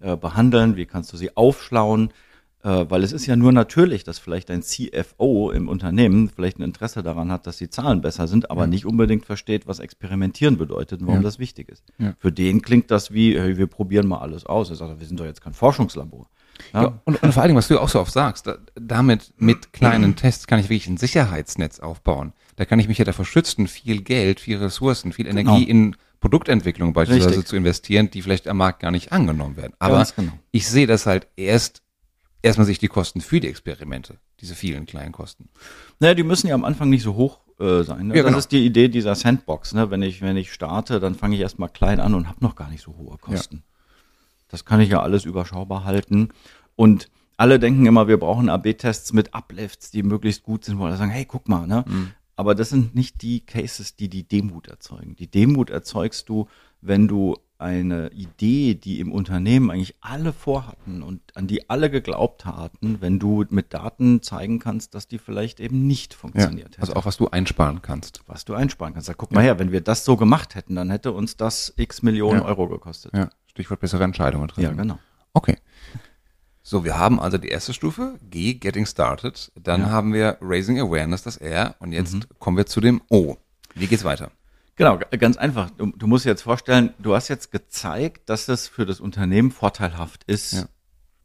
äh, 0.00 0.16
behandeln, 0.16 0.76
wie 0.76 0.86
kannst 0.86 1.12
du 1.12 1.16
sie 1.16 1.36
aufschlauen, 1.36 2.10
äh, 2.62 2.86
weil 2.88 3.02
es 3.04 3.12
ist 3.12 3.26
ja 3.26 3.36
nur 3.36 3.52
natürlich, 3.52 4.04
dass 4.04 4.18
vielleicht 4.18 4.50
ein 4.50 4.62
CFO 4.62 5.50
im 5.50 5.68
Unternehmen 5.68 6.30
vielleicht 6.34 6.58
ein 6.58 6.62
Interesse 6.62 7.02
daran 7.02 7.30
hat, 7.30 7.46
dass 7.46 7.58
die 7.58 7.68
Zahlen 7.68 8.00
besser 8.00 8.26
sind, 8.26 8.50
aber 8.50 8.62
Ja. 8.62 8.66
nicht 8.68 8.86
unbedingt 8.86 9.26
versteht, 9.26 9.66
was 9.66 9.78
experimentieren 9.80 10.56
bedeutet 10.56 11.00
und 11.00 11.06
warum 11.06 11.20
Ja. 11.20 11.24
das 11.24 11.38
wichtig 11.38 11.68
ist. 11.68 11.84
Ja. 11.98 12.14
Für 12.18 12.32
den 12.32 12.62
klingt 12.62 12.90
das 12.90 13.12
wie, 13.12 13.38
hey, 13.38 13.56
wir 13.58 13.66
probieren 13.66 14.06
mal 14.06 14.18
alles 14.18 14.46
aus. 14.46 14.70
Er 14.70 14.76
sagt, 14.76 14.98
wir 14.98 15.06
sind 15.06 15.20
doch 15.20 15.26
jetzt 15.26 15.42
kein 15.42 15.52
Forschungslabor. 15.54 16.26
Ja. 16.72 17.00
und, 17.04 17.20
und 17.22 17.32
vor 17.32 17.42
allen 17.42 17.48
Dingen, 17.50 17.58
was 17.58 17.66
du 17.68 17.80
auch 17.80 17.88
so 17.88 17.98
oft 18.00 18.12
sagst, 18.12 18.46
da, 18.46 18.56
damit 18.76 19.34
mit 19.38 19.72
kleinen 19.72 20.14
Tests 20.16 20.46
kann 20.46 20.60
ich 20.60 20.66
wirklich 20.66 20.86
ein 20.86 20.96
Sicherheitsnetz 20.96 21.80
aufbauen. 21.80 22.32
Da 22.56 22.64
kann 22.64 22.78
ich 22.78 22.88
mich 22.88 22.98
ja 22.98 23.04
davor 23.04 23.24
schützen, 23.24 23.66
viel 23.66 24.02
Geld, 24.02 24.40
viel 24.40 24.58
Ressourcen, 24.58 25.12
viel 25.12 25.26
Energie 25.26 25.64
in 25.64 25.96
Produktentwicklung 26.20 26.92
beispielsweise 26.92 27.30
Richtig. 27.30 27.46
zu 27.46 27.56
investieren, 27.56 28.10
die 28.10 28.22
vielleicht 28.22 28.48
am 28.48 28.58
Markt 28.58 28.80
gar 28.80 28.90
nicht 28.90 29.12
angenommen 29.12 29.56
werden. 29.56 29.74
Aber 29.78 30.06
genau. 30.16 30.32
ich 30.52 30.68
sehe 30.68 30.86
das 30.86 31.06
halt 31.06 31.26
erst, 31.36 31.82
erstmal 32.42 32.66
sich 32.66 32.78
die 32.78 32.88
Kosten 32.88 33.20
für 33.20 33.40
die 33.40 33.48
Experimente, 33.48 34.18
diese 34.40 34.54
vielen 34.54 34.86
kleinen 34.86 35.12
Kosten. 35.12 35.48
Naja, 35.98 36.14
die 36.14 36.22
müssen 36.22 36.46
ja 36.46 36.54
am 36.54 36.64
Anfang 36.64 36.88
nicht 36.88 37.02
so 37.02 37.14
hoch 37.14 37.40
äh, 37.58 37.82
sein. 37.82 38.08
Ne? 38.08 38.16
Ja, 38.16 38.22
das 38.22 38.30
genau. 38.30 38.38
ist 38.38 38.52
die 38.52 38.64
Idee 38.64 38.88
dieser 38.88 39.14
Sandbox. 39.14 39.74
Ne? 39.74 39.90
Wenn 39.90 40.02
ich 40.02 40.22
wenn 40.22 40.36
ich 40.36 40.52
starte, 40.52 41.00
dann 41.00 41.14
fange 41.14 41.34
ich 41.34 41.40
erstmal 41.40 41.68
klein 41.68 42.00
an 42.00 42.14
und 42.14 42.28
habe 42.28 42.38
noch 42.40 42.56
gar 42.56 42.70
nicht 42.70 42.82
so 42.82 42.96
hohe 42.96 43.18
Kosten. 43.18 43.62
Das 44.48 44.64
kann 44.64 44.80
ich 44.80 44.90
ja 44.90 45.02
alles 45.02 45.24
überschaubar 45.24 45.84
halten. 45.84 46.28
Und 46.76 47.10
alle 47.36 47.58
denken 47.58 47.86
immer, 47.86 48.08
wir 48.08 48.18
brauchen 48.18 48.48
AB-Tests 48.48 49.12
mit 49.12 49.34
Uplifts, 49.34 49.90
die 49.90 50.02
möglichst 50.02 50.42
gut 50.42 50.64
sind, 50.64 50.78
wo 50.78 50.84
alle 50.84 50.96
sagen, 50.96 51.10
hey, 51.10 51.24
guck 51.24 51.48
mal, 51.48 51.66
ne? 51.66 51.84
Mhm. 51.86 52.12
Aber 52.36 52.54
das 52.54 52.70
sind 52.70 52.94
nicht 52.94 53.22
die 53.22 53.40
Cases, 53.40 53.96
die 53.96 54.08
die 54.08 54.26
Demut 54.26 54.68
erzeugen. 54.68 55.14
Die 55.16 55.30
Demut 55.30 55.70
erzeugst 55.70 56.28
du, 56.28 56.48
wenn 56.80 57.06
du 57.08 57.36
eine 57.56 58.10
Idee, 58.10 58.74
die 58.74 58.98
im 58.98 59.12
Unternehmen 59.12 59.70
eigentlich 59.70 59.94
alle 60.00 60.32
vorhatten 60.32 61.02
und 61.02 61.20
an 61.36 61.46
die 61.46 61.70
alle 61.70 61.88
geglaubt 61.88 62.44
hatten, 62.44 63.00
wenn 63.00 63.18
du 63.20 63.44
mit 63.50 63.72
Daten 63.72 64.20
zeigen 64.22 64.58
kannst, 64.58 64.94
dass 64.94 65.06
die 65.06 65.18
vielleicht 65.18 65.60
eben 65.60 65.86
nicht 65.86 66.12
Ja. 66.14 66.18
funktioniert 66.18 66.70
hätte. 66.72 66.80
Also 66.80 66.94
auch 66.94 67.06
was 67.06 67.16
du 67.16 67.28
einsparen 67.28 67.80
kannst. 67.80 68.22
was 68.26 68.44
du 68.44 68.54
einsparen 68.54 68.92
kannst. 68.92 69.06
Sag, 69.06 69.16
guck 69.16 69.30
mal 69.32 69.42
her, 69.42 69.58
wenn 69.60 69.70
wir 69.72 69.80
das 69.80 70.04
so 70.04 70.16
gemacht 70.16 70.56
hätten, 70.56 70.74
dann 70.74 70.90
hätte 70.90 71.12
uns 71.12 71.36
das 71.36 71.72
x 71.76 72.02
Millionen 72.02 72.40
Ja. 72.40 72.44
Euro 72.46 72.68
gekostet. 72.68 73.12
Ja. 73.14 73.30
Stichwort 73.46 73.80
bessere 73.80 74.02
Entscheidungen 74.02 74.48
treffen. 74.48 74.62
Ja, 74.64 74.72
genau. 74.72 74.98
Okay. 75.32 75.56
So, 76.66 76.82
wir 76.82 76.98
haben 76.98 77.20
also 77.20 77.36
die 77.36 77.48
erste 77.48 77.74
Stufe, 77.74 78.18
G, 78.30 78.54
Getting 78.54 78.86
Started. 78.86 79.52
Dann 79.54 79.82
Ja. 79.82 79.90
haben 79.90 80.14
wir 80.14 80.38
Raising 80.40 80.80
Awareness, 80.80 81.22
das 81.22 81.36
R. 81.36 81.74
Und 81.78 81.92
jetzt 81.92 82.16
kommen 82.38 82.56
wir 82.56 82.64
zu 82.64 82.80
dem 82.80 83.02
O. 83.10 83.36
Wie 83.74 83.86
geht's 83.86 84.02
weiter? 84.04 84.30
Genau, 84.76 84.98
ganz 85.18 85.36
einfach. 85.36 85.68
Du, 85.70 85.92
du 85.94 86.06
musst 86.06 86.24
dir 86.24 86.30
jetzt 86.30 86.42
vorstellen, 86.42 86.94
du 86.98 87.14
hast 87.14 87.28
jetzt 87.28 87.52
gezeigt, 87.52 88.30
dass 88.30 88.48
es 88.48 88.66
für 88.66 88.86
das 88.86 88.98
Unternehmen 88.98 89.50
vorteilhaft 89.50 90.24
ist, 90.24 90.52
Ja. 90.54 90.64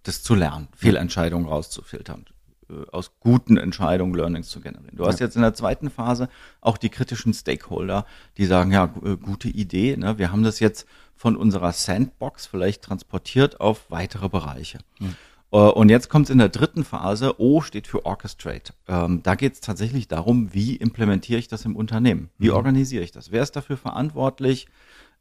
das 0.03 0.23
zu 0.23 0.35
lernen, 0.35 0.67
Fehlentscheidungen 0.75 1.47
rauszufiltern. 1.47 2.25
äh, 2.69 2.85
aus 2.91 3.13
guten 3.19 3.57
Entscheidungen 3.57 4.13
Learnings 4.13 4.49
zu 4.49 4.59
generieren. 4.61 4.95
Du 4.95 5.07
hast 5.07 5.19
jetzt 5.19 5.35
in 5.35 5.41
der 5.41 5.55
zweiten 5.55 5.89
Phase 5.89 6.29
auch 6.61 6.77
die 6.77 6.89
kritischen 6.89 7.33
Stakeholder, 7.33 8.05
die 8.37 8.45
sagen, 8.45 8.71
ja, 8.71 8.93
äh, 9.03 9.15
gute 9.17 9.47
Idee, 9.49 9.97
ne? 9.97 10.19
wir 10.19 10.31
haben 10.31 10.43
das 10.43 10.59
jetzt 10.59 10.85
von 11.15 11.35
unserer 11.35 11.71
Sandbox 11.73 12.45
vielleicht 12.45 12.83
transportiert 12.83 13.59
auf 13.59 13.89
weitere 13.89 14.29
Bereiche. 14.29 14.77
Mhm. 14.99 15.15
Und 15.51 15.89
jetzt 15.89 16.09
kommt 16.09 16.25
es 16.25 16.29
in 16.29 16.37
der 16.37 16.49
dritten 16.49 16.83
Phase, 16.83 17.39
O 17.39 17.61
steht 17.61 17.87
für 17.87 18.05
Orchestrate. 18.05 18.73
Ähm, 18.87 19.23
da 19.23 19.33
geht 19.33 19.53
es 19.53 19.61
tatsächlich 19.61 20.07
darum, 20.07 20.53
wie 20.53 20.75
implementiere 20.75 21.39
ich 21.39 21.47
das 21.47 21.65
im 21.65 21.75
Unternehmen? 21.75 22.29
Wie 22.37 22.49
mhm. 22.49 22.55
organisiere 22.55 23.03
ich 23.03 23.11
das? 23.11 23.31
Wer 23.31 23.41
ist 23.41 23.55
dafür 23.55 23.77
verantwortlich? 23.77 24.67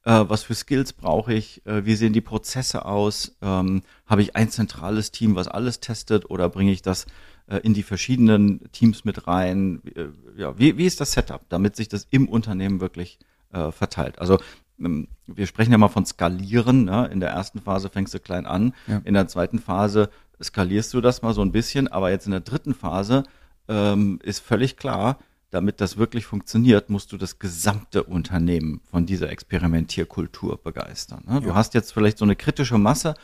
Äh, 0.04 0.24
was 0.28 0.42
für 0.42 0.54
Skills 0.54 0.92
brauche 0.92 1.34
ich? 1.34 1.64
Äh, 1.66 1.84
wie 1.84 1.94
sehen 1.94 2.12
die 2.12 2.20
Prozesse 2.20 2.84
aus? 2.84 3.36
Ähm, 3.42 3.82
Habe 4.06 4.22
ich 4.22 4.36
ein 4.36 4.50
zentrales 4.50 5.10
Team, 5.10 5.34
was 5.34 5.48
alles 5.48 5.80
testet 5.80 6.30
oder 6.30 6.48
bringe 6.48 6.72
ich 6.72 6.82
das 6.82 7.06
äh, 7.46 7.58
in 7.58 7.74
die 7.74 7.82
verschiedenen 7.82 8.70
Teams 8.72 9.04
mit 9.04 9.26
rein? 9.26 9.82
Äh, 9.94 10.06
ja, 10.40 10.58
wie, 10.58 10.78
wie 10.78 10.86
ist 10.86 11.00
das 11.00 11.12
Setup, 11.12 11.42
damit 11.48 11.76
sich 11.76 11.88
das 11.88 12.06
im 12.10 12.28
Unternehmen 12.28 12.80
wirklich 12.80 13.18
äh, 13.52 13.72
verteilt? 13.72 14.18
Also 14.18 14.38
wir 14.78 15.46
sprechen 15.46 15.72
ja 15.72 15.78
mal 15.78 15.88
von 15.88 16.06
skalieren. 16.06 16.84
Ne? 16.84 17.08
In 17.12 17.20
der 17.20 17.30
ersten 17.30 17.60
Phase 17.60 17.88
fängst 17.90 18.14
du 18.14 18.20
klein 18.20 18.46
an. 18.46 18.74
Ja. 18.86 19.00
In 19.04 19.14
der 19.14 19.28
zweiten 19.28 19.58
Phase 19.58 20.10
skalierst 20.42 20.94
du 20.94 21.00
das 21.00 21.22
mal 21.22 21.34
so 21.34 21.42
ein 21.42 21.52
bisschen. 21.52 21.88
Aber 21.88 22.10
jetzt 22.10 22.26
in 22.26 22.32
der 22.32 22.40
dritten 22.40 22.74
Phase 22.74 23.24
ähm, 23.68 24.18
ist 24.22 24.40
völlig 24.40 24.76
klar, 24.76 25.18
damit 25.50 25.80
das 25.80 25.96
wirklich 25.96 26.26
funktioniert, 26.26 26.90
musst 26.90 27.12
du 27.12 27.16
das 27.16 27.38
gesamte 27.38 28.04
Unternehmen 28.04 28.80
von 28.90 29.06
dieser 29.06 29.30
Experimentierkultur 29.30 30.62
begeistern. 30.62 31.24
Ne? 31.26 31.40
Du 31.40 31.48
ja. 31.48 31.54
hast 31.54 31.74
jetzt 31.74 31.92
vielleicht 31.92 32.18
so 32.18 32.24
eine 32.24 32.36
kritische 32.36 32.78
Masse 32.78 33.14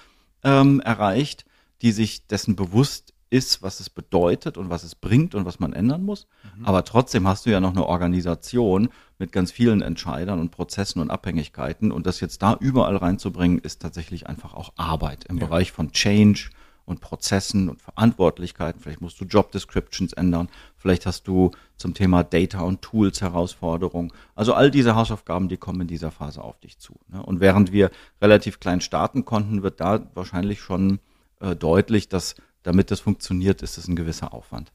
ähm, 0.42 0.80
erreicht, 0.80 1.44
die 1.82 1.92
sich 1.92 2.26
dessen 2.26 2.56
bewusst 2.56 3.13
ist, 3.34 3.62
was 3.62 3.80
es 3.80 3.90
bedeutet 3.90 4.56
und 4.56 4.70
was 4.70 4.84
es 4.84 4.94
bringt 4.94 5.34
und 5.34 5.44
was 5.44 5.58
man 5.58 5.72
ändern 5.72 6.04
muss. 6.04 6.28
Mhm. 6.56 6.66
Aber 6.66 6.84
trotzdem 6.84 7.26
hast 7.26 7.46
du 7.46 7.50
ja 7.50 7.58
noch 7.58 7.72
eine 7.72 7.84
Organisation 7.84 8.90
mit 9.18 9.32
ganz 9.32 9.50
vielen 9.50 9.82
Entscheidern 9.82 10.38
und 10.38 10.52
Prozessen 10.52 11.00
und 11.00 11.10
Abhängigkeiten. 11.10 11.90
Und 11.90 12.06
das 12.06 12.20
jetzt 12.20 12.42
da 12.42 12.56
überall 12.60 12.96
reinzubringen, 12.96 13.58
ist 13.58 13.82
tatsächlich 13.82 14.28
einfach 14.28 14.54
auch 14.54 14.72
Arbeit 14.76 15.24
im 15.24 15.38
ja. 15.38 15.46
Bereich 15.46 15.72
von 15.72 15.90
Change 15.90 16.50
und 16.84 17.00
Prozessen 17.00 17.68
und 17.68 17.82
Verantwortlichkeiten. 17.82 18.80
Vielleicht 18.80 19.00
musst 19.00 19.20
du 19.20 19.24
Job 19.24 19.50
Descriptions 19.50 20.12
ändern. 20.12 20.48
Vielleicht 20.76 21.04
hast 21.04 21.26
du 21.26 21.50
zum 21.76 21.92
Thema 21.92 22.22
Data 22.22 22.60
und 22.60 22.82
Tools 22.82 23.20
Herausforderungen. 23.20 24.12
Also 24.36 24.54
all 24.54 24.70
diese 24.70 24.94
Hausaufgaben, 24.94 25.48
die 25.48 25.56
kommen 25.56 25.80
in 25.80 25.88
dieser 25.88 26.12
Phase 26.12 26.40
auf 26.40 26.60
dich 26.60 26.78
zu. 26.78 26.94
Ne? 27.08 27.20
Und 27.20 27.40
während 27.40 27.72
wir 27.72 27.90
relativ 28.22 28.60
klein 28.60 28.80
starten 28.80 29.24
konnten, 29.24 29.64
wird 29.64 29.80
da 29.80 30.06
wahrscheinlich 30.14 30.60
schon 30.60 31.00
äh, 31.44 31.56
deutlich, 31.56 32.08
dass 32.08 32.34
damit 32.62 32.90
das 32.90 33.00
funktioniert, 33.00 33.62
ist 33.62 33.78
es 33.78 33.88
ein 33.88 33.96
gewisser 33.96 34.32
Aufwand. 34.32 34.72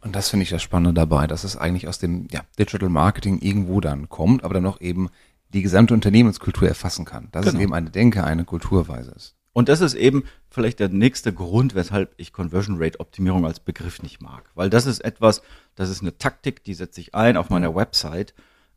Und 0.00 0.16
das 0.16 0.30
finde 0.30 0.44
ich 0.44 0.50
das 0.50 0.62
Spannende 0.62 0.94
dabei, 0.94 1.26
dass 1.26 1.44
es 1.44 1.56
eigentlich 1.56 1.88
aus 1.88 1.98
dem 1.98 2.28
ja, 2.30 2.42
Digital 2.58 2.88
Marketing 2.88 3.40
irgendwo 3.40 3.80
dann 3.80 4.08
kommt, 4.08 4.42
aber 4.42 4.54
dann 4.54 4.62
noch 4.62 4.80
eben 4.80 5.10
die 5.52 5.62
gesamte 5.62 5.94
Unternehmenskultur 5.94 6.66
erfassen 6.66 7.04
kann. 7.04 7.28
Dass 7.32 7.44
genau. 7.44 7.58
es 7.58 7.62
eben 7.62 7.74
eine 7.74 7.90
Denke, 7.90 8.24
eine 8.24 8.44
Kulturweise 8.44 9.12
ist. 9.12 9.34
Und 9.52 9.68
das 9.68 9.80
ist 9.80 9.94
eben 9.94 10.24
vielleicht 10.50 10.80
der 10.80 10.90
nächste 10.90 11.32
Grund, 11.32 11.74
weshalb 11.74 12.14
ich 12.18 12.32
Conversion 12.32 12.76
Rate 12.78 13.00
Optimierung 13.00 13.46
als 13.46 13.58
Begriff 13.58 14.02
nicht 14.02 14.20
mag. 14.20 14.50
Weil 14.54 14.68
das 14.70 14.86
ist 14.86 15.00
etwas, 15.00 15.42
das 15.74 15.88
ist 15.88 16.02
eine 16.02 16.16
Taktik, 16.18 16.62
die 16.64 16.74
setze 16.74 17.00
ich 17.00 17.14
ein 17.14 17.36
auf 17.36 17.48
meiner 17.48 17.74
Website, 17.74 18.34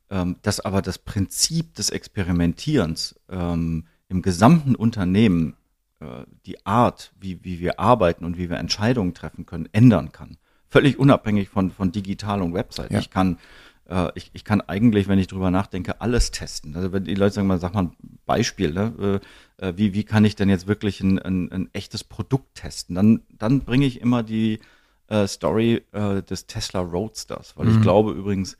ähm, 0.10 0.38
das 0.42 0.62
aber 0.62 0.82
das 0.82 0.98
Prinzip 0.98 1.76
des 1.76 1.90
Experimentierens 1.90 3.20
ähm, 3.30 3.88
im 4.08 4.22
gesamten 4.22 4.76
Unternehmen, 4.76 5.56
die 6.46 6.66
Art, 6.66 7.12
wie, 7.20 7.44
wie 7.44 7.60
wir 7.60 7.80
arbeiten 7.80 8.24
und 8.24 8.38
wie 8.38 8.50
wir 8.50 8.58
Entscheidungen 8.58 9.14
treffen 9.14 9.46
können, 9.46 9.68
ändern 9.74 10.12
kann. 10.12 10.38
Völlig 10.70 10.98
unabhängig 10.98 11.50
von, 11.50 11.72
von 11.72 11.92
digital 11.92 12.42
und 12.42 12.54
Website. 12.54 12.92
Ja. 12.92 13.00
Ich 13.00 13.10
kann 13.10 13.38
äh, 13.90 14.12
ich, 14.16 14.30
ich 14.34 14.44
kann 14.44 14.62
eigentlich, 14.62 15.08
wenn 15.08 15.20
ich 15.20 15.28
drüber 15.28 15.52
nachdenke, 15.52 16.00
alles 16.00 16.32
testen. 16.32 16.76
Also 16.76 16.92
wenn 16.92 17.04
die 17.04 17.16
Leute 17.16 17.36
sagen 17.36 17.48
mal, 17.48 17.60
sag 17.60 17.74
mal 17.74 17.84
ein 17.84 17.96
Beispiel, 18.26 18.72
ne? 18.72 19.22
Äh, 19.60 19.68
äh, 19.68 19.74
wie, 19.78 19.94
wie 19.94 20.04
kann 20.04 20.26
ich 20.26 20.36
denn 20.36 20.50
jetzt 20.50 20.68
wirklich 20.68 21.02
ein, 21.02 21.20
ein, 21.20 21.52
ein 21.52 21.70
echtes 21.74 22.04
Produkt 22.04 22.56
testen? 22.56 22.96
Dann, 22.96 23.22
dann 23.38 23.62
bringe 23.62 23.86
ich 23.86 24.00
immer 24.00 24.24
die 24.24 24.60
äh, 25.08 25.28
Story 25.28 25.84
äh, 25.92 26.22
des 26.22 26.46
Tesla 26.48 26.82
Roadsters, 26.82 27.58
weil 27.58 27.68
mhm. 27.68 27.76
ich 27.76 27.82
glaube 27.82 28.12
übrigens, 28.14 28.58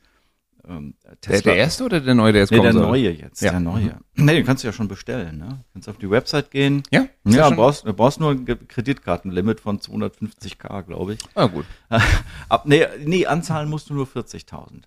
ähm, 0.70 0.94
Tesla, 1.20 1.40
der, 1.40 1.52
der, 1.52 1.56
erste 1.56 1.84
oder 1.84 2.00
der 2.00 2.14
neue, 2.14 2.32
der 2.32 2.42
jetzt 2.42 2.50
nee, 2.50 2.58
kommt? 2.58 2.66
Der 2.66 2.72
soll? 2.72 2.82
neue 2.82 3.10
jetzt, 3.10 3.42
ja. 3.42 3.50
der 3.50 3.60
neue. 3.60 3.96
Mhm. 4.14 4.24
Nee, 4.24 4.34
den 4.34 4.46
kannst 4.46 4.62
du 4.62 4.68
ja 4.68 4.72
schon 4.72 4.88
bestellen. 4.88 5.38
Ne? 5.38 5.48
Du 5.48 5.72
kannst 5.72 5.88
auf 5.88 5.98
die 5.98 6.10
Website 6.10 6.50
gehen. 6.50 6.82
Ja, 6.90 7.06
ja, 7.24 7.50
du 7.50 7.56
brauchst, 7.56 7.86
du 7.86 7.92
brauchst 7.92 8.20
nur 8.20 8.30
ein 8.30 8.44
Kreditkartenlimit 8.44 9.60
von 9.60 9.80
250k, 9.80 10.82
glaube 10.84 11.14
ich. 11.14 11.20
Ah, 11.34 11.46
gut. 11.46 11.66
Ab, 12.48 12.66
nee, 12.66 12.86
nee, 13.04 13.26
anzahlen 13.26 13.68
musst 13.68 13.90
du 13.90 13.94
nur 13.94 14.06
40.000. 14.06 14.82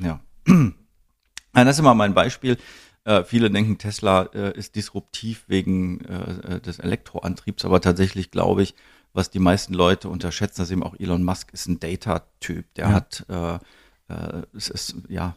Ja. 0.00 0.20
Das 1.52 1.66
ist 1.70 1.80
immer 1.80 1.94
mein 1.94 2.14
Beispiel. 2.14 2.58
Äh, 3.04 3.24
viele 3.24 3.50
denken, 3.50 3.76
Tesla 3.76 4.28
äh, 4.34 4.56
ist 4.56 4.76
disruptiv 4.76 5.44
wegen 5.48 6.04
äh, 6.04 6.56
äh, 6.56 6.60
des 6.60 6.78
Elektroantriebs, 6.78 7.64
aber 7.64 7.80
tatsächlich 7.80 8.30
glaube 8.30 8.62
ich, 8.62 8.76
was 9.12 9.30
die 9.30 9.40
meisten 9.40 9.74
Leute 9.74 10.08
unterschätzen, 10.08 10.60
dass 10.60 10.70
eben 10.70 10.84
auch 10.84 10.94
Elon 10.98 11.24
Musk 11.24 11.52
ist 11.52 11.66
ein 11.66 11.80
Data-Typ. 11.80 12.72
Der 12.74 12.86
ja. 12.86 12.92
hat 12.92 13.26
äh, 13.28 13.58
äh, 14.10 14.42
es 14.56 14.68
ist 14.68 14.96
ja 15.08 15.36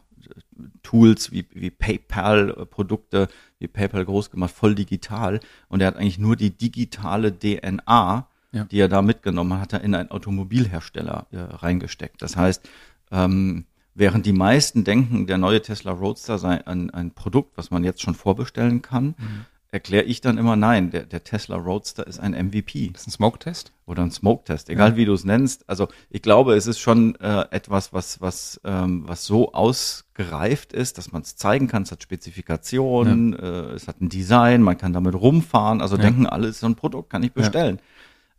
Tools 0.82 1.32
wie, 1.32 1.46
wie 1.52 1.70
PayPal-Produkte, 1.70 3.28
wie 3.58 3.68
PayPal 3.68 4.04
groß 4.04 4.30
gemacht, 4.30 4.54
voll 4.54 4.74
digital. 4.74 5.40
Und 5.68 5.80
er 5.80 5.88
hat 5.88 5.96
eigentlich 5.96 6.18
nur 6.18 6.36
die 6.36 6.50
digitale 6.50 7.36
DNA, 7.36 8.28
ja. 8.52 8.64
die 8.64 8.78
er 8.78 8.88
da 8.88 9.02
mitgenommen 9.02 9.60
hat, 9.60 9.72
in 9.72 9.94
einen 9.94 10.10
Automobilhersteller 10.10 11.26
äh, 11.32 11.38
reingesteckt. 11.38 12.22
Das 12.22 12.36
heißt, 12.36 12.68
ähm, 13.10 13.66
Während 13.96 14.26
die 14.26 14.32
meisten 14.32 14.82
denken, 14.82 15.28
der 15.28 15.38
neue 15.38 15.62
Tesla 15.62 15.92
Roadster 15.92 16.38
sei 16.38 16.66
ein, 16.66 16.90
ein 16.90 17.12
Produkt, 17.12 17.56
was 17.56 17.70
man 17.70 17.84
jetzt 17.84 18.02
schon 18.02 18.16
vorbestellen 18.16 18.82
kann, 18.82 19.14
mhm. 19.16 19.46
Erkläre 19.74 20.04
ich 20.04 20.20
dann 20.20 20.38
immer 20.38 20.54
nein, 20.54 20.92
der, 20.92 21.02
der 21.02 21.24
Tesla 21.24 21.56
Roadster 21.56 22.06
ist 22.06 22.20
ein 22.20 22.30
MVP. 22.30 22.90
Das 22.92 23.02
ist 23.02 23.08
ein 23.08 23.10
Smoke-Test? 23.10 23.72
Oder 23.86 24.02
ein 24.04 24.12
Smoke-Test, 24.12 24.70
egal 24.70 24.90
ja. 24.90 24.96
wie 24.96 25.04
du 25.04 25.12
es 25.12 25.24
nennst. 25.24 25.68
Also 25.68 25.88
ich 26.10 26.22
glaube, 26.22 26.54
es 26.54 26.68
ist 26.68 26.78
schon 26.78 27.16
äh, 27.16 27.46
etwas, 27.50 27.92
was, 27.92 28.20
was, 28.20 28.60
ähm, 28.64 29.02
was 29.06 29.26
so 29.26 29.52
ausgereift 29.52 30.72
ist, 30.72 30.96
dass 30.96 31.10
man 31.10 31.22
es 31.22 31.34
zeigen 31.34 31.66
kann. 31.66 31.82
Es 31.82 31.90
hat 31.90 32.04
Spezifikationen, 32.04 33.32
ja. 33.32 33.38
äh, 33.38 33.72
es 33.72 33.88
hat 33.88 34.00
ein 34.00 34.08
Design, 34.08 34.62
man 34.62 34.78
kann 34.78 34.92
damit 34.92 35.16
rumfahren. 35.16 35.80
Also 35.80 35.96
ja. 35.96 36.02
denken 36.02 36.26
alle, 36.26 36.46
es 36.46 36.54
ist 36.54 36.60
so 36.60 36.66
ein 36.66 36.76
Produkt, 36.76 37.10
kann 37.10 37.24
ich 37.24 37.32
bestellen 37.32 37.80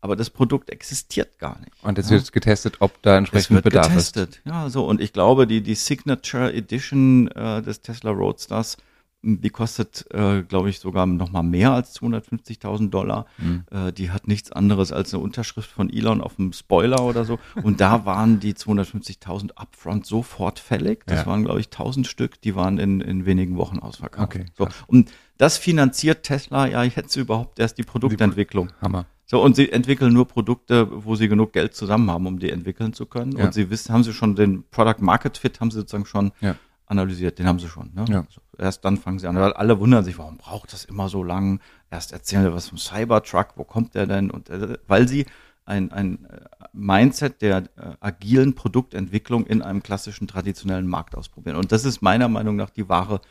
aber 0.01 0.15
das 0.15 0.29
Produkt 0.29 0.69
existiert 0.69 1.39
gar 1.39 1.57
nicht. 1.61 1.71
Und 1.81 1.97
jetzt 1.97 2.11
wird 2.11 2.31
getestet, 2.31 2.75
ob 2.79 3.01
da 3.01 3.17
entsprechend 3.17 3.63
Bedarf 3.63 3.87
getestet. 3.87 4.35
ist. 4.35 4.41
Ja, 4.45 4.69
so 4.69 4.85
und 4.85 5.01
ich 5.01 5.13
glaube, 5.13 5.47
die 5.47 5.61
die 5.61 5.73
Signature 5.73 6.53
Edition 6.53 7.27
äh, 7.29 7.63
des 7.63 7.81
Tesla 7.81 8.11
Roadsters, 8.11 8.77
die 9.25 9.49
kostet, 9.49 10.05
äh, 10.11 10.43
glaube 10.43 10.69
ich, 10.69 10.79
sogar 10.79 11.05
noch 11.05 11.31
mal 11.31 11.43
mehr 11.43 11.71
als 11.71 11.95
250.000 11.99 12.89
Dollar. 12.89 13.25
Mhm. 13.37 13.63
Äh, 13.71 13.91
die 13.91 14.11
hat 14.11 14.27
nichts 14.27 14.51
anderes 14.51 14.91
als 14.91 15.13
eine 15.13 15.23
Unterschrift 15.23 15.69
von 15.69 15.89
Elon 15.91 16.21
auf 16.21 16.35
dem 16.35 16.53
Spoiler 16.53 17.03
oder 17.03 17.25
so. 17.25 17.39
Und 17.63 17.81
da 17.81 18.05
waren 18.05 18.39
die 18.39 18.53
250.000 18.53 19.51
upfront 19.55 20.05
sofort 20.05 20.59
fällig. 20.59 21.05
Das 21.07 21.21
ja. 21.21 21.25
waren, 21.25 21.43
glaube 21.43 21.59
ich, 21.59 21.67
1000 21.67 22.07
Stück. 22.07 22.39
Die 22.41 22.55
waren 22.55 22.77
in, 22.77 23.01
in 23.01 23.25
wenigen 23.25 23.57
Wochen 23.57 23.79
ausverkauft. 23.79 24.35
Okay, 24.35 24.45
so. 24.55 24.67
Und 24.87 25.11
das 25.37 25.57
finanziert 25.57 26.23
Tesla 26.23 26.67
ja 26.67 26.83
jetzt 26.83 27.15
überhaupt 27.15 27.59
erst 27.59 27.77
die 27.77 27.83
Produktentwicklung. 27.83 28.69
Hammer. 28.81 29.05
So, 29.27 29.41
und 29.41 29.55
sie 29.55 29.71
entwickeln 29.71 30.13
nur 30.13 30.27
Produkte, 30.27 30.87
wo 31.03 31.15
sie 31.15 31.27
genug 31.27 31.51
Geld 31.51 31.73
zusammen 31.73 32.11
haben, 32.11 32.27
um 32.27 32.37
die 32.37 32.51
entwickeln 32.51 32.93
zu 32.93 33.07
können. 33.07 33.31
Ja. 33.37 33.45
Und 33.45 33.55
sie 33.55 33.71
wissen, 33.71 33.91
haben 33.91 34.03
sie 34.03 34.13
schon 34.13 34.35
den 34.35 34.63
Product 34.69 35.01
Market 35.01 35.37
Fit, 35.39 35.59
haben 35.59 35.71
sie 35.71 35.79
sozusagen 35.79 36.05
schon 36.05 36.31
ja. 36.41 36.55
Analysiert, 36.85 37.39
den 37.39 37.47
haben 37.47 37.59
sie 37.59 37.67
schon. 37.67 37.91
Ne? 37.93 38.05
Ja. 38.07 38.19
Also 38.19 38.41
erst 38.57 38.85
dann 38.85 38.97
fangen 38.97 39.19
sie 39.19 39.27
an. 39.27 39.35
Weil 39.35 39.53
alle 39.53 39.79
wundern 39.79 40.03
sich, 40.03 40.17
warum 40.17 40.37
braucht 40.37 40.73
das 40.73 40.85
immer 40.85 41.09
so 41.09 41.23
lang? 41.23 41.59
Erst 41.89 42.11
erzählen 42.11 42.43
sie 42.43 42.53
was 42.53 42.69
vom 42.69 42.77
Cybertruck, 42.77 43.49
wo 43.55 43.63
kommt 43.63 43.95
der 43.95 44.07
denn? 44.07 44.31
Und 44.31 44.49
äh, 44.49 44.77
weil 44.87 45.07
sie 45.07 45.25
ein, 45.65 45.91
ein 45.91 46.25
äh, 46.25 46.41
Mindset 46.73 47.41
der 47.41 47.63
äh, 47.75 47.95
agilen 47.99 48.53
Produktentwicklung 48.53 49.47
in 49.47 49.61
einem 49.61 49.81
klassischen 49.81 50.27
traditionellen 50.27 50.87
Markt 50.87 51.15
ausprobieren. 51.15 51.55
Und 51.55 51.71
das 51.71 51.85
ist 51.85 52.01
meiner 52.01 52.27
Meinung 52.27 52.55
nach 52.55 52.69
die 52.69 52.87
wahre 52.87 53.21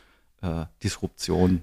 äh, 0.43 0.67
Disruption. 0.83 1.63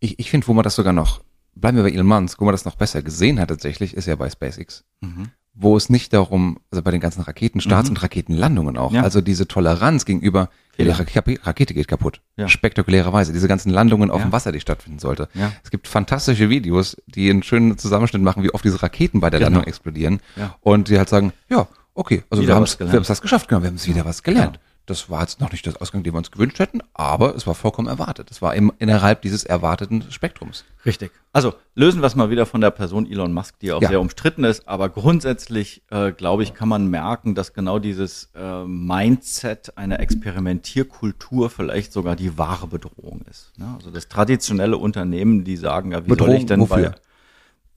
Ich, 0.00 0.18
ich 0.18 0.30
finde, 0.30 0.46
wo 0.46 0.54
man 0.54 0.62
das 0.62 0.76
sogar 0.76 0.92
noch 0.92 1.20
bleiben 1.56 1.76
wir 1.76 1.84
bei 1.84 1.90
Elon 1.90 2.06
Musk, 2.06 2.40
wo 2.40 2.44
man 2.44 2.52
das 2.52 2.64
noch 2.64 2.76
besser 2.76 3.02
gesehen 3.02 3.40
hat 3.40 3.48
tatsächlich, 3.48 3.94
ist 3.94 4.06
ja 4.06 4.14
bei 4.14 4.30
SpaceX. 4.30 4.84
Mhm. 5.00 5.30
Wo 5.58 5.76
es 5.76 5.88
nicht 5.88 6.12
darum, 6.12 6.58
also 6.70 6.82
bei 6.82 6.90
den 6.90 7.00
ganzen 7.00 7.22
Raketenstarts 7.22 7.88
mhm. 7.88 7.96
und 7.96 8.02
Raketenlandungen 8.02 8.76
auch, 8.76 8.92
ja. 8.92 9.02
also 9.02 9.22
diese 9.22 9.48
Toleranz 9.48 10.04
gegenüber, 10.04 10.50
ja, 10.76 10.84
die 10.84 11.38
Rakete 11.42 11.72
geht 11.72 11.88
kaputt. 11.88 12.20
Ja. 12.36 12.48
Spektakulärerweise. 12.48 13.32
Diese 13.32 13.48
ganzen 13.48 13.70
Landungen 13.70 14.10
auf 14.10 14.20
dem 14.20 14.32
Wasser, 14.32 14.52
die 14.52 14.60
stattfinden 14.60 14.98
sollte. 14.98 15.28
Es 15.64 15.70
gibt 15.70 15.88
fantastische 15.88 16.50
Videos, 16.50 16.98
die 17.06 17.30
einen 17.30 17.42
schönen 17.42 17.78
Zusammenschnitt 17.78 18.20
machen, 18.20 18.42
wie 18.42 18.52
oft 18.52 18.64
diese 18.64 18.82
Raketen 18.82 19.20
bei 19.20 19.30
der 19.30 19.40
genau. 19.40 19.52
Landung 19.52 19.64
explodieren. 19.68 20.20
Und 20.60 20.88
die 20.88 20.98
halt 20.98 21.08
sagen, 21.08 21.32
ja, 21.48 21.66
okay, 21.94 22.22
also 22.28 22.46
wir 22.46 22.54
haben 22.54 22.64
es 22.64 22.76
das 22.76 23.22
geschafft, 23.22 23.48
genau, 23.48 23.62
wir 23.62 23.68
haben 23.68 23.76
es 23.76 23.88
wieder 23.88 24.04
was 24.04 24.22
gelernt. 24.22 24.60
Das 24.86 25.10
war 25.10 25.20
jetzt 25.22 25.40
noch 25.40 25.50
nicht 25.50 25.66
das 25.66 25.76
Ausgang, 25.76 26.04
den 26.04 26.14
wir 26.14 26.18
uns 26.18 26.30
gewünscht 26.30 26.60
hätten, 26.60 26.80
aber 26.94 27.34
es 27.34 27.44
war 27.46 27.54
vollkommen 27.56 27.88
erwartet. 27.88 28.30
Es 28.30 28.40
war 28.40 28.54
im, 28.54 28.72
innerhalb 28.78 29.20
dieses 29.22 29.42
erwarteten 29.44 30.04
Spektrums. 30.10 30.64
Richtig. 30.84 31.10
Also 31.32 31.54
lösen 31.74 32.00
wir 32.00 32.06
es 32.06 32.14
mal 32.14 32.30
wieder 32.30 32.46
von 32.46 32.60
der 32.60 32.70
Person 32.70 33.10
Elon 33.10 33.32
Musk, 33.32 33.58
die 33.58 33.72
auch 33.72 33.82
Ja. 33.82 33.88
sehr 33.88 34.00
umstritten 34.00 34.44
ist. 34.44 34.68
Aber 34.68 34.88
grundsätzlich, 34.88 35.82
äh, 35.90 36.12
glaube 36.12 36.44
ich, 36.44 36.54
kann 36.54 36.68
man 36.68 36.86
merken, 36.88 37.34
dass 37.34 37.52
genau 37.52 37.80
dieses 37.80 38.30
äh, 38.36 38.64
Mindset 38.64 39.76
einer 39.76 39.98
Experimentierkultur 39.98 41.50
vielleicht 41.50 41.92
sogar 41.92 42.16
die 42.16 42.38
wahre 42.38 42.66
Bedrohung 42.66 43.22
ist. 43.30 43.52
Ne? 43.58 43.66
Also 43.76 43.90
das 43.90 44.08
traditionelle 44.08 44.76
Unternehmen, 44.76 45.44
die 45.44 45.56
sagen, 45.56 45.92
ja, 45.92 46.04
wie 46.04 46.08
soll 46.08 46.16
Bedrohung 46.16 46.36
ich 46.36 46.46
denn 46.46 46.60
wofür? 46.60 46.90
bei 46.90 46.94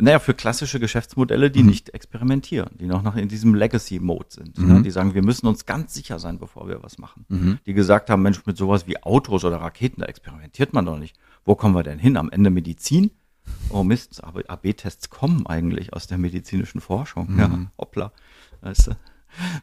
naja, 0.02 0.20
für 0.20 0.34
klassische 0.34 0.80
Geschäftsmodelle, 0.80 1.52
die 1.52 1.64
nicht 1.64 1.90
experimentieren, 1.90 2.70
die 2.80 2.86
noch 2.86 3.04
nach 3.04 3.16
in 3.16 3.28
diesem 3.28 3.54
Legacy-Mode 3.54 4.28
sind. 4.30 4.58
Ne? 4.58 4.82
Die 4.82 4.92
sagen, 4.92 5.14
wir 5.14 5.24
müssen 5.24 5.48
uns 5.48 5.66
ganz 5.66 5.94
sicher 5.94 6.20
sein, 6.20 6.40
bevor 6.40 6.68
wir 6.68 6.82
was 6.82 6.98
machen. 6.98 7.26
Die 7.66 7.74
gesagt 7.74 8.10
haben, 8.10 8.22
Mensch, 8.22 8.46
mit 8.46 8.58
sowas 8.58 8.88
wie 8.88 9.02
Autos 9.04 9.44
oder 9.44 9.58
Raketen, 9.58 10.02
da 10.02 10.08
experimentiert 10.08 10.74
man 10.74 10.86
doch 10.86 10.98
nicht. 10.98 11.18
Wo 11.46 11.56
kommen 11.56 11.76
wir 11.76 11.84
denn 11.84 12.00
hin? 12.00 12.18
Am 12.18 12.30
Ende 12.30 12.50
Medizin? 12.50 13.12
Oh 13.70 13.84
Mist, 13.84 14.24
aber 14.24 14.42
AB-Tests 14.48 15.10
kommen 15.10 15.46
eigentlich 15.48 15.94
aus 15.94 16.08
der 16.08 16.18
medizinischen 16.18 16.82
Forschung. 16.82 17.38
Ja, 17.38 17.50
hoppla. 17.78 18.12
Weißt 18.62 18.88
du? 18.88 18.92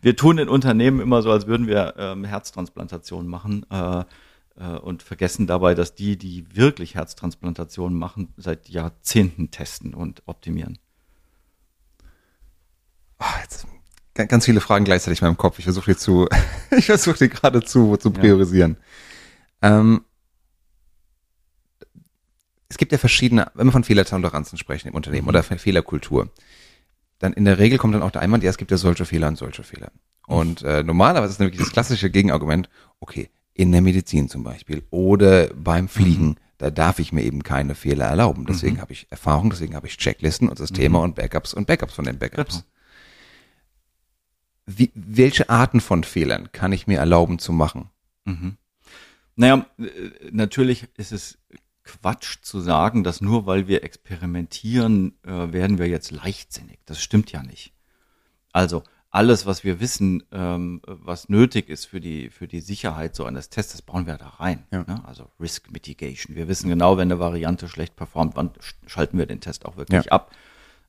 Wir 0.00 0.16
tun 0.16 0.38
in 0.38 0.48
Unternehmen 0.48 1.00
immer 1.00 1.22
so, 1.22 1.30
als 1.30 1.46
würden 1.46 1.66
wir 1.66 1.94
ähm, 1.98 2.24
Herztransplantationen 2.24 3.28
machen. 3.28 3.66
Äh, 3.70 4.04
und 4.64 5.02
vergessen 5.02 5.46
dabei, 5.46 5.74
dass 5.74 5.94
die, 5.94 6.16
die 6.16 6.46
wirklich 6.56 6.94
Herztransplantationen 6.94 7.98
machen, 7.98 8.32
seit 8.36 8.68
Jahrzehnten 8.68 9.50
testen 9.50 9.94
und 9.94 10.22
optimieren. 10.26 10.78
Ah, 13.18 13.34
jetzt 13.42 13.66
ga- 14.14 14.24
ganz 14.24 14.44
viele 14.46 14.60
Fragen 14.60 14.84
gleichzeitig 14.84 15.20
in 15.20 15.26
meinem 15.28 15.36
Kopf. 15.36 15.58
Ich 15.58 15.64
versuche 15.64 15.92
die 15.92 15.96
zu, 15.98 16.28
ich 16.76 16.86
versuche 16.86 17.18
die 17.18 17.28
gerade 17.28 17.62
zu, 17.62 17.96
zu 17.96 18.10
priorisieren. 18.10 18.76
Ähm, 19.62 20.04
es 22.68 22.78
gibt 22.78 22.92
ja 22.92 22.98
verschiedene, 22.98 23.50
wenn 23.54 23.66
wir 23.66 23.72
von 23.72 23.84
Fehlertoleranzen 23.84 24.58
sprechen 24.58 24.88
im 24.88 24.94
Unternehmen 24.94 25.28
oder 25.28 25.42
von 25.42 25.58
Fehlerkultur, 25.58 26.30
dann 27.18 27.32
in 27.32 27.44
der 27.44 27.58
Regel 27.58 27.78
kommt 27.78 27.94
dann 27.94 28.02
auch 28.02 28.10
der 28.10 28.22
Einwand, 28.22 28.42
ja, 28.42 28.50
es 28.50 28.58
gibt 28.58 28.70
ja 28.70 28.76
solche 28.76 29.06
Fehler 29.06 29.28
und 29.28 29.38
solche 29.38 29.62
Fehler. 29.62 29.90
Und 30.26 30.62
äh, 30.62 30.82
normalerweise 30.82 31.32
ist 31.32 31.40
nämlich 31.40 31.58
das 31.58 31.70
klassische 31.70 32.10
Gegenargument, 32.10 32.68
okay, 33.00 33.30
in 33.56 33.72
der 33.72 33.80
Medizin 33.80 34.28
zum 34.28 34.44
Beispiel 34.44 34.82
oder 34.90 35.48
beim 35.54 35.88
Fliegen, 35.88 36.36
da 36.58 36.70
darf 36.70 36.98
ich 36.98 37.12
mir 37.12 37.22
eben 37.22 37.42
keine 37.42 37.74
Fehler 37.74 38.06
erlauben. 38.06 38.46
Deswegen 38.46 38.80
habe 38.80 38.92
ich 38.92 39.06
Erfahrung, 39.10 39.50
deswegen 39.50 39.74
habe 39.74 39.86
ich 39.86 39.96
Checklisten 39.96 40.48
und 40.48 40.58
Systeme 40.58 40.98
und 40.98 41.14
Backups 41.14 41.54
und 41.54 41.66
Backups 41.66 41.94
von 41.94 42.04
den 42.04 42.18
Backups. 42.18 42.64
Wie, 44.66 44.90
welche 44.94 45.48
Arten 45.48 45.80
von 45.80 46.04
Fehlern 46.04 46.50
kann 46.52 46.72
ich 46.72 46.86
mir 46.86 46.98
erlauben 46.98 47.38
zu 47.38 47.52
machen? 47.52 47.90
Mhm. 48.24 48.56
Naja, 49.36 49.66
äh, 49.78 50.30
natürlich 50.32 50.88
ist 50.96 51.12
es 51.12 51.38
Quatsch 51.84 52.38
zu 52.42 52.60
sagen, 52.60 53.04
dass 53.04 53.20
nur 53.20 53.46
weil 53.46 53.68
wir 53.68 53.84
experimentieren, 53.84 55.14
äh, 55.24 55.52
werden 55.52 55.78
wir 55.78 55.86
jetzt 55.86 56.10
leichtsinnig. 56.10 56.80
Das 56.84 57.00
stimmt 57.00 57.30
ja 57.32 57.42
nicht. 57.42 57.72
Also 58.52 58.82
alles, 59.16 59.46
was 59.46 59.64
wir 59.64 59.80
wissen, 59.80 60.22
ähm, 60.30 60.82
was 60.86 61.28
nötig 61.30 61.70
ist 61.70 61.86
für 61.86 62.00
die, 62.00 62.28
für 62.28 62.46
die 62.46 62.60
Sicherheit 62.60 63.16
so 63.16 63.24
eines 63.24 63.48
Tests, 63.48 63.72
das 63.72 63.80
bauen 63.82 64.06
wir 64.06 64.18
da 64.18 64.28
rein. 64.28 64.64
Ja. 64.70 64.84
Ne? 64.86 65.02
Also 65.06 65.30
Risk 65.40 65.70
Mitigation. 65.72 66.36
Wir 66.36 66.48
wissen 66.48 66.68
genau, 66.68 66.98
wenn 66.98 67.10
eine 67.10 67.18
Variante 67.18 67.66
schlecht 67.66 67.96
performt, 67.96 68.36
wann 68.36 68.50
sch- 68.50 68.74
schalten 68.86 69.16
wir 69.16 69.24
den 69.24 69.40
Test 69.40 69.64
auch 69.64 69.76
wirklich 69.78 70.04
Ja. 70.04 70.12
ab. 70.12 70.32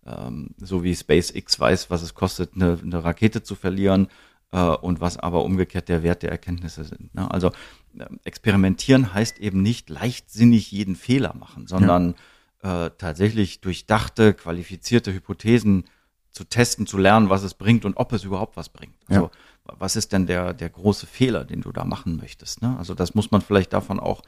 Ähm, 0.05 0.49
so 0.57 0.83
wie 0.83 0.93
SpaceX 0.95 1.57
weiß, 1.57 1.89
was 1.89 2.01
es 2.01 2.13
kostet, 2.15 2.55
eine, 2.55 2.77
eine 2.83 3.03
Rakete 3.03 3.43
zu 3.43 3.55
verlieren 3.55 4.09
äh, 4.51 4.59
und 4.59 4.99
was 4.99 5.17
aber 5.17 5.43
umgekehrt 5.45 5.87
der 5.87 6.03
Wert 6.03 6.21
der 6.21 6.31
Erkenntnisse 6.31 6.83
sind. 6.83 7.15
Ne? 7.15 7.31
Also 7.31 7.51
ähm, 7.97 8.19
experimentieren 8.25 9.13
heißt 9.13 9.39
eben 9.39 9.61
nicht 9.61 9.89
leichtsinnig 9.89 10.69
jeden 10.71 10.95
Fehler 10.97 11.33
machen, 11.33 11.65
sondern 11.67 12.15
äh, 12.61 12.89
tatsächlich 12.97 13.61
durchdachte, 13.61 14.33
qualifizierte 14.33 15.13
Hypothesen 15.13 15.85
zu 16.37 16.43
testen, 16.45 16.85
zu 16.87 16.97
lernen, 16.97 17.29
was 17.29 17.41
es 17.43 17.55
bringt 17.55 17.83
und 17.83 17.97
ob 17.97 18.13
es 18.13 18.23
überhaupt 18.23 18.55
was 18.55 18.69
bringt. 18.69 18.93
Also 19.09 19.31
was 19.79 19.95
ist 19.97 20.13
denn 20.13 20.27
der, 20.27 20.53
der 20.53 20.69
große 20.69 21.07
Fehler, 21.07 21.43
den 21.43 21.59
du 21.61 21.71
da 21.73 21.83
machen 21.83 22.15
möchtest? 22.15 22.61
Ne? 22.61 22.75
Also 22.77 22.93
das 22.93 23.15
muss 23.15 23.31
man 23.31 23.41
vielleicht 23.41 23.73
davon 23.73 23.99
auch 23.99 24.21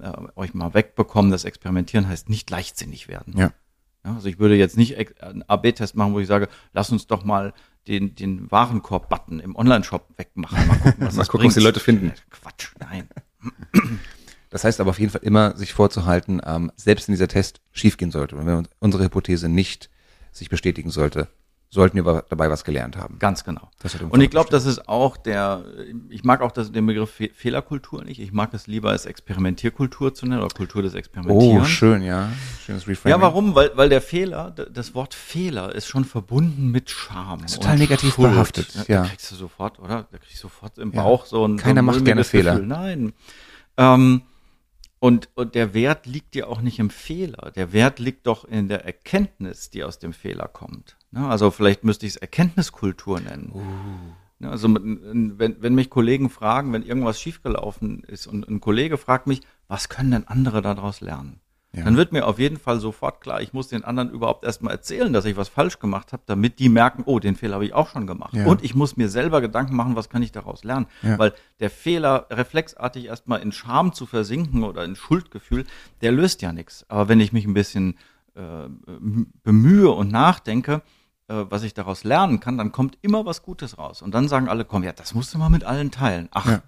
äh, 0.00 0.10
euch 0.36 0.54
mal 0.54 0.72
wegbekommen. 0.72 1.30
Das 1.30 1.44
Experimentieren 1.44 2.08
heißt 2.08 2.28
nicht 2.30 2.48
leichtsinnig 2.48 3.08
werden. 3.08 3.34
Ja. 3.36 3.52
Ja, 4.04 4.14
also 4.14 4.28
ich 4.28 4.38
würde 4.38 4.54
jetzt 4.56 4.76
nicht 4.76 4.96
einen 5.20 5.42
AB-Test 5.42 5.96
machen, 5.96 6.14
wo 6.14 6.20
ich 6.20 6.28
sage, 6.28 6.48
lass 6.72 6.90
uns 6.90 7.08
doch 7.08 7.24
mal 7.24 7.52
den, 7.88 8.14
den 8.14 8.48
Warenkorb-Button 8.52 9.40
im 9.40 9.56
Online-Shop 9.56 10.14
wegmachen. 10.16 10.66
Mal 10.68 10.78
gucken, 10.78 10.94
was 11.06 11.14
Mal 11.16 11.20
das 11.22 11.28
gucken, 11.28 11.48
was 11.48 11.54
die 11.54 11.60
Leute 11.60 11.80
finden. 11.80 12.12
Quatsch, 12.30 12.68
nein. 12.78 13.08
Das 14.48 14.62
heißt 14.64 14.80
aber 14.80 14.90
auf 14.90 14.98
jeden 15.00 15.10
Fall 15.10 15.22
immer, 15.24 15.56
sich 15.56 15.72
vorzuhalten, 15.72 16.40
ähm, 16.44 16.70
selbst 16.76 17.08
wenn 17.08 17.12
dieser 17.14 17.28
Test 17.28 17.60
schiefgehen 17.72 18.10
sollte 18.12 18.38
wenn 18.38 18.48
uns- 18.54 18.70
unsere 18.78 19.04
Hypothese 19.04 19.48
nicht 19.48 19.90
sich 20.32 20.48
bestätigen 20.48 20.90
sollte, 20.90 21.28
sollten 21.68 22.02
wir 22.04 22.24
dabei 22.28 22.48
was 22.48 22.64
gelernt 22.64 22.96
haben. 22.96 23.18
Ganz 23.18 23.44
genau. 23.44 23.70
Das 23.80 23.94
Und 24.00 24.20
ich 24.20 24.30
glaube, 24.30 24.48
das 24.50 24.64
ist 24.66 24.88
auch 24.88 25.16
der, 25.16 25.64
ich 26.08 26.24
mag 26.24 26.40
auch 26.40 26.52
das, 26.52 26.72
den 26.72 26.86
Begriff 26.86 27.10
Fe 27.10 27.30
Fehlerkultur 27.34 28.04
nicht. 28.04 28.20
Ich 28.20 28.32
mag 28.32 28.54
es 28.54 28.66
lieber 28.66 28.90
als 28.90 29.04
Experimentierkultur 29.04 30.14
zu 30.14 30.26
nennen 30.26 30.42
oder 30.42 30.54
Kultur 30.54 30.82
des 30.82 30.94
Oh, 30.94 30.98
Experimentierens. 30.98 31.68
schön, 31.68 32.02
ja. 32.02 32.30
Schönes 32.64 32.86
Reframing. 32.88 33.18
Ja, 33.18 33.20
warum? 33.20 33.54
Weil, 33.54 33.72
weil 33.74 33.88
der 33.88 34.00
Fehler, 34.00 34.52
das 34.52 34.94
Wort 34.94 35.12
Fehler 35.12 35.74
ist 35.74 35.86
schon 35.88 36.04
verbunden 36.04 36.70
mit 36.70 36.88
Scham. 36.88 37.44
ist 37.44 37.56
total 37.56 37.78
negativ 37.78 38.14
Schuld. 38.14 38.30
behaftet, 38.30 38.88
ja. 38.88 39.02
Da 39.02 39.08
kriegst 39.08 39.30
du 39.32 39.34
sofort, 39.36 39.78
oder? 39.80 40.06
Da 40.10 40.18
kriegst 40.18 40.36
du 40.38 40.42
sofort 40.48 40.78
im 40.78 40.92
Ja. 40.92 41.02
Bauch 41.02 41.26
so 41.26 41.44
ein 41.46 41.56
Keiner 41.56 41.80
so 41.80 41.82
ein 41.82 41.84
macht 41.86 41.94
gerne 42.04 42.08
mulmiges 42.22 42.28
Fehler. 42.30 42.52
Gefühl. 42.54 42.66
Nein. 42.68 43.12
Ähm, 43.76 44.22
und, 45.06 45.28
und 45.36 45.54
der 45.54 45.72
Wert 45.72 46.06
liegt 46.06 46.34
ja 46.34 46.48
auch 46.48 46.60
nicht 46.60 46.80
im 46.80 46.90
Fehler. 46.90 47.52
Der 47.54 47.72
Wert 47.72 48.00
liegt 48.00 48.26
doch 48.26 48.44
in 48.44 48.66
der 48.66 48.84
Erkenntnis, 48.84 49.70
die 49.70 49.84
aus 49.84 50.00
dem 50.00 50.12
Fehler 50.12 50.48
kommt. 50.48 50.96
Ne? 51.12 51.28
Also 51.28 51.52
vielleicht 51.52 51.84
müsste 51.84 52.06
ich 52.06 52.14
es 52.14 52.16
Erkenntniskultur 52.16 53.20
nennen. 53.20 53.52
Ne, 54.40 54.50
Also 54.50 54.68
wenn, 54.68 55.38
wenn 55.38 55.74
mich 55.76 55.90
Kollegen 55.90 56.28
fragen, 56.28 56.72
wenn 56.72 56.82
irgendwas 56.82 57.20
schiefgelaufen 57.20 58.02
ist 58.02 58.26
und 58.26 58.48
ein 58.48 58.58
Kollege 58.60 58.98
fragt 58.98 59.28
mich, 59.28 59.42
was 59.68 59.88
können 59.88 60.10
denn 60.10 60.26
andere 60.26 60.60
daraus 60.60 61.00
lernen? 61.00 61.38
Ja. 61.76 61.84
Dann 61.84 61.96
wird 61.98 62.10
mir 62.10 62.26
auf 62.26 62.38
jeden 62.38 62.56
Fall 62.56 62.80
sofort 62.80 63.20
klar, 63.20 63.42
ich 63.42 63.52
muss 63.52 63.68
den 63.68 63.84
anderen 63.84 64.08
überhaupt 64.10 64.44
erstmal 64.44 64.72
erzählen, 64.72 65.12
dass 65.12 65.26
ich 65.26 65.36
was 65.36 65.48
falsch 65.48 65.78
gemacht 65.78 66.14
habe, 66.14 66.22
damit 66.24 66.58
die 66.58 66.70
merken, 66.70 67.02
oh, 67.04 67.18
den 67.18 67.36
Fehler 67.36 67.54
habe 67.56 67.66
ich 67.66 67.74
auch 67.74 67.88
schon 67.90 68.06
gemacht. 68.06 68.32
Ja. 68.32 68.46
Und 68.46 68.64
ich 68.64 68.74
muss 68.74 68.96
mir 68.96 69.10
selber 69.10 69.42
Gedanken 69.42 69.76
machen, 69.76 69.94
was 69.94 70.08
kann 70.08 70.22
ich 70.22 70.32
daraus 70.32 70.64
lernen? 70.64 70.86
Ja. 71.02 71.18
Weil 71.18 71.34
der 71.60 71.68
Fehler 71.68 72.26
reflexartig 72.30 73.04
erstmal 73.04 73.40
in 73.42 73.52
Scham 73.52 73.92
zu 73.92 74.06
versinken 74.06 74.64
oder 74.64 74.84
in 74.84 74.96
Schuldgefühl, 74.96 75.66
der 76.00 76.12
löst 76.12 76.40
ja 76.40 76.52
nichts. 76.52 76.86
Aber 76.88 77.08
wenn 77.08 77.20
ich 77.20 77.34
mich 77.34 77.44
ein 77.44 77.52
bisschen 77.54 77.98
äh, 78.34 78.68
bemühe 79.42 79.90
und 79.90 80.10
nachdenke, 80.10 80.82
äh, 81.28 81.44
was 81.50 81.62
ich 81.62 81.74
daraus 81.74 82.04
lernen 82.04 82.40
kann, 82.40 82.56
dann 82.56 82.72
kommt 82.72 82.96
immer 83.02 83.26
was 83.26 83.42
Gutes 83.42 83.76
raus. 83.78 84.00
Und 84.00 84.14
dann 84.14 84.28
sagen 84.28 84.48
alle, 84.48 84.64
komm, 84.64 84.82
ja, 84.82 84.92
das 84.92 85.14
musst 85.14 85.34
du 85.34 85.38
mal 85.38 85.50
mit 85.50 85.64
allen 85.64 85.90
teilen. 85.90 86.28
Ach, 86.32 86.46
Ja. 86.46 86.62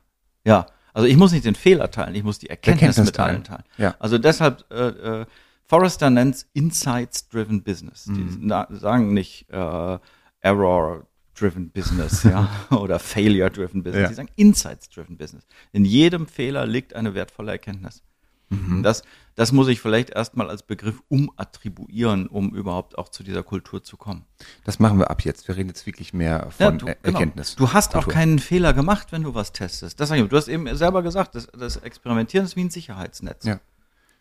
ja. 0.45 0.67
Also 0.99 1.09
ich 1.09 1.17
muss 1.17 1.31
nicht 1.31 1.45
den 1.45 1.55
Fehler 1.55 1.93
teilen, 1.93 2.17
ich 2.17 2.25
muss 2.25 2.41
die 2.41 2.51
Erkenntnis, 2.51 2.99
Erkenntnis 2.99 3.07
mit 3.07 3.15
teilen. 3.15 3.35
allen 3.37 3.45
teilen. 3.45 3.65
Ja. 3.77 3.95
Also 4.01 4.19
deshalb, 4.19 4.65
äh, 4.73 5.21
äh, 5.21 5.27
Forrester 5.65 6.11
nennt 6.11 6.45
Insights-Driven 6.55 7.63
Business. 7.63 8.05
Die 8.05 8.11
Mhm. 8.11 8.39
na, 8.41 8.67
sagen 8.71 9.15
nicht 9.15 9.49
äh, 9.51 9.99
Error-Driven 10.41 11.71
Business 11.71 12.25
ja, 12.25 12.49
oder 12.71 12.99
Failure-Driven 12.99 13.83
Business. 13.85 14.03
Ja. 14.03 14.09
Die 14.09 14.15
sagen 14.15 14.31
Insights-Driven 14.35 15.17
Business. 15.17 15.47
In 15.73 15.85
jedem 15.85 16.27
Fehler 16.27 16.67
liegt 16.67 16.95
eine 16.95 17.15
wertvolle 17.15 17.53
Erkenntnis. 17.53 18.03
Mhm. 18.51 18.83
Das, 18.83 19.03
das 19.35 19.53
muss 19.53 19.69
ich 19.69 19.81
vielleicht 19.81 20.11
erstmal 20.11 20.49
als 20.51 20.63
Begriff 20.63 21.03
umattribuieren, 21.09 22.27
um 22.27 22.55
überhaupt 22.55 22.99
auch 22.99 23.09
zu 23.09 23.23
dieser 23.23 23.43
Kultur 23.43 23.83
zu 23.83 23.97
kommen. 23.97 24.25
Das 24.65 24.79
machen 24.79 24.99
wir 24.99 25.11
ab 25.11 25.23
jetzt. 25.25 25.49
Wir 25.49 25.57
reden 25.57 25.69
jetzt 25.69 25.87
wirklich 25.87 26.13
mehr 26.15 26.49
von 26.57 26.79
du, 26.79 26.87
Er- 26.87 26.97
genau. 27.03 27.19
Erkenntnis. 27.19 27.57
Du 27.57 27.73
hast 27.73 27.91
auch 27.91 28.05
Kultur. 28.05 28.13
keinen 28.15 28.39
Fehler 28.39 28.73
gemacht, 28.73 29.09
wenn 29.13 29.23
du 29.23 29.35
was 29.35 29.53
testest. 29.53 30.01
Das 30.01 30.09
du 30.11 30.31
hast 30.37 30.49
eben 30.49 30.75
selber 30.77 31.03
gesagt, 31.03 31.35
das, 31.35 31.47
das 31.59 31.77
Experimentieren 31.77 32.45
ist 32.47 32.57
wie 32.57 32.63
ein 32.65 32.71
Sicherheitsnetz. 32.71 33.45
Ja. 33.45 33.61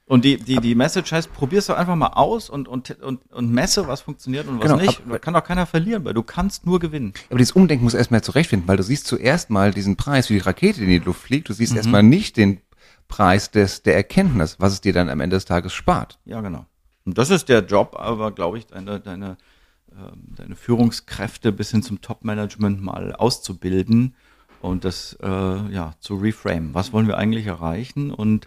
Und 0.10 0.24
die, 0.24 0.38
die, 0.38 0.58
die 0.62 0.74
Message 0.74 1.12
heißt, 1.12 1.34
probier's 1.34 1.66
doch 1.66 1.76
einfach 1.76 1.98
mal 1.98 2.08
aus 2.14 2.50
und, 2.50 2.70
und, 2.70 2.92
und, 3.02 3.20
und 3.30 3.52
messe, 3.52 3.88
was 3.90 4.00
funktioniert 4.00 4.48
und 4.48 4.60
was 4.60 4.64
Genau, 4.72 4.78
nicht. 4.78 5.02
Da 5.10 5.20
kann 5.20 5.34
doch 5.34 5.44
keiner 5.44 5.66
verlieren, 5.66 6.06
weil 6.06 6.14
du 6.14 6.24
kannst 6.24 6.66
nur 6.66 6.80
gewinnen. 6.80 7.12
Aber 7.30 7.40
dieses 7.40 7.52
Umdenken 7.52 7.84
muss 7.84 7.94
erstmal 7.94 8.24
zurechtfinden, 8.24 8.70
weil 8.70 8.78
du 8.78 8.84
siehst 8.84 9.06
zuerst 9.06 9.50
mal 9.50 9.72
diesen 9.74 9.98
Preis 9.98 10.28
für 10.28 10.34
die 10.34 10.40
Rakete, 10.40 10.80
die 10.80 10.86
in 10.86 10.92
die 11.02 11.06
Luft 11.06 11.22
fliegt. 11.24 11.50
Du 11.50 11.54
siehst 11.54 11.74
Mhm. 11.74 11.78
erstmal 11.78 12.04
nicht 12.04 12.38
den 12.38 12.62
Preis 13.08 13.52
des, 13.52 13.84
der 13.84 13.96
Erkenntnis, 13.96 14.60
was 14.60 14.74
es 14.74 14.82
dir 14.82 14.94
dann 14.94 15.10
am 15.10 15.20
Ende 15.20 15.36
des 15.36 15.46
Tages 15.46 15.74
spart. 15.74 16.20
Ja, 16.26 16.42
genau. 16.42 16.66
Und 17.06 17.18
das 17.18 17.30
ist 17.30 17.50
der 17.50 17.66
Job, 17.66 17.96
aber 17.98 18.32
glaube 18.32 18.58
ich, 18.58 18.68
deine, 18.68 19.00
deine, 19.00 19.38
ähm, 19.92 20.36
deine 20.36 20.56
Führungskräfte 20.56 21.52
bis 21.52 21.72
hin 21.72 21.84
zum 21.84 22.02
Top-Management 22.02 22.82
mal 22.82 23.14
auszubilden 23.14 24.16
und 24.62 24.84
das 24.84 25.18
äh, 25.22 25.28
ja, 25.28 25.94
zu 26.00 26.16
reframe. 26.16 26.74
Was 26.74 26.92
wollen 26.92 27.08
wir 27.08 27.18
eigentlich 27.18 27.46
erreichen 27.46 28.12
und 28.12 28.46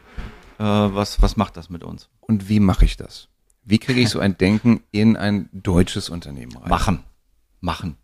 äh, 0.58 0.64
was, 0.64 1.22
was 1.22 1.36
macht 1.36 1.56
das 1.56 1.70
mit 1.70 1.84
uns? 1.84 2.10
Und 2.20 2.48
wie 2.48 2.60
mache 2.60 2.84
ich 2.84 2.96
das? 2.96 3.28
Wie 3.64 3.78
kriege 3.78 4.00
ich 4.00 4.10
so 4.10 4.20
ein 4.20 4.36
Denken 4.36 4.82
in 4.90 5.16
ein 5.16 5.48
deutsches 5.52 6.08
Unternehmen 6.08 6.56
rein? 6.56 6.68
Machen. 6.68 7.04
Machen. 7.60 7.96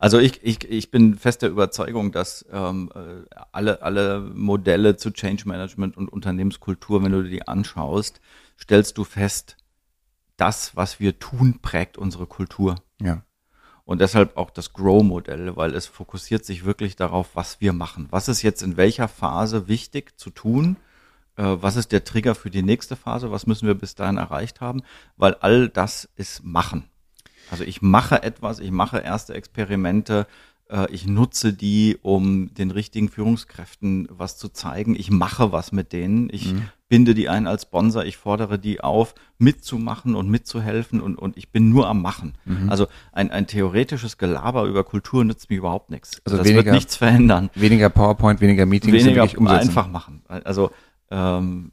Also 0.00 0.18
ich, 0.18 0.42
ich, 0.42 0.64
ich 0.64 0.90
bin 0.90 1.14
fest 1.14 1.42
der 1.42 1.50
Überzeugung, 1.50 2.10
dass 2.10 2.46
ähm, 2.50 2.90
äh, 2.94 3.34
alle, 3.52 3.82
alle 3.82 4.20
Modelle 4.20 4.96
zu 4.96 5.10
Change 5.10 5.46
Management 5.46 5.94
und 5.98 6.08
Unternehmenskultur, 6.08 7.04
wenn 7.04 7.12
du 7.12 7.22
dir 7.22 7.28
die 7.28 7.46
anschaust, 7.46 8.22
stellst 8.58 8.96
du 8.96 9.04
fest, 9.04 9.58
das, 10.38 10.74
was 10.74 11.00
wir 11.00 11.18
tun, 11.18 11.58
prägt 11.60 11.98
unsere 11.98 12.26
Kultur. 12.26 12.76
Ja. 12.98 13.22
Und 13.84 14.00
deshalb 14.00 14.38
auch 14.38 14.48
das 14.48 14.72
Grow-Modell, 14.72 15.54
weil 15.56 15.74
es 15.74 15.86
fokussiert 15.86 16.46
sich 16.46 16.64
wirklich 16.64 16.96
darauf, 16.96 17.36
was 17.36 17.60
wir 17.60 17.74
machen. 17.74 18.06
Was 18.08 18.28
ist 18.28 18.40
jetzt 18.40 18.62
in 18.62 18.78
welcher 18.78 19.06
Phase 19.06 19.68
wichtig 19.68 20.18
zu 20.18 20.30
tun? 20.30 20.76
Äh, 21.36 21.56
was 21.60 21.76
ist 21.76 21.92
der 21.92 22.04
Trigger 22.04 22.34
für 22.34 22.48
die 22.48 22.62
nächste 22.62 22.96
Phase? 22.96 23.32
Was 23.32 23.46
müssen 23.46 23.66
wir 23.66 23.74
bis 23.74 23.96
dahin 23.96 24.16
erreicht 24.16 24.62
haben? 24.62 24.80
Weil 25.18 25.34
all 25.34 25.68
das 25.68 26.08
ist 26.16 26.42
Machen. 26.42 26.84
Also 27.50 27.64
ich 27.64 27.82
mache 27.82 28.22
etwas, 28.22 28.60
ich 28.60 28.70
mache 28.70 28.98
erste 28.98 29.34
Experimente, 29.34 30.26
äh, 30.70 30.90
ich 30.90 31.06
nutze 31.06 31.52
die, 31.52 31.98
um 32.02 32.54
den 32.54 32.70
richtigen 32.70 33.08
Führungskräften 33.08 34.08
was 34.10 34.36
zu 34.38 34.48
zeigen. 34.48 34.94
Ich 34.94 35.10
mache 35.10 35.52
was 35.52 35.72
mit 35.72 35.92
denen. 35.92 36.28
Ich 36.30 36.52
mhm. 36.52 36.62
binde 36.88 37.14
die 37.14 37.28
ein 37.28 37.46
als 37.46 37.62
Sponsor. 37.62 38.04
Ich 38.04 38.16
fordere 38.16 38.58
die 38.58 38.80
auf, 38.80 39.14
mitzumachen 39.38 40.14
und 40.14 40.28
mitzuhelfen 40.28 41.00
und, 41.00 41.16
und 41.16 41.36
ich 41.36 41.50
bin 41.50 41.70
nur 41.70 41.88
am 41.88 42.02
Machen. 42.02 42.34
Mhm. 42.44 42.70
Also 42.70 42.86
ein, 43.12 43.30
ein 43.30 43.46
theoretisches 43.46 44.18
Gelaber 44.18 44.64
über 44.64 44.84
Kultur 44.84 45.24
nützt 45.24 45.50
mir 45.50 45.56
überhaupt 45.56 45.90
nichts. 45.90 46.20
Also 46.24 46.38
das 46.38 46.46
weniger, 46.46 46.66
wird 46.66 46.74
nichts 46.74 46.96
verändern. 46.96 47.50
Weniger 47.54 47.90
PowerPoint, 47.90 48.40
weniger 48.40 48.66
Meetings, 48.66 49.04
weniger 49.04 49.22
einfach 49.50 49.88
machen. 49.88 50.22
Also 50.28 50.70
ähm, 51.10 51.72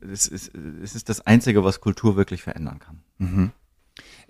es, 0.00 0.28
ist, 0.28 0.52
es 0.82 0.94
ist 0.94 1.08
das 1.08 1.20
Einzige, 1.26 1.64
was 1.64 1.80
Kultur 1.80 2.16
wirklich 2.16 2.42
verändern 2.42 2.78
kann. 2.78 3.00
Mhm. 3.18 3.50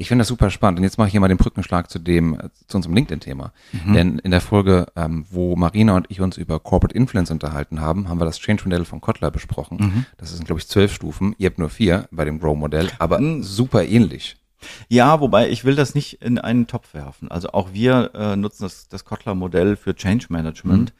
Ich 0.00 0.08
finde 0.08 0.22
das 0.22 0.28
super 0.28 0.48
spannend. 0.50 0.78
Und 0.78 0.84
jetzt 0.84 0.96
mache 0.96 1.08
ich 1.08 1.12
hier 1.12 1.20
mal 1.20 1.28
den 1.28 1.38
Brückenschlag 1.38 1.90
zu 1.90 1.98
dem, 1.98 2.38
zu 2.68 2.76
unserem 2.76 2.94
LinkedIn-Thema. 2.94 3.52
Mhm. 3.72 3.92
Denn 3.92 4.18
in 4.20 4.30
der 4.30 4.40
Folge, 4.40 4.86
ähm, 4.94 5.26
wo 5.28 5.56
Marina 5.56 5.96
und 5.96 6.06
ich 6.08 6.20
uns 6.20 6.36
über 6.36 6.60
Corporate 6.60 6.94
Influence 6.94 7.32
unterhalten 7.32 7.80
haben, 7.80 8.08
haben 8.08 8.20
wir 8.20 8.24
das 8.24 8.38
Change-Modell 8.38 8.84
von 8.84 9.00
Kotler 9.00 9.32
besprochen. 9.32 9.78
Mhm. 9.80 10.06
Das 10.16 10.30
sind, 10.30 10.46
glaube 10.46 10.60
ich, 10.60 10.68
zwölf 10.68 10.94
Stufen. 10.94 11.34
Ihr 11.38 11.50
habt 11.50 11.58
nur 11.58 11.68
vier 11.68 12.08
bei 12.12 12.24
dem 12.24 12.38
Grow-Modell, 12.38 12.90
aber 13.00 13.20
mhm. 13.20 13.42
super 13.42 13.84
ähnlich. 13.84 14.36
Ja, 14.88 15.20
wobei 15.20 15.50
ich 15.50 15.64
will 15.64 15.74
das 15.74 15.94
nicht 15.94 16.22
in 16.22 16.38
einen 16.38 16.66
Topf 16.66 16.94
werfen. 16.94 17.30
Also 17.30 17.50
auch 17.50 17.72
wir 17.72 18.12
äh, 18.14 18.36
nutzen 18.36 18.64
das, 18.64 18.88
das 18.88 19.04
Kotler-Modell 19.04 19.76
für 19.76 19.94
Change 19.94 20.26
Management. 20.30 20.90
Mhm. 20.90 20.94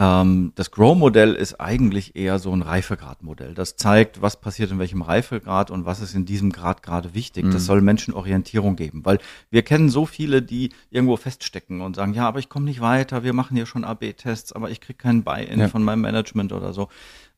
Ähm, 0.00 0.52
das 0.54 0.70
Grow-Modell 0.70 1.34
ist 1.34 1.60
eigentlich 1.60 2.14
eher 2.14 2.38
so 2.38 2.52
ein 2.52 2.62
Reifegrad-Modell. 2.62 3.54
Das 3.54 3.74
zeigt, 3.74 4.22
was 4.22 4.40
passiert 4.40 4.70
in 4.70 4.78
welchem 4.78 5.02
Reifegrad 5.02 5.72
und 5.72 5.86
was 5.86 6.00
ist 6.00 6.14
in 6.14 6.24
diesem 6.24 6.52
Grad 6.52 6.84
gerade 6.84 7.14
wichtig. 7.14 7.46
Mhm. 7.46 7.50
Das 7.50 7.66
soll 7.66 7.80
Menschen 7.80 8.14
Orientierung 8.14 8.76
geben, 8.76 9.04
weil 9.04 9.18
wir 9.50 9.62
kennen 9.62 9.88
so 9.88 10.06
viele, 10.06 10.40
die 10.40 10.70
irgendwo 10.90 11.16
feststecken 11.16 11.80
und 11.80 11.96
sagen, 11.96 12.14
ja, 12.14 12.28
aber 12.28 12.38
ich 12.38 12.48
komme 12.48 12.66
nicht 12.66 12.80
weiter, 12.80 13.24
wir 13.24 13.32
machen 13.32 13.56
hier 13.56 13.66
schon 13.66 13.82
AB-Tests, 13.84 14.52
aber 14.52 14.70
ich 14.70 14.80
kriege 14.80 14.98
keinen 14.98 15.24
Buy-in 15.24 15.58
ja. 15.58 15.68
von 15.68 15.82
meinem 15.82 16.02
Management 16.02 16.52
oder 16.52 16.72
so. 16.72 16.88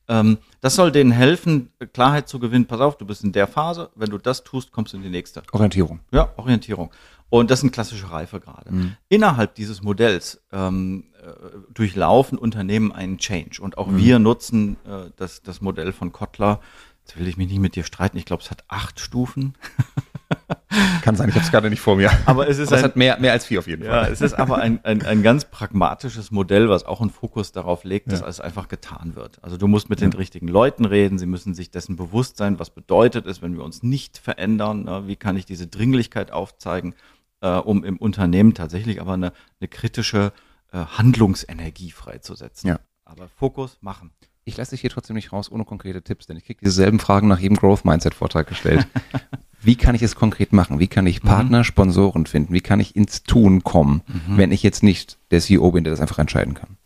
Ähm, 0.07 0.37
das 0.59 0.75
soll 0.75 0.91
denen 0.91 1.11
helfen, 1.11 1.69
Klarheit 1.93 2.27
zu 2.27 2.37
gewinnen. 2.37 2.65
Pass 2.65 2.79
auf, 2.79 2.97
du 2.97 3.05
bist 3.05 3.23
in 3.23 3.31
der 3.31 3.47
Phase, 3.47 3.89
wenn 3.95 4.09
du 4.11 4.19
das 4.19 4.43
tust, 4.43 4.71
kommst 4.71 4.93
du 4.93 4.97
in 4.97 5.03
die 5.03 5.09
nächste. 5.09 5.41
Orientierung. 5.51 6.01
Ja, 6.11 6.31
Orientierung. 6.37 6.91
Und 7.31 7.49
das 7.49 7.61
sind 7.61 7.71
klassische 7.71 8.11
Reifegrade. 8.11 8.73
Mhm. 8.73 8.97
Innerhalb 9.07 9.55
dieses 9.55 9.81
Modells 9.81 10.43
ähm, 10.51 11.05
äh, 11.17 11.31
durchlaufen 11.73 12.37
Unternehmen 12.37 12.91
einen 12.91 13.19
Change. 13.19 13.61
Und 13.61 13.77
auch 13.77 13.87
mhm. 13.87 13.97
wir 13.97 14.19
nutzen 14.19 14.75
äh, 14.85 15.11
das, 15.15 15.41
das 15.41 15.61
Modell 15.61 15.93
von 15.93 16.11
Kotler. 16.11 16.59
Jetzt 17.05 17.17
will 17.17 17.29
ich 17.29 17.37
mich 17.37 17.47
nicht 17.47 17.59
mit 17.59 17.77
dir 17.77 17.85
streiten. 17.85 18.17
Ich 18.17 18.25
glaube, 18.25 18.43
es 18.43 18.51
hat 18.51 18.65
acht 18.67 18.99
Stufen. 18.99 19.55
Kann 21.03 21.15
sein, 21.15 21.29
ich 21.29 21.35
habe 21.35 21.45
es 21.45 21.51
gerade 21.51 21.69
nicht 21.69 21.79
vor 21.79 21.95
mir. 21.95 22.11
Aber 22.25 22.49
es 22.49 22.59
ist 22.59 22.67
aber 22.67 22.75
ein, 22.75 22.79
es 22.79 22.83
hat 22.83 22.95
mehr, 22.97 23.17
mehr 23.17 23.31
als 23.31 23.45
vier 23.45 23.59
auf 23.59 23.67
jeden 23.67 23.85
Fall. 23.85 24.07
Ja, 24.07 24.07
es 24.09 24.19
ist 24.19 24.33
aber 24.33 24.57
ein, 24.57 24.83
ein, 24.83 25.01
ein 25.05 25.23
ganz 25.23 25.45
pragmatisches 25.45 26.31
Modell, 26.31 26.67
was 26.67 26.85
auch 26.85 26.99
einen 26.99 27.11
Fokus 27.11 27.53
darauf 27.53 27.85
legt, 27.85 28.11
dass 28.11 28.19
ja. 28.19 28.27
es 28.27 28.41
einfach 28.41 28.67
getan 28.67 29.15
wird. 29.15 29.41
Also 29.41 29.55
du 29.55 29.67
musst 29.67 29.89
mit 29.89 30.01
ja. 30.01 30.07
den 30.09 30.17
richtigen 30.17 30.49
Leuten 30.49 30.83
reden, 30.83 31.17
sie 31.17 31.27
müssen 31.27 31.53
sich 31.53 31.71
dessen 31.71 31.95
bewusst 31.95 32.35
sein, 32.35 32.59
was 32.59 32.71
bedeutet 32.71 33.25
es, 33.25 33.41
wenn 33.41 33.55
wir 33.55 33.63
uns 33.63 33.83
nicht 33.83 34.17
verändern, 34.17 34.83
ne? 34.83 35.03
wie 35.07 35.15
kann 35.15 35.37
ich 35.37 35.45
diese 35.45 35.67
Dringlichkeit 35.67 36.31
aufzeigen, 36.31 36.93
äh, 37.41 37.57
um 37.57 37.83
im 37.83 37.97
Unternehmen 37.97 38.53
tatsächlich 38.53 39.01
aber 39.01 39.13
eine, 39.13 39.33
eine 39.59 39.67
kritische 39.67 40.31
äh, 40.71 40.77
Handlungsenergie 40.77 41.91
freizusetzen. 41.91 42.69
Ja. 42.69 42.79
Aber 43.03 43.27
Fokus 43.27 43.77
machen. 43.81 44.11
Ich 44.43 44.57
lasse 44.57 44.71
dich 44.71 44.81
hier 44.81 44.89
trotzdem 44.89 45.15
nicht 45.15 45.31
raus 45.31 45.51
ohne 45.51 45.65
konkrete 45.65 46.01
Tipps, 46.01 46.25
denn 46.25 46.37
ich 46.37 46.45
kriege 46.45 46.61
dieselben 46.63 46.99
Fragen 46.99 47.27
nach 47.27 47.39
jedem 47.39 47.57
Growth 47.57 47.85
Mindset 47.85 48.13
Vortrag 48.13 48.47
gestellt. 48.47 48.87
Wie 49.61 49.75
kann 49.75 49.93
ich 49.93 50.01
es 50.01 50.15
konkret 50.15 50.53
machen? 50.53 50.79
Wie 50.79 50.87
kann 50.87 51.05
ich 51.05 51.21
mhm. 51.21 51.27
Partner, 51.27 51.59
mhm. 51.59 51.63
Sponsoren 51.63 52.25
finden? 52.25 52.53
Wie 52.53 52.61
kann 52.61 52.79
ich 52.79 52.95
ins 52.95 53.23
Tun 53.23 53.63
kommen, 53.63 54.01
mhm. 54.07 54.37
wenn 54.37 54.51
ich 54.51 54.63
jetzt 54.63 54.81
nicht 54.81 55.19
der 55.29 55.41
CEO 55.41 55.71
bin, 55.71 55.83
der 55.83 55.91
das 55.91 56.01
einfach 56.01 56.17
entscheiden 56.17 56.55
kann? 56.55 56.77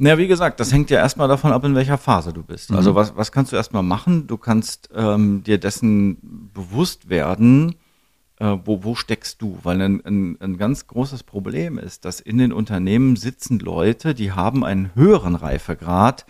Na, 0.00 0.16
wie 0.16 0.28
gesagt, 0.28 0.60
das 0.60 0.72
hängt 0.72 0.90
ja 0.90 0.98
erstmal 0.98 1.26
davon 1.26 1.52
ab, 1.52 1.64
in 1.64 1.74
welcher 1.74 1.98
Phase 1.98 2.32
du 2.32 2.44
bist. 2.44 2.70
Also 2.70 2.92
mhm. 2.92 2.98
Also 2.98 3.12
was, 3.12 3.16
was 3.16 3.32
kannst 3.32 3.50
du 3.50 3.56
erstmal 3.56 3.82
machen? 3.82 4.28
Du 4.28 4.36
kannst 4.36 4.90
ähm, 4.94 5.42
dir 5.42 5.58
dessen 5.58 6.50
bewusst 6.54 7.08
werden, 7.08 7.74
äh, 8.40 8.56
wo, 8.64 8.84
wo 8.84 8.94
steckst 8.94 9.42
du? 9.42 9.58
Weil 9.62 9.80
ein, 9.80 10.04
ein, 10.04 10.40
ein 10.40 10.58
ganz 10.58 10.86
großes 10.86 11.22
Problem 11.22 11.78
ist, 11.78 12.04
dass 12.04 12.20
in 12.20 12.38
den 12.38 12.52
Unternehmen 12.52 13.16
sitzen 13.16 13.58
Leute, 13.58 14.14
die 14.14 14.32
haben 14.32 14.64
einen 14.64 14.94
höheren 14.94 15.34
Reifegrad 15.34 16.26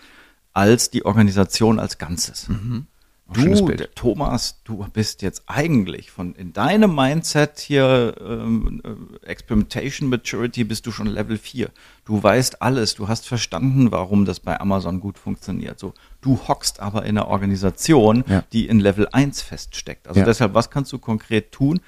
als 0.53 0.89
die 0.89 1.05
Organisation 1.05 1.79
als 1.79 1.97
Ganzes. 1.97 2.49
Mhm. 2.49 2.87
Du, 3.33 3.75
Thomas, 3.95 4.61
du 4.63 4.85
bist 4.91 5.21
jetzt 5.21 5.43
eigentlich 5.47 6.11
von 6.11 6.33
in 6.35 6.51
deinem 6.53 6.95
Mindset 6.95 7.59
hier 7.59 8.15
ähm, 8.19 8.81
äh, 8.83 9.27
Experimentation 9.27 10.09
Maturity 10.09 10.63
bist 10.63 10.87
du 10.87 10.91
schon 10.91 11.07
Level 11.07 11.37
4. 11.37 11.69
Du 12.05 12.21
weißt 12.21 12.61
alles, 12.61 12.95
du 12.95 13.07
hast 13.07 13.27
verstanden, 13.27 13.91
warum 13.91 14.25
das 14.25 14.39
bei 14.39 14.59
Amazon 14.59 14.99
gut 14.99 15.17
funktioniert. 15.17 15.79
So, 15.79 15.93
du 16.21 16.39
hockst 16.47 16.79
aber 16.79 17.03
in 17.03 17.17
einer 17.17 17.27
Organisation, 17.27 18.23
ja. 18.27 18.43
die 18.51 18.67
in 18.67 18.79
Level 18.79 19.07
1 19.11 19.41
feststeckt. 19.41 20.07
Also 20.07 20.21
ja. 20.21 20.25
deshalb, 20.25 20.53
was 20.53 20.69
kannst 20.71 20.91
du 20.91 20.97
konkret 20.97 21.51
tun? 21.51 21.81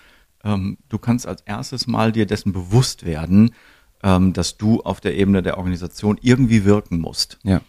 ähm, 0.44 0.78
du 0.90 0.98
kannst 0.98 1.28
als 1.28 1.42
erstes 1.42 1.88
mal 1.88 2.12
dir 2.12 2.26
dessen 2.26 2.54
bewusst 2.54 3.06
werden, 3.06 3.54
ähm, 4.04 4.34
dass 4.34 4.58
du 4.58 4.82
auf 4.82 5.02
der 5.02 5.16
Ebene 5.16 5.42
der 5.42 5.58
Organisation 5.58 6.18
irgendwie 6.22 6.66
wirken 6.66 7.00
musst. 7.00 7.38
Ja. 7.44 7.62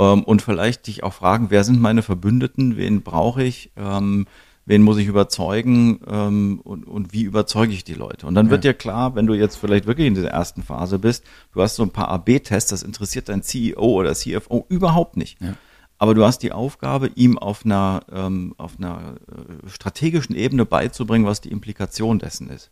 Ähm, 0.00 0.24
und 0.24 0.40
vielleicht 0.40 0.86
dich 0.86 1.02
auch 1.04 1.12
fragen, 1.12 1.50
wer 1.50 1.62
sind 1.62 1.78
meine 1.78 2.02
Verbündeten, 2.02 2.78
wen 2.78 3.02
brauche 3.02 3.42
ich, 3.42 3.70
ähm, 3.76 4.26
wen 4.64 4.80
muss 4.80 4.96
ich 4.96 5.06
überzeugen 5.06 6.00
ähm, 6.08 6.60
und, 6.64 6.86
und 6.86 7.12
wie 7.12 7.22
überzeuge 7.22 7.74
ich 7.74 7.84
die 7.84 7.94
Leute. 7.94 8.26
Und 8.26 8.34
dann 8.34 8.46
ja. 8.46 8.52
wird 8.52 8.64
dir 8.64 8.72
klar, 8.72 9.14
wenn 9.14 9.26
du 9.26 9.34
jetzt 9.34 9.56
vielleicht 9.56 9.86
wirklich 9.86 10.06
in 10.06 10.14
dieser 10.14 10.30
ersten 10.30 10.62
Phase 10.62 10.98
bist, 10.98 11.24
du 11.52 11.60
hast 11.60 11.76
so 11.76 11.82
ein 11.82 11.90
paar 11.90 12.08
AB-Tests, 12.08 12.70
das 12.70 12.82
interessiert 12.82 13.28
dein 13.28 13.42
CEO 13.42 13.82
oder 13.82 14.14
CFO 14.14 14.64
überhaupt 14.70 15.18
nicht. 15.18 15.40
Ja. 15.42 15.54
Aber 15.98 16.14
du 16.14 16.24
hast 16.24 16.38
die 16.38 16.52
Aufgabe, 16.52 17.08
ihm 17.08 17.36
auf 17.36 17.66
einer, 17.66 18.00
ähm, 18.10 18.54
auf 18.56 18.78
einer 18.78 19.16
äh, 19.28 19.68
strategischen 19.68 20.34
Ebene 20.34 20.64
beizubringen, 20.64 21.26
was 21.26 21.42
die 21.42 21.50
Implikation 21.50 22.18
dessen 22.18 22.48
ist. 22.48 22.70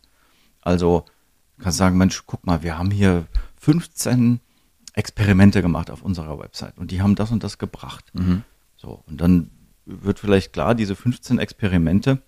Also 0.61 1.05
du 1.57 1.63
kannst 1.63 1.77
sagen, 1.77 1.95
Mensch, 1.95 2.23
guck 2.25 2.47
mal, 2.47 2.63
wir 2.63 2.79
haben 2.79 2.89
hier 2.89 3.27
15 3.57 4.39
Experimente 4.99 5.61
gemacht 5.61 5.89
auf 5.89 6.01
unserer 6.01 6.37
Website 6.39 6.77
und 6.77 6.91
die 6.91 7.01
haben 7.01 7.15
das 7.15 7.31
und 7.31 7.43
das 7.43 7.57
gebracht. 7.57 8.11
Mhm. 8.13 8.43
So, 8.75 9.01
und 9.07 9.19
dann 9.19 9.49
wird 9.85 10.19
vielleicht 10.19 10.51
klar, 10.53 10.75
diese 10.75 10.95
15 10.95 11.39
Experimente, 11.39 12.21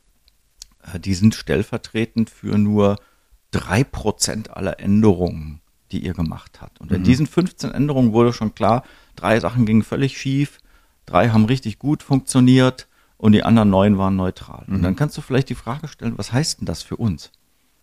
äh, 0.81 0.99
die 0.99 1.13
sind 1.13 1.35
stellvertretend 1.35 2.29
für 2.29 2.57
nur 2.57 2.95
drei 3.51 3.83
Prozent 3.83 4.51
aller 4.51 4.79
Änderungen, 4.79 5.59
die 5.91 6.03
ihr 6.03 6.13
gemacht 6.13 6.61
habt. 6.61 6.79
Und 6.79 6.91
in 6.91 7.01
mhm. 7.01 7.05
diesen 7.05 7.27
15 7.27 7.71
Änderungen 7.71 8.13
wurde 8.13 8.31
schon 8.31 8.55
klar, 8.55 8.83
drei 9.17 9.39
Sachen 9.41 9.65
gingen 9.65 9.83
völlig 9.83 10.17
schief, 10.17 10.59
drei 11.05 11.29
haben 11.29 11.45
richtig 11.45 11.77
gut 11.77 12.03
funktioniert 12.03 12.87
und 13.17 13.33
die 13.33 13.43
anderen 13.43 13.69
neun 13.69 13.97
waren 13.97 14.15
neutral. 14.15 14.63
Mhm. 14.67 14.75
Und 14.75 14.81
dann 14.83 14.95
kannst 14.95 15.17
du 15.17 15.21
vielleicht 15.21 15.49
die 15.49 15.55
Frage 15.55 15.89
stellen, 15.89 16.17
was 16.17 16.31
heißt 16.31 16.61
denn 16.61 16.65
das 16.65 16.83
für 16.83 16.95
uns? 16.95 17.31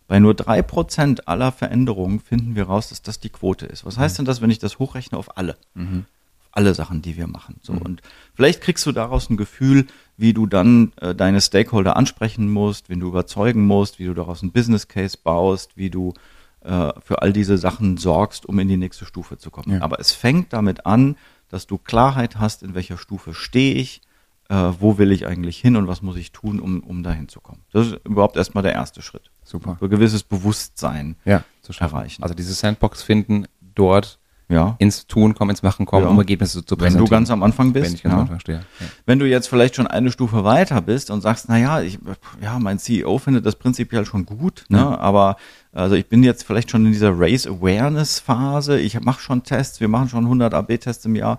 Bei 0.08 0.18
nur 0.18 0.34
drei 0.34 0.62
Prozent 0.62 1.28
aller 1.28 1.52
Veränderungen 1.52 2.18
finden 2.18 2.56
wir 2.56 2.64
raus, 2.64 2.88
dass 2.88 3.02
das 3.02 3.20
die 3.20 3.28
Quote 3.28 3.66
ist. 3.66 3.84
Was 3.84 3.98
heißt 3.98 4.14
mhm. 4.14 4.16
denn 4.16 4.24
das, 4.24 4.40
wenn 4.40 4.50
ich 4.50 4.58
das 4.58 4.78
hochrechne 4.78 5.18
auf 5.18 5.36
alle? 5.36 5.56
Mhm. 5.74 6.06
Auf 6.40 6.48
alle 6.52 6.74
Sachen, 6.74 7.02
die 7.02 7.16
wir 7.16 7.26
machen. 7.26 7.60
So. 7.62 7.74
Mhm. 7.74 7.82
Und 7.82 8.02
vielleicht 8.34 8.62
kriegst 8.62 8.86
du 8.86 8.92
daraus 8.92 9.28
ein 9.28 9.36
Gefühl, 9.36 9.86
wie 10.16 10.32
du 10.32 10.46
dann 10.46 10.92
äh, 11.00 11.14
deine 11.14 11.42
Stakeholder 11.42 11.96
ansprechen 11.96 12.50
musst, 12.50 12.88
wen 12.88 13.00
du 13.00 13.08
überzeugen 13.08 13.66
musst, 13.66 13.98
wie 13.98 14.06
du 14.06 14.14
daraus 14.14 14.42
einen 14.42 14.50
Business 14.50 14.88
Case 14.88 15.18
baust, 15.22 15.76
wie 15.76 15.90
du 15.90 16.14
äh, 16.62 16.90
für 17.04 17.20
all 17.20 17.34
diese 17.34 17.58
Sachen 17.58 17.98
sorgst, 17.98 18.46
um 18.46 18.58
in 18.58 18.68
die 18.68 18.78
nächste 18.78 19.04
Stufe 19.04 19.36
zu 19.36 19.50
kommen. 19.50 19.74
Ja. 19.74 19.82
Aber 19.82 20.00
es 20.00 20.12
fängt 20.12 20.54
damit 20.54 20.86
an, 20.86 21.16
dass 21.50 21.66
du 21.66 21.76
Klarheit 21.76 22.36
hast, 22.36 22.62
in 22.62 22.74
welcher 22.74 22.96
Stufe 22.96 23.34
stehe 23.34 23.74
ich, 23.74 24.00
äh, 24.48 24.72
wo 24.80 24.98
will 24.98 25.12
ich 25.12 25.26
eigentlich 25.26 25.58
hin 25.58 25.76
und 25.76 25.88
was 25.88 26.00
muss 26.02 26.16
ich 26.16 26.32
tun, 26.32 26.58
um, 26.60 26.80
um 26.80 27.02
dahin 27.02 27.28
zu 27.28 27.40
kommen. 27.40 27.62
Das 27.72 27.86
ist 27.88 28.00
überhaupt 28.04 28.36
erstmal 28.36 28.62
der 28.62 28.72
erste 28.72 29.02
Schritt. 29.02 29.30
Super. 29.44 29.76
Ein 29.80 29.90
gewisses 29.90 30.22
Bewusstsein 30.22 31.16
ja, 31.24 31.44
zu 31.62 31.72
erreichen. 31.78 32.22
Also 32.22 32.34
diese 32.34 32.54
Sandbox 32.54 33.02
finden, 33.02 33.46
dort 33.74 34.18
Ja. 34.50 34.76
ins 34.78 35.06
Tun 35.06 35.34
kommen, 35.34 35.50
ins 35.50 35.62
Machen 35.62 35.84
kommen, 35.84 36.04
Ja. 36.04 36.10
um 36.10 36.16
Ergebnisse 36.18 36.64
zu 36.64 36.74
Wenn 36.76 36.78
präsentieren. 36.78 37.04
du 37.04 37.10
ganz 37.10 37.30
am 37.30 37.42
Anfang 37.42 37.74
bist. 37.74 37.86
Wenn 37.86 37.94
ich 37.94 38.02
ganz 38.02 38.12
am 38.14 38.18
ja. 38.18 38.22
Anfang 38.22 38.40
stehe. 38.40 38.60
Wenn 39.04 39.18
du 39.18 39.26
jetzt 39.26 39.48
vielleicht 39.48 39.76
schon 39.76 39.86
eine 39.86 40.10
Stufe 40.10 40.42
weiter 40.44 40.80
bist 40.80 41.10
und 41.10 41.20
sagst, 41.20 41.46
na 41.50 41.58
ja, 41.58 41.82
ich, 41.82 41.98
ja, 42.40 42.58
mein 42.58 42.78
CEO 42.78 43.18
findet 43.18 43.44
das 43.44 43.56
prinzipiell 43.56 44.06
schon 44.06 44.24
gut, 44.24 44.64
ne, 44.70 44.98
aber 44.98 45.36
also 45.72 45.94
ich 45.94 46.08
bin 46.08 46.22
jetzt 46.22 46.44
vielleicht 46.44 46.70
schon 46.70 46.86
in 46.86 46.92
dieser 46.92 47.12
Race 47.18 47.46
Awareness 47.46 48.18
Phase, 48.20 48.80
ich 48.80 48.98
mache 49.02 49.20
schon 49.20 49.42
Tests, 49.42 49.80
wir 49.80 49.88
machen 49.88 50.08
schon 50.08 50.24
100 50.24 50.54
AB-Tests 50.54 51.04
im 51.04 51.14
Jahr, 51.14 51.38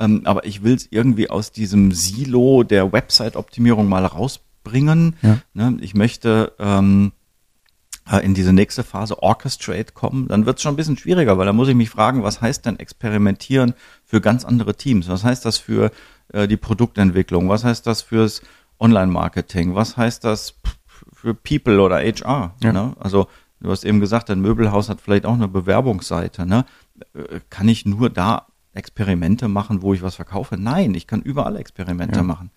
ähm, 0.00 0.22
aber 0.24 0.44
ich 0.46 0.64
will 0.64 0.74
es 0.74 0.88
irgendwie 0.90 1.30
aus 1.30 1.52
diesem 1.52 1.92
Silo 1.92 2.62
der 2.62 2.92
Website-Optimierung 2.92 3.88
mal 3.88 4.06
rausbringen. 4.06 5.16
Ja. 5.22 5.38
Ne, 5.52 5.76
ich 5.80 5.94
möchte 5.94 6.54
ähm, 6.58 7.12
äh, 8.10 8.24
in 8.24 8.34
diese 8.34 8.52
nächste 8.52 8.82
Phase 8.82 9.22
Orchestrate 9.22 9.92
kommen, 9.92 10.26
dann 10.28 10.46
wird 10.46 10.56
es 10.56 10.62
schon 10.62 10.72
ein 10.72 10.76
bisschen 10.76 10.96
schwieriger, 10.96 11.38
weil 11.38 11.46
da 11.46 11.52
muss 11.52 11.68
ich 11.68 11.74
mich 11.74 11.90
fragen, 11.90 12.22
was 12.22 12.40
heißt 12.40 12.66
denn 12.66 12.78
experimentieren 12.78 13.74
für 14.04 14.20
ganz 14.20 14.44
andere 14.44 14.74
Teams? 14.74 15.08
Was 15.08 15.22
heißt 15.22 15.44
das 15.44 15.58
für 15.58 15.90
äh, 16.32 16.48
die 16.48 16.56
Produktentwicklung? 16.56 17.48
Was 17.48 17.64
heißt 17.64 17.86
das 17.86 18.02
fürs 18.02 18.42
Online-Marketing? 18.78 19.74
Was 19.74 19.96
heißt 19.98 20.24
das 20.24 20.54
für 21.12 21.34
People 21.34 21.80
oder 21.80 21.96
HR? 21.96 22.54
Ja. 22.62 22.72
Ne? 22.72 22.94
Also 22.98 23.28
du 23.60 23.70
hast 23.70 23.84
eben 23.84 24.00
gesagt, 24.00 24.30
ein 24.30 24.40
Möbelhaus 24.40 24.88
hat 24.88 25.02
vielleicht 25.02 25.26
auch 25.26 25.34
eine 25.34 25.48
Bewerbungsseite. 25.48 26.46
Ne? 26.46 26.64
Äh, 27.14 27.40
Kann 27.50 27.68
ich 27.68 27.84
nur 27.84 28.08
da 28.08 28.46
Experimente 28.74 29.48
machen, 29.48 29.82
wo 29.82 29.94
ich 29.94 30.02
was 30.02 30.14
verkaufe? 30.16 30.56
Nein, 30.56 30.94
ich 30.94 31.06
kann 31.06 31.22
überall 31.22 31.56
Experimente 31.56 32.16
Ja. 32.16 32.22
machen. 32.22 32.50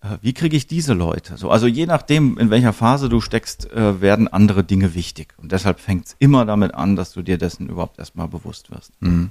Äh, 0.00 0.18
Wie 0.22 0.32
kriege 0.32 0.56
ich 0.56 0.66
diese 0.66 0.94
Leute? 0.94 1.36
So, 1.36 1.50
also 1.50 1.66
je 1.66 1.86
nachdem, 1.86 2.38
in 2.38 2.50
welcher 2.50 2.72
Phase 2.72 3.08
du 3.08 3.20
steckst, 3.20 3.70
äh, 3.72 4.00
werden 4.00 4.28
andere 4.28 4.62
Dinge 4.64 4.94
wichtig. 4.94 5.34
Und 5.38 5.50
deshalb 5.52 5.80
fängt 5.80 6.06
es 6.06 6.16
immer 6.18 6.44
damit 6.46 6.74
an, 6.74 6.94
dass 6.96 7.12
du 7.12 7.22
dir 7.22 7.36
dessen 7.38 7.68
überhaupt 7.68 7.98
erstmal 7.98 8.28
bewusst 8.28 8.70
wirst. 8.70 8.92
Mhm. 9.00 9.30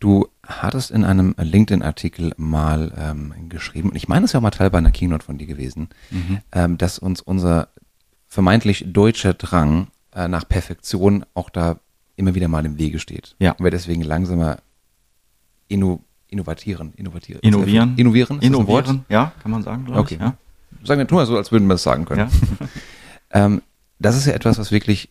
Du 0.00 0.28
hattest 0.46 0.90
in 0.90 1.04
einem 1.04 1.34
LinkedIn-Artikel 1.38 2.32
mal 2.36 2.92
ähm, 2.96 3.32
geschrieben, 3.48 3.90
und 3.90 3.96
ich 3.96 4.08
meine, 4.08 4.24
es 4.24 4.30
ist 4.30 4.32
ja 4.34 4.38
auch 4.38 4.42
mal 4.42 4.50
Teil 4.50 4.70
bei 4.70 4.78
einer 4.78 4.90
Keynote 4.90 5.24
von 5.24 5.38
dir 5.38 5.46
gewesen, 5.46 5.88
ähm, 6.52 6.76
dass 6.76 6.98
uns 6.98 7.20
unser 7.22 7.68
vermeintlich 8.28 8.84
deutscher 8.88 9.34
Drang 9.34 9.86
äh, 10.12 10.28
nach 10.28 10.46
Perfektion 10.48 11.24
auch 11.34 11.48
da 11.48 11.78
immer 12.16 12.34
wieder 12.34 12.48
mal 12.48 12.66
im 12.66 12.76
Wege 12.76 12.98
steht. 12.98 13.34
Ja. 13.38 13.52
Und 13.52 13.64
wir 13.64 13.70
deswegen 13.70 14.02
langsamer 14.02 14.58
inno, 15.68 16.00
innovatieren, 16.28 16.92
innovatieren. 16.96 17.40
Innovieren. 17.42 17.94
Innovieren? 17.96 18.40
Innovieren, 18.40 19.04
ja, 19.08 19.32
kann 19.42 19.50
man 19.50 19.62
sagen, 19.62 19.84
glaube 19.84 20.00
Okay. 20.00 20.14
ich. 20.14 20.20
Ja. 20.20 20.36
Sagen 20.84 20.98
wir, 20.98 21.06
tun 21.06 21.18
wir 21.18 21.26
so, 21.26 21.36
als 21.36 21.52
würden 21.52 21.66
wir 21.68 21.74
es 21.74 21.82
sagen 21.82 22.04
können. 22.04 22.28
Ja. 22.28 22.66
Ähm, 23.30 23.62
das 23.98 24.16
ist 24.16 24.26
ja 24.26 24.32
etwas, 24.32 24.58
was 24.58 24.70
wirklich 24.70 25.08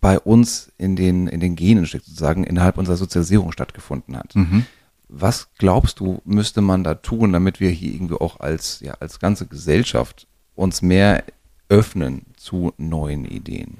bei 0.00 0.18
uns 0.18 0.72
in 0.78 0.96
den, 0.96 1.28
in 1.28 1.38
den 1.38 1.54
Genen 1.54 1.86
steckt, 1.86 2.06
sozusagen 2.06 2.42
innerhalb 2.42 2.76
unserer 2.76 2.96
Sozialisierung 2.96 3.52
stattgefunden 3.52 4.16
hat. 4.16 4.34
Mhm. 4.34 4.64
Was 5.08 5.48
glaubst 5.58 6.00
du, 6.00 6.20
müsste 6.24 6.60
man 6.60 6.82
da 6.82 6.94
tun, 6.94 7.32
damit 7.32 7.60
wir 7.60 7.70
hier 7.70 7.92
irgendwie 7.94 8.16
auch 8.16 8.40
als, 8.40 8.80
ja, 8.80 8.94
als 8.94 9.20
ganze 9.20 9.46
Gesellschaft 9.46 10.26
uns 10.56 10.82
mehr 10.82 11.22
öffnen 11.68 12.22
zu 12.36 12.72
neuen 12.78 13.24
Ideen? 13.24 13.78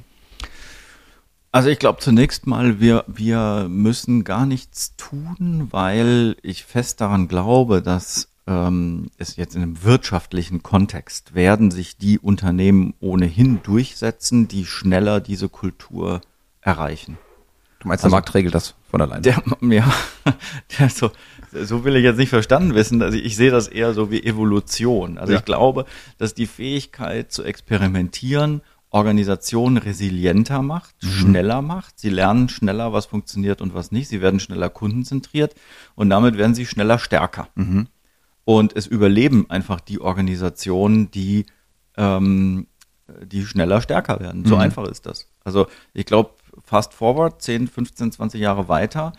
Also 1.50 1.70
ich 1.70 1.78
glaube 1.78 2.00
zunächst 2.00 2.46
mal, 2.46 2.78
wir, 2.80 3.04
wir 3.06 3.66
müssen 3.70 4.24
gar 4.24 4.44
nichts 4.46 4.94
tun, 4.96 5.68
weil 5.70 6.36
ich 6.42 6.64
fest 6.64 7.00
daran 7.00 7.26
glaube, 7.26 7.80
dass 7.80 8.28
ähm, 8.46 9.10
es 9.16 9.36
jetzt 9.36 9.56
in 9.56 9.62
einem 9.62 9.82
wirtschaftlichen 9.82 10.62
Kontext 10.62 11.34
werden 11.34 11.70
sich 11.70 11.96
die 11.96 12.18
Unternehmen 12.18 12.94
ohnehin 13.00 13.60
durchsetzen, 13.62 14.46
die 14.48 14.66
schneller 14.66 15.20
diese 15.20 15.48
Kultur 15.48 16.20
erreichen. 16.60 17.16
Du 17.80 17.88
meinst, 17.88 18.04
Also- 18.04 18.12
der 18.12 18.16
Markt 18.18 18.34
regelt 18.34 18.54
das 18.54 18.74
von 18.90 19.00
alleine? 19.00 19.22
Der, 19.22 19.42
ja, 19.62 19.90
der 20.78 20.90
so, 20.90 21.10
so 21.52 21.84
will 21.84 21.96
ich 21.96 22.04
jetzt 22.04 22.16
nicht 22.18 22.30
verstanden 22.30 22.74
wissen. 22.74 23.00
Also 23.02 23.16
ich 23.16 23.36
sehe 23.36 23.50
das 23.50 23.68
eher 23.68 23.94
so 23.94 24.10
wie 24.10 24.22
Evolution. 24.22 25.16
Also 25.16 25.32
Ja. 25.32 25.38
ich 25.38 25.44
glaube, 25.44 25.86
dass 26.18 26.34
die 26.34 26.46
Fähigkeit 26.46 27.32
zu 27.32 27.42
experimentieren 27.44 28.60
Organisationen 28.90 29.76
resilienter 29.76 30.62
macht, 30.62 30.94
schneller 31.02 31.60
macht. 31.62 31.98
Sie 31.98 32.08
lernen 32.08 32.48
schneller, 32.48 32.92
was 32.92 33.06
funktioniert 33.06 33.60
und 33.60 33.74
was 33.74 33.92
nicht. 33.92 34.08
Sie 34.08 34.20
werden 34.22 34.40
schneller 34.40 34.70
kundenzentriert 34.70 35.54
und 35.94 36.08
damit 36.10 36.38
werden 36.38 36.54
sie 36.54 36.64
schneller 36.66 36.98
stärker. 36.98 37.48
Mhm. 37.54 37.88
Und 38.44 38.74
es 38.74 38.86
überleben 38.86 39.44
einfach 39.50 39.80
die 39.80 40.00
Organisationen, 40.00 41.10
die, 41.10 41.44
ähm, 41.98 42.66
die 43.24 43.44
schneller 43.44 43.82
stärker 43.82 44.20
werden. 44.20 44.46
So 44.46 44.54
Mhm. 44.56 44.62
einfach 44.62 44.86
ist 44.88 45.04
das. 45.04 45.28
Also 45.44 45.66
ich 45.92 46.06
glaube, 46.06 46.30
fast 46.64 46.94
forward, 46.94 47.42
10, 47.42 47.68
15, 47.68 48.12
20 48.12 48.40
Jahre 48.40 48.68
weiter. 48.68 49.12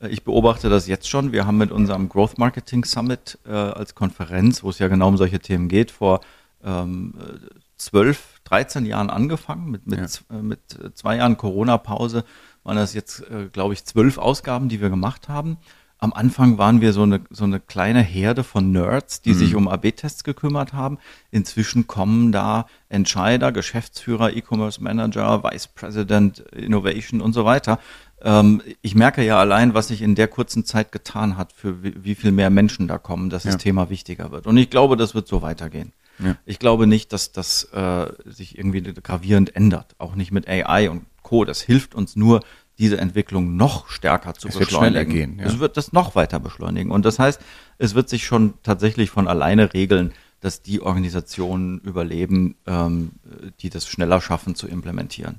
äh, 0.00 0.08
Ich 0.08 0.22
beobachte 0.22 0.68
das 0.68 0.86
jetzt 0.86 1.08
schon. 1.08 1.32
Wir 1.32 1.46
haben 1.46 1.56
mit 1.58 1.72
unserem 1.72 2.08
Growth 2.08 2.38
Marketing 2.38 2.84
Summit 2.84 3.38
äh, 3.44 3.50
als 3.52 3.94
Konferenz, 3.96 4.62
wo 4.62 4.70
es 4.70 4.78
ja 4.78 4.86
genau 4.88 5.08
um 5.08 5.16
solche 5.16 5.40
Themen 5.40 5.68
geht, 5.68 5.90
vor 5.90 6.20
ähm, 6.64 7.14
äh, 7.18 7.38
12, 7.76 8.40
13 8.44 8.86
Jahren 8.86 9.10
angefangen. 9.10 9.70
Mit, 9.70 9.86
mit, 9.86 9.98
Ja. 10.30 10.36
äh, 10.38 10.42
mit 10.42 10.60
äh, 10.82 10.92
zwei 10.94 11.16
Jahren 11.16 11.36
Corona-Pause 11.36 12.24
waren 12.64 12.76
das 12.76 12.94
jetzt, 12.94 13.20
äh, 13.30 13.48
glaube 13.52 13.74
ich, 13.74 13.84
zwölf 13.84 14.18
Ausgaben, 14.18 14.68
die 14.68 14.80
wir 14.80 14.90
gemacht 14.90 15.28
haben. 15.28 15.58
Am 15.98 16.12
Anfang 16.12 16.58
waren 16.58 16.82
wir 16.82 16.92
so 16.92 17.04
eine, 17.04 17.22
so 17.30 17.44
eine 17.44 17.58
kleine 17.58 18.02
Herde 18.02 18.44
von 18.44 18.70
Nerds, 18.70 19.22
die 19.22 19.32
sich 19.32 19.54
um 19.54 19.66
AB-Tests 19.66 20.24
gekümmert 20.24 20.74
haben. 20.74 20.98
Inzwischen 21.30 21.86
kommen 21.86 22.32
da 22.32 22.66
Entscheider, 22.90 23.50
Geschäftsführer, 23.50 24.36
E-Commerce 24.36 24.82
Manager, 24.82 25.42
Vice 25.42 25.68
President, 25.68 26.40
Innovation 26.52 27.22
und 27.22 27.32
so 27.32 27.46
weiter. 27.46 27.78
Ähm, 28.20 28.60
ich 28.82 28.94
merke 28.94 29.24
ja 29.24 29.38
allein, 29.38 29.72
was 29.72 29.88
sich 29.88 30.02
in 30.02 30.14
der 30.14 30.28
kurzen 30.28 30.66
Zeit 30.66 30.92
getan 30.92 31.38
hat, 31.38 31.52
für 31.54 31.82
wie, 31.82 31.94
wie 32.04 32.14
viel 32.14 32.30
mehr 32.30 32.50
Menschen 32.50 32.88
da 32.88 32.98
kommen, 32.98 33.30
dass 33.30 33.44
Ja. 33.44 33.52
das 33.52 33.62
Thema 33.62 33.88
wichtiger 33.88 34.30
wird. 34.32 34.46
Und 34.46 34.58
ich 34.58 34.68
glaube, 34.68 34.98
das 34.98 35.14
wird 35.14 35.26
so 35.26 35.40
weitergehen. 35.40 35.92
Ja. 36.18 36.36
Ich 36.46 36.58
glaube 36.58 36.86
nicht, 36.86 37.12
dass 37.12 37.32
das 37.32 37.64
äh, 37.72 38.06
sich 38.24 38.56
irgendwie 38.58 38.80
gravierend 38.82 39.54
ändert. 39.56 39.94
Auch 39.98 40.14
nicht 40.14 40.32
mit 40.32 40.48
AI 40.48 40.88
und 40.90 41.04
Co. 41.22 41.44
Das 41.44 41.60
hilft 41.60 41.94
uns 41.94 42.16
nur, 42.16 42.40
diese 42.78 42.98
Entwicklung 42.98 43.56
noch 43.56 43.88
stärker 43.88 44.34
zu 44.34 44.48
Es 44.48 44.54
wird 44.54 44.66
beschleunigen. 44.68 45.10
schneller 45.10 45.26
gehen, 45.26 45.38
ja. 45.38 45.46
Es 45.46 45.58
wird 45.58 45.76
das 45.78 45.92
noch 45.92 46.14
weiter 46.14 46.38
beschleunigen. 46.40 46.90
Und 46.90 47.04
das 47.06 47.18
heißt, 47.18 47.40
es 47.78 47.94
wird 47.94 48.08
sich 48.10 48.26
schon 48.26 48.54
tatsächlich 48.62 49.08
von 49.10 49.28
alleine 49.28 49.72
regeln, 49.72 50.12
dass 50.40 50.60
die 50.62 50.82
Organisationen 50.82 51.78
überleben, 51.80 52.56
ähm, 52.66 53.12
die 53.60 53.70
das 53.70 53.86
schneller 53.88 54.20
schaffen 54.20 54.54
zu 54.54 54.68
implementieren. 54.68 55.38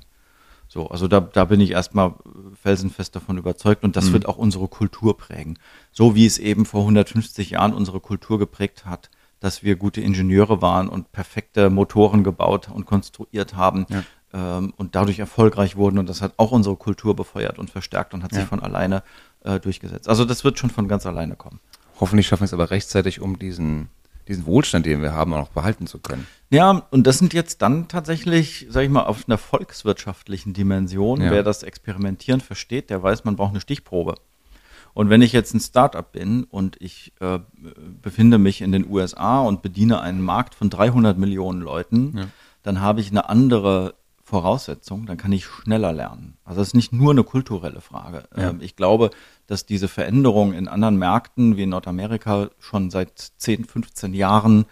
So, 0.66 0.88
also 0.88 1.06
da, 1.08 1.20
da 1.20 1.44
bin 1.44 1.60
ich 1.60 1.70
erstmal 1.70 2.14
felsenfest 2.60 3.14
davon 3.16 3.38
überzeugt 3.38 3.84
und 3.84 3.96
das 3.96 4.06
Mhm. 4.08 4.12
wird 4.14 4.26
auch 4.26 4.36
unsere 4.36 4.68
Kultur 4.68 5.16
prägen. 5.16 5.58
So 5.92 6.14
wie 6.16 6.26
es 6.26 6.38
eben 6.38 6.66
vor 6.66 6.82
150 6.82 7.50
Jahren 7.50 7.72
unsere 7.72 8.00
Kultur 8.00 8.38
geprägt 8.40 8.84
hat, 8.84 9.08
dass 9.40 9.62
wir 9.62 9.76
gute 9.76 10.00
Ingenieure 10.00 10.60
waren 10.62 10.88
und 10.88 11.12
perfekte 11.12 11.70
Motoren 11.70 12.24
gebaut 12.24 12.68
und 12.72 12.86
konstruiert 12.86 13.54
haben 13.54 13.86
ähm, 14.32 14.72
und 14.76 14.94
dadurch 14.94 15.18
erfolgreich 15.18 15.76
wurden 15.76 15.98
und 15.98 16.08
das 16.08 16.22
hat 16.22 16.34
auch 16.36 16.50
unsere 16.52 16.76
Kultur 16.76 17.14
befeuert 17.14 17.58
und 17.58 17.70
verstärkt 17.70 18.14
und 18.14 18.22
hat 18.22 18.32
Ja. 18.32 18.40
sich 18.40 18.48
von 18.48 18.60
alleine 18.60 19.02
äh, 19.44 19.60
durchgesetzt. 19.60 20.08
Also 20.08 20.24
das 20.24 20.44
wird 20.44 20.58
schon 20.58 20.70
von 20.70 20.88
ganz 20.88 21.06
alleine 21.06 21.36
kommen. 21.36 21.60
Hoffentlich 22.00 22.26
schaffen 22.26 22.42
wir 22.42 22.46
es 22.46 22.52
aber 22.54 22.70
rechtzeitig, 22.70 23.20
um 23.20 23.38
diesen, 23.38 23.88
diesen 24.28 24.46
Wohlstand, 24.46 24.86
den 24.86 25.02
wir 25.02 25.12
haben, 25.12 25.32
auch 25.34 25.38
noch 25.38 25.48
behalten 25.50 25.86
zu 25.86 25.98
können. 25.98 26.26
Ja, 26.50 26.82
und 26.90 27.06
das 27.06 27.18
sind 27.18 27.32
jetzt 27.34 27.62
dann 27.62 27.88
tatsächlich, 27.88 28.66
sag 28.70 28.82
ich 28.84 28.90
mal, 28.90 29.04
auf 29.04 29.24
einer 29.28 29.38
volkswirtschaftlichen 29.38 30.52
Dimension. 30.52 31.20
Ja. 31.20 31.30
Wer 31.30 31.42
das 31.42 31.62
Experimentieren 31.62 32.40
versteht, 32.40 32.90
der 32.90 33.02
weiß, 33.02 33.24
man 33.24 33.36
braucht 33.36 33.50
eine 33.50 33.60
Stichprobe. 33.60 34.14
Und 34.98 35.10
wenn 35.10 35.22
ich 35.22 35.32
jetzt 35.32 35.54
ein 35.54 35.60
Startup 35.60 36.10
bin 36.10 36.42
und 36.42 36.76
ich 36.80 37.12
äh, 37.20 37.38
befinde 38.02 38.36
mich 38.38 38.62
in 38.62 38.72
den 38.72 38.84
USA 38.90 39.38
und 39.42 39.62
bediene 39.62 40.00
einen 40.00 40.20
Markt 40.20 40.56
von 40.56 40.70
300 40.70 41.16
Millionen 41.16 41.60
Leuten, 41.60 42.14
Ja. 42.18 42.24
dann 42.64 42.80
habe 42.80 43.00
ich 43.00 43.10
eine 43.12 43.28
andere 43.28 43.94
Voraussetzung, 44.24 45.06
dann 45.06 45.16
kann 45.16 45.30
ich 45.30 45.46
schneller 45.46 45.92
lernen. 45.92 46.36
Also 46.44 46.60
es 46.62 46.68
ist 46.68 46.74
nicht 46.74 46.92
nur 46.92 47.12
eine 47.12 47.22
kulturelle 47.22 47.80
Frage. 47.80 48.24
Ja. 48.36 48.50
Ähm, 48.50 48.58
Ich 48.60 48.74
glaube, 48.74 49.10
dass 49.46 49.66
diese 49.66 49.86
Veränderung 49.86 50.52
in 50.52 50.66
anderen 50.66 50.96
Märkten 50.98 51.56
wie 51.56 51.62
in 51.62 51.68
Nordamerika 51.70 52.48
schon 52.58 52.90
seit 52.90 53.12
10, 53.36 53.66
15 53.66 54.14
Jahren 54.14 54.66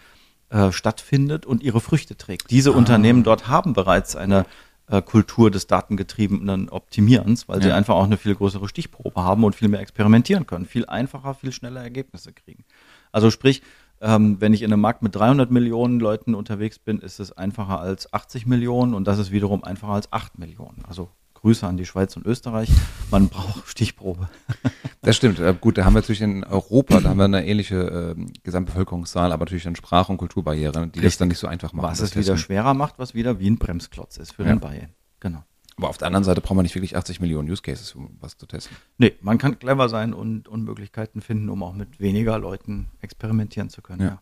äh, 0.49 0.73
stattfindet 0.73 1.45
und 1.45 1.63
ihre 1.63 1.79
Früchte 1.79 2.17
trägt. 2.17 2.51
Diese 2.51 2.71
Ah. 2.71 2.75
Unternehmen 2.77 3.23
dort 3.23 3.47
haben 3.47 3.71
bereits 3.71 4.17
eine 4.17 4.45
äh, 4.89 5.01
Kultur 5.01 5.51
des 5.51 5.67
datengetriebenen 5.67 6.69
Optimierens, 6.69 7.47
weil 7.49 7.61
sie 7.61 7.69
Ja. 7.69 7.75
einfach 7.75 7.95
auch 7.95 8.05
eine 8.05 8.17
viel 8.17 8.35
größere 8.35 8.67
Stichprobe 8.69 9.21
haben 9.21 9.43
und 9.43 9.53
viel 9.55 9.67
mehr 9.67 9.81
experimentieren 9.81 10.47
können, 10.47 10.65
viel 10.65 10.85
einfacher, 10.85 11.33
viel 11.33 11.51
schneller 11.51 11.81
Ergebnisse 11.81 12.31
kriegen. 12.33 12.63
Also 13.11 13.29
sprich, 13.29 13.61
ähm, 13.99 14.39
wenn 14.39 14.53
ich 14.53 14.61
in 14.61 14.71
einem 14.71 14.81
Markt 14.81 15.01
mit 15.01 15.15
300 15.15 15.51
Millionen 15.51 15.99
Leuten 15.99 16.35
unterwegs 16.35 16.79
bin, 16.79 16.99
ist 16.99 17.19
es 17.19 17.31
einfacher 17.31 17.79
als 17.79 18.13
80 18.13 18.45
Millionen 18.45 18.93
und 18.93 19.05
das 19.07 19.19
ist 19.19 19.31
wiederum 19.31 19.63
einfacher 19.63 19.93
als 19.93 20.13
8 20.13 20.37
Millionen. 20.39 20.83
Also 20.87 21.09
Grüße 21.41 21.65
an 21.67 21.77
die 21.77 21.85
Schweiz 21.85 22.15
und 22.17 22.25
Österreich. 22.25 22.69
Man 23.11 23.29
braucht 23.29 23.67
Stichprobe. 23.67 24.29
Das 25.03 25.15
stimmt. 25.15 25.39
Äh, 25.39 25.55
gut, 25.61 25.77
da 25.77 25.85
haben 25.85 25.93
wir 25.93 26.01
natürlich 26.01 26.21
in 26.21 26.43
Europa, 26.43 26.99
da 26.99 27.09
haben 27.09 27.17
wir 27.17 27.23
eine 27.25 27.45
ähnliche 27.47 28.13
ähm, 28.17 28.33
Gesamtbevölkerungszahl, 28.43 29.31
aber 29.31 29.45
natürlich 29.45 29.63
dann 29.63 29.75
Sprach- 29.77 30.09
und 30.09 30.17
Kulturbarrieren, 30.17 30.91
die 30.91 30.99
das 30.99 31.05
Richtig. 31.05 31.17
dann 31.19 31.27
nicht 31.29 31.37
so 31.37 31.47
einfach 31.47 31.71
machen. 31.71 31.85
Was 31.85 31.99
das 31.99 32.09
es 32.09 32.15
wieder 32.15 32.33
Testen. 32.33 32.39
schwerer 32.39 32.73
macht, 32.73 32.95
was 32.99 33.13
wieder 33.13 33.39
wie 33.39 33.49
ein 33.49 33.57
Bremsklotz 33.57 34.17
ist 34.17 34.33
für 34.33 34.43
Ja. 34.43 34.49
den 34.49 34.59
Bayern. 34.59 34.89
Genau. 35.21 35.43
Aber 35.77 35.87
auf 35.89 35.97
der 35.97 36.07
anderen 36.07 36.25
Seite 36.25 36.41
braucht 36.41 36.55
man 36.55 36.63
nicht 36.63 36.75
wirklich 36.75 36.97
80 36.97 37.21
Millionen 37.21 37.49
Use 37.49 37.61
Cases, 37.61 37.93
um 37.95 38.17
was 38.19 38.35
zu 38.35 38.47
testen. 38.47 38.75
Nee, 38.97 39.13
man 39.21 39.37
kann 39.37 39.59
clever 39.59 39.87
sein 39.87 40.13
und, 40.13 40.49
und 40.49 40.63
Möglichkeiten 40.63 41.21
finden, 41.21 41.47
um 41.49 41.63
auch 41.63 41.73
mit 41.73 42.01
weniger 42.01 42.37
Leuten 42.37 42.87
experimentieren 42.99 43.69
zu 43.69 43.81
können. 43.81 44.01
Ja. 44.01 44.21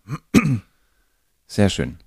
Sehr 1.48 1.70
schön. 1.70 1.98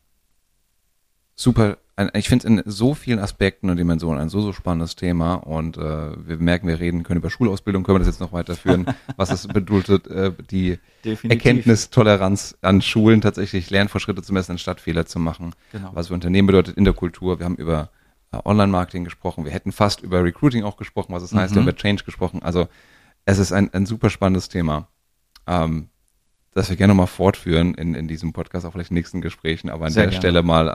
Super. 1.35 1.79
Ich 2.15 2.29
finde 2.29 2.47
es 2.47 2.51
in 2.51 2.63
so 2.65 2.95
vielen 2.95 3.19
Aspekten 3.19 3.71
und 3.71 3.77
Dimensionen 3.77 4.21
ein 4.21 4.29
so, 4.29 4.41
so 4.41 4.53
spannendes 4.53 4.95
Thema 4.95 5.35
und 5.35 5.77
äh, 5.77 5.81
wir 6.29 6.37
merken, 6.39 6.69
wir 6.69 6.79
reden 6.79 7.03
können 7.03 7.19
über 7.19 7.29
Schulausbildung, 7.31 7.83
können 7.83 7.97
wir 7.97 7.99
das 8.01 8.07
jetzt 8.09 8.21
noch 8.21 8.33
weiterführen, 8.33 8.87
was 9.17 9.31
es 9.33 9.49
bedeutet, 9.49 10.07
äh, 10.07 10.33
die 10.51 10.79
Definitiv. 11.05 11.31
Erkenntnistoleranz 11.31 12.57
an 12.63 12.83
Schulen 12.83 13.21
tatsächlich 13.21 13.71
Lernfortschritte 13.71 14.23
zu 14.23 14.33
messen, 14.33 14.53
anstatt 14.53 14.81
Fehler 14.81 15.07
zu 15.07 15.19
machen. 15.19 15.55
Genau. 15.73 15.91
Was 15.95 16.09
für 16.09 16.15
Unternehmen 16.15 16.47
bedeutet 16.47 16.77
in 16.77 16.85
der 16.85 16.95
Kultur. 16.95 17.41
Wir 17.41 17.47
haben 17.47 17.57
über 17.57 17.91
äh, 18.33 18.39
Online-Marketing 18.45 19.03
gesprochen. 19.05 19.45
Wir 19.45 19.53
hätten 19.53 19.73
fast 19.73 20.01
über 20.01 20.23
Recruiting 20.23 20.63
auch 20.63 20.77
gesprochen, 20.77 21.13
was 21.13 21.23
es 21.25 21.35
heißt. 21.35 21.53
Wir 21.55 21.61
haben 21.61 21.65
Mhm. 21.65 21.71
über 21.71 21.77
Change 21.79 22.05
gesprochen. 22.05 22.43
Also 22.43 22.69
es 23.25 23.39
ist 23.39 23.51
ein, 23.53 23.73
ein 23.75 23.87
super 23.87 24.11
spannendes 24.11 24.49
Thema, 24.49 24.87
ähm, 25.49 25.89
das 26.55 26.71
wir 26.71 26.77
gerne 26.77 26.95
mal 26.95 27.07
fortführen 27.07 27.75
in, 27.75 27.95
in 27.95 28.07
diesem 28.09 28.33
Podcast, 28.33 28.67
auch 28.67 28.73
vielleicht 28.73 28.91
in 28.91 28.95
nächsten 28.95 29.21
Gesprächen. 29.21 29.69
Aber 29.69 29.87
an 29.87 29.93
Sehr 29.93 30.05
der 30.05 30.11
gerne. 30.11 30.21
Stelle 30.21 30.43
mal, 30.43 30.69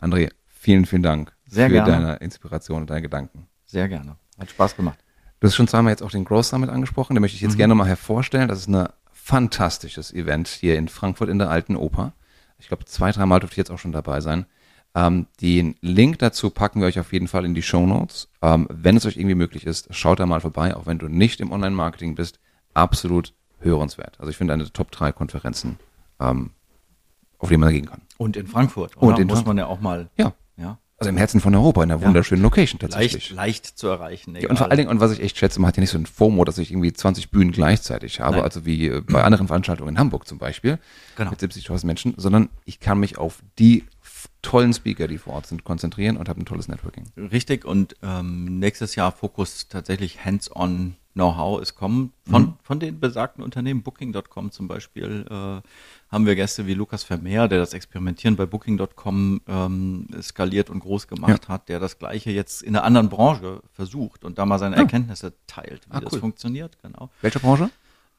äh, 0.00 0.04
André, 0.04 0.30
vielen, 0.60 0.84
vielen 0.86 1.02
Dank 1.02 1.32
Sehr 1.46 1.66
für 1.68 1.72
gerne. 1.74 1.90
deine 1.90 2.14
Inspiration 2.16 2.82
und 2.82 2.90
deine 2.90 3.02
Gedanken. 3.02 3.46
Sehr 3.64 3.88
gerne. 3.88 4.16
Hat 4.38 4.50
Spaß 4.50 4.76
gemacht. 4.76 4.98
Du 5.40 5.46
hast 5.46 5.54
schon 5.54 5.68
zweimal 5.68 5.90
jetzt 5.92 6.02
auch 6.02 6.10
den 6.10 6.24
Growth 6.24 6.44
Summit 6.46 6.68
angesprochen, 6.68 7.14
den 7.14 7.22
möchte 7.22 7.36
ich 7.36 7.40
jetzt 7.40 7.54
Mhm. 7.54 7.58
gerne 7.58 7.74
mal 7.74 7.86
hervorstellen. 7.88 8.48
Das 8.48 8.58
ist 8.58 8.68
ein 8.68 8.88
fantastisches 9.12 10.12
Event 10.12 10.48
hier 10.48 10.76
in 10.76 10.88
Frankfurt 10.88 11.28
in 11.30 11.38
der 11.38 11.48
Alten 11.50 11.76
Oper. 11.76 12.12
Ich 12.58 12.68
glaube, 12.68 12.84
zwei, 12.84 13.10
dreimal 13.10 13.40
durfte 13.40 13.54
ich 13.54 13.58
jetzt 13.58 13.70
auch 13.70 13.78
schon 13.78 13.92
dabei 13.92 14.20
sein. 14.20 14.44
Ähm, 14.94 15.26
den 15.40 15.76
Link 15.80 16.18
dazu 16.18 16.50
packen 16.50 16.80
wir 16.80 16.88
euch 16.88 16.98
auf 16.98 17.12
jeden 17.12 17.28
Fall 17.28 17.44
in 17.44 17.54
die 17.54 17.62
Show 17.62 17.86
Notes. 17.86 18.28
Ähm, 18.42 18.66
wenn 18.70 18.96
es 18.96 19.06
euch 19.06 19.16
irgendwie 19.16 19.36
möglich 19.36 19.64
ist, 19.66 19.94
schaut 19.94 20.18
da 20.20 20.26
mal 20.26 20.40
vorbei, 20.40 20.74
auch 20.76 20.84
wenn 20.86 20.98
du 20.98 21.08
nicht 21.08 21.40
im 21.40 21.52
Online-Marketing 21.52 22.16
bist. 22.16 22.38
Absolut 22.74 23.32
hörenswert. 23.60 24.18
Also 24.18 24.30
ich 24.30 24.36
finde 24.36 24.52
eine 24.52 24.64
der 24.64 24.72
Top 24.72 24.90
3 24.90 25.12
Konferenzen, 25.12 25.78
ähm, 26.18 26.50
auf 27.38 27.48
die 27.48 27.56
man 27.56 27.68
da 27.68 27.72
gehen 27.72 27.86
kann. 27.86 28.02
Und 28.18 28.36
in 28.36 28.46
Frankfurt. 28.46 28.96
Und 28.96 29.08
oder? 29.12 29.18
in 29.20 29.26
muss 29.28 29.34
Frankfurt. 29.38 29.46
man 29.46 29.58
ja 29.58 29.66
auch 29.66 29.80
mal. 29.80 30.10
Ja. 30.16 30.32
Ja. 30.60 30.78
Also 30.98 31.08
im 31.08 31.16
Herzen 31.16 31.40
von 31.40 31.54
Europa, 31.54 31.82
in 31.82 31.90
einer 31.90 32.00
Ja. 32.02 32.06
wunderschönen 32.06 32.42
Location 32.42 32.78
tatsächlich. 32.78 33.30
Leicht, 33.30 33.64
leicht 33.64 33.78
zu 33.78 33.88
erreichen. 33.88 34.36
Ja, 34.38 34.50
und 34.50 34.58
vor 34.58 34.68
allen 34.70 34.76
Dingen, 34.76 34.90
und 34.90 35.00
was 35.00 35.12
ich 35.12 35.20
echt 35.22 35.38
schätze, 35.38 35.58
man 35.58 35.68
hat 35.68 35.76
ja 35.78 35.80
nicht 35.80 35.88
so 35.90 35.96
ein 35.96 36.04
FOMO, 36.04 36.44
dass 36.44 36.58
ich 36.58 36.70
irgendwie 36.70 36.92
20 36.92 37.30
Bühnen 37.30 37.52
gleichzeitig 37.52 38.20
habe, 38.20 38.36
Nein. 38.36 38.44
also 38.44 38.66
wie 38.66 38.88
äh, 38.88 39.00
bei 39.00 39.24
anderen 39.24 39.46
Veranstaltungen 39.46 39.94
in 39.94 39.98
Hamburg 39.98 40.26
zum 40.28 40.36
Beispiel, 40.36 40.78
Genau. 41.16 41.30
mit 41.30 41.40
70.000 41.40 41.86
Menschen, 41.86 42.14
sondern 42.18 42.50
ich 42.66 42.80
kann 42.80 43.00
mich 43.00 43.16
auf 43.16 43.38
die 43.58 43.84
tollen 44.42 44.74
Speaker, 44.74 45.08
die 45.08 45.16
vor 45.16 45.32
Ort 45.34 45.46
sind, 45.46 45.64
konzentrieren 45.64 46.18
und 46.18 46.28
habe 46.28 46.40
ein 46.40 46.44
tolles 46.44 46.68
Networking. 46.68 47.04
Richtig. 47.16 47.64
Und 47.64 47.96
ähm, 48.02 48.58
nächstes 48.58 48.94
Jahr 48.94 49.10
Fokus 49.12 49.68
tatsächlich 49.68 50.22
hands-on 50.24 50.96
Know-how 51.14 51.60
ist 51.60 51.74
kommen. 51.74 52.12
Von, 52.28 52.42
Mhm. 52.42 52.54
von 52.62 52.78
den 52.80 53.00
besagten 53.00 53.42
Unternehmen, 53.42 53.82
Booking.com 53.82 54.52
zum 54.52 54.68
Beispiel, 54.68 55.26
äh, 55.28 55.60
haben 56.12 56.26
wir 56.26 56.36
Gäste 56.36 56.66
wie 56.66 56.74
Lukas 56.74 57.02
Vermeer, 57.02 57.48
der 57.48 57.58
das 57.58 57.74
Experimentieren 57.74 58.36
bei 58.36 58.46
Booking.com 58.46 59.40
ähm, 59.48 60.06
skaliert 60.22 60.70
und 60.70 60.80
groß 60.80 61.08
gemacht 61.08 61.48
hat, 61.48 61.68
der 61.68 61.80
das 61.80 61.98
Gleiche 61.98 62.30
jetzt 62.30 62.62
in 62.62 62.76
einer 62.76 62.84
anderen 62.84 63.08
Branche 63.08 63.60
versucht 63.72 64.24
und 64.24 64.38
da 64.38 64.46
mal 64.46 64.58
seine 64.58 64.76
Ja. 64.76 64.82
Erkenntnisse 64.82 65.32
teilt, 65.48 65.86
wie 65.88 65.94
Ah, 65.96 66.00
das 66.00 66.12
cool. 66.12 66.20
funktioniert. 66.20 66.78
Genau. 66.82 67.10
Welche 67.22 67.40
Branche? 67.40 67.70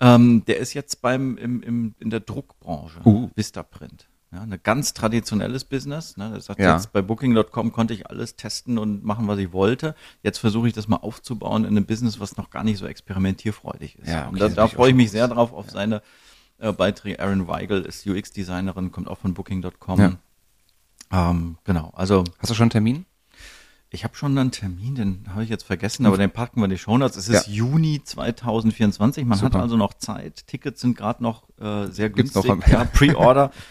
Ähm, 0.02 0.44
der 0.46 0.58
ist 0.58 0.74
jetzt 0.74 1.02
beim 1.02 1.38
im, 1.38 1.62
im, 1.62 1.96
in 2.00 2.10
der 2.10 2.20
Druckbranche, 2.22 3.00
Uh. 3.06 3.30
Vistaprint. 3.36 4.08
Ja, 4.34 4.42
ein 4.44 4.60
ganz 4.64 4.94
traditionelles 4.94 5.66
Business. 5.66 6.16
Ne? 6.16 6.32
Das 6.34 6.46
sagt 6.46 6.60
Ja. 6.62 6.76
jetzt 6.76 6.94
bei 6.94 7.02
Booking.com 7.02 7.74
konnte 7.74 7.94
ich 7.94 8.08
alles 8.10 8.38
testen 8.38 8.78
und 8.78 9.04
machen, 9.04 9.28
was 9.28 9.38
ich 9.40 9.52
wollte. 9.52 9.94
Jetzt 10.24 10.38
versuche 10.38 10.68
ich 10.70 10.74
das 10.74 10.88
mal 10.88 10.98
aufzubauen 10.98 11.64
in 11.66 11.72
einem 11.76 11.86
Business, 11.86 12.20
was 12.22 12.38
noch 12.38 12.50
gar 12.50 12.64
nicht 12.64 12.78
so 12.78 12.86
experimentierfreudig 12.86 14.00
ist. 14.00 14.08
Ja, 14.08 14.22
okay, 14.28 14.30
und 14.34 14.40
da, 14.40 14.48
da 14.48 14.68
freue 14.68 14.92
ich 14.92 14.96
mich 14.96 15.12
sehr 15.12 15.28
drauf 15.28 15.52
auf 15.52 15.70
seine 15.70 16.02
äh, 16.60 16.72
Beiträge. 16.72 17.20
Aaron 17.20 17.48
Weigel 17.50 17.82
ist 17.82 18.08
UX-Designerin, 18.08 18.92
kommt 18.94 19.10
auch 19.10 19.18
von 19.18 19.34
Booking.com. 19.34 20.00
Ja. 20.00 20.12
Ähm, 21.12 21.58
genau, 21.66 21.92
also 21.94 22.24
Hast 22.40 22.50
du 22.52 22.54
schon 22.54 22.66
einen 22.66 22.70
Termin? 22.72 23.06
ich 23.94 24.06
habe 24.06 24.16
schon 24.16 24.38
einen 24.38 24.52
Termin, 24.52 24.96
den 24.96 25.26
habe 25.32 25.44
ich 25.44 25.50
jetzt 25.50 25.64
vergessen, 25.64 26.06
aber 26.06 26.16
den 26.18 26.32
packen 26.32 26.62
wir 26.62 26.66
in 26.66 26.70
die 26.72 26.78
Shownotes. 26.78 27.18
Es 27.18 27.28
ist 27.28 27.48
Ja. 27.48 27.54
Juni 27.54 28.02
2024. 28.02 29.26
Man 29.26 29.38
Super. 29.38 29.56
hat 29.58 29.64
also 29.64 29.76
noch 29.76 29.94
Zeit. 29.96 30.48
Tickets 30.48 30.80
sind 30.80 30.96
gerade 30.96 31.22
noch 31.22 31.44
äh, 31.60 31.88
sehr 31.88 32.10
Gibt's 32.10 32.32
günstig. 32.32 32.56
noch 32.56 32.66
am- 32.66 32.72
ja, 32.72 32.86
Pre-Order. 32.86 33.52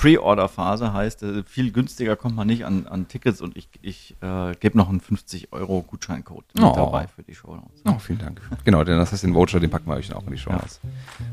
Pre-Order-Phase 0.00 0.94
heißt, 0.94 1.22
äh, 1.24 1.42
viel 1.44 1.72
günstiger 1.72 2.16
kommt 2.16 2.34
man 2.34 2.46
nicht 2.46 2.64
an, 2.64 2.86
an 2.86 3.06
Tickets 3.06 3.42
und 3.42 3.54
ich, 3.56 3.68
ich 3.82 4.16
äh, 4.22 4.54
gebe 4.58 4.78
noch 4.78 4.88
einen 4.88 5.00
50 5.00 5.52
Euro 5.52 5.82
Gutscheincode 5.82 6.44
mit 6.54 6.64
Oh. 6.64 6.72
dabei 6.74 7.06
für 7.06 7.22
die 7.22 7.34
Shownotes. 7.34 7.82
Oh, 7.86 7.98
vielen 7.98 8.18
Dank. 8.18 8.40
Genau, 8.64 8.82
denn 8.82 8.96
das 8.96 9.12
heißt, 9.12 9.24
den 9.24 9.34
Voucher, 9.34 9.60
den 9.60 9.68
packen 9.68 9.90
wir 9.90 9.96
euch 9.96 10.08
dann 10.08 10.16
auch 10.16 10.24
in 10.26 10.32
die 10.32 10.38
Show 10.38 10.52
Notes. 10.52 10.80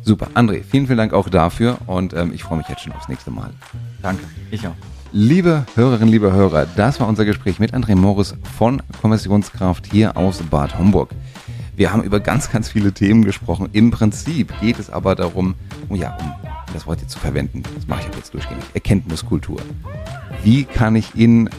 Super. 0.02 0.28
André, 0.34 0.64
vielen, 0.64 0.86
vielen 0.86 0.98
Dank 0.98 1.14
auch 1.14 1.30
dafür 1.30 1.78
und 1.88 2.14
ähm, 2.14 2.34
ich 2.34 2.44
freue 2.44 2.58
mich 2.58 2.68
jetzt 2.68 2.82
schon 2.82 2.92
aufs 2.92 3.08
nächste 3.08 3.32
Mal. 3.32 3.52
Danke. 4.02 4.24
Ich 4.52 4.68
auch. 4.68 4.76
Liebe 5.14 5.66
Hörerinnen, 5.76 6.10
liebe 6.10 6.34
Hörer, 6.34 6.66
das 6.76 7.00
war 7.00 7.08
unser 7.08 7.24
Gespräch 7.24 7.60
mit 7.60 7.74
André 7.74 7.96
Morris 7.96 8.36
von 8.58 8.82
Konversionskraft 9.02 9.88
hier 9.90 10.18
aus 10.18 10.40
Bad 10.44 10.78
Homburg. 10.78 11.12
Wir 11.78 11.94
haben 11.94 12.02
über 12.02 12.20
ganz, 12.20 12.52
ganz 12.52 12.70
viele 12.70 12.92
Themen 12.92 13.24
gesprochen. 13.24 13.70
Im 13.72 13.92
Prinzip 13.92 14.52
geht 14.62 14.80
es 14.80 14.90
aber 14.90 15.14
darum, 15.14 15.54
um, 15.90 15.96
ja, 15.96 16.18
um 16.20 16.34
das 16.74 16.88
Wort 16.88 17.02
jetzt 17.02 17.12
zu 17.12 17.20
verwenden, 17.20 17.62
das 17.76 17.88
mache 17.88 18.02
ich 18.10 18.16
jetzt 18.16 18.34
durchgängig, 18.34 18.64
Erkenntniskultur. 18.74 19.62
Wie 20.44 20.64
kann 20.64 20.96
ich 20.96 21.14
in, 21.14 21.52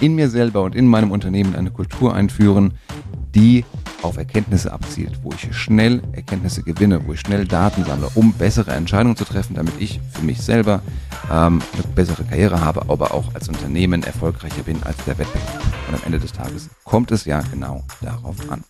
in 0.00 0.14
mir 0.14 0.30
selber 0.30 0.62
und 0.62 0.74
in 0.74 0.86
meinem 0.86 1.10
Unternehmen 1.10 1.54
eine 1.54 1.70
Kultur 1.70 2.14
einführen, 2.14 2.72
die 3.34 3.66
auf 4.00 4.16
Erkenntnisse 4.16 4.72
abzielt, 4.72 5.20
wo 5.22 5.32
ich 5.32 5.54
schnell 5.54 6.00
Erkenntnisse 6.12 6.62
gewinne, 6.62 7.06
wo 7.06 7.12
ich 7.12 7.20
schnell 7.20 7.46
Daten 7.46 7.84
sammle, 7.84 8.08
um 8.14 8.32
bessere 8.32 8.72
Entscheidungen 8.72 9.16
zu 9.16 9.26
treffen, 9.26 9.56
damit 9.56 9.74
ich 9.78 10.00
für 10.10 10.24
mich 10.24 10.40
selber 10.40 10.80
ähm, 11.30 11.60
eine 11.74 11.82
bessere 11.94 12.24
Karriere 12.24 12.62
habe, 12.62 12.88
aber 12.88 13.12
auch 13.12 13.34
als 13.34 13.50
Unternehmen 13.50 14.04
erfolgreicher 14.04 14.62
bin 14.62 14.82
als 14.84 14.96
der 15.04 15.18
Wettbewerb. 15.18 15.62
Und 15.88 15.96
am 15.96 16.00
Ende 16.06 16.18
des 16.18 16.32
Tages 16.32 16.70
kommt 16.84 17.10
es 17.10 17.26
ja 17.26 17.42
genau 17.52 17.84
darauf 18.00 18.36
an. 18.50 18.64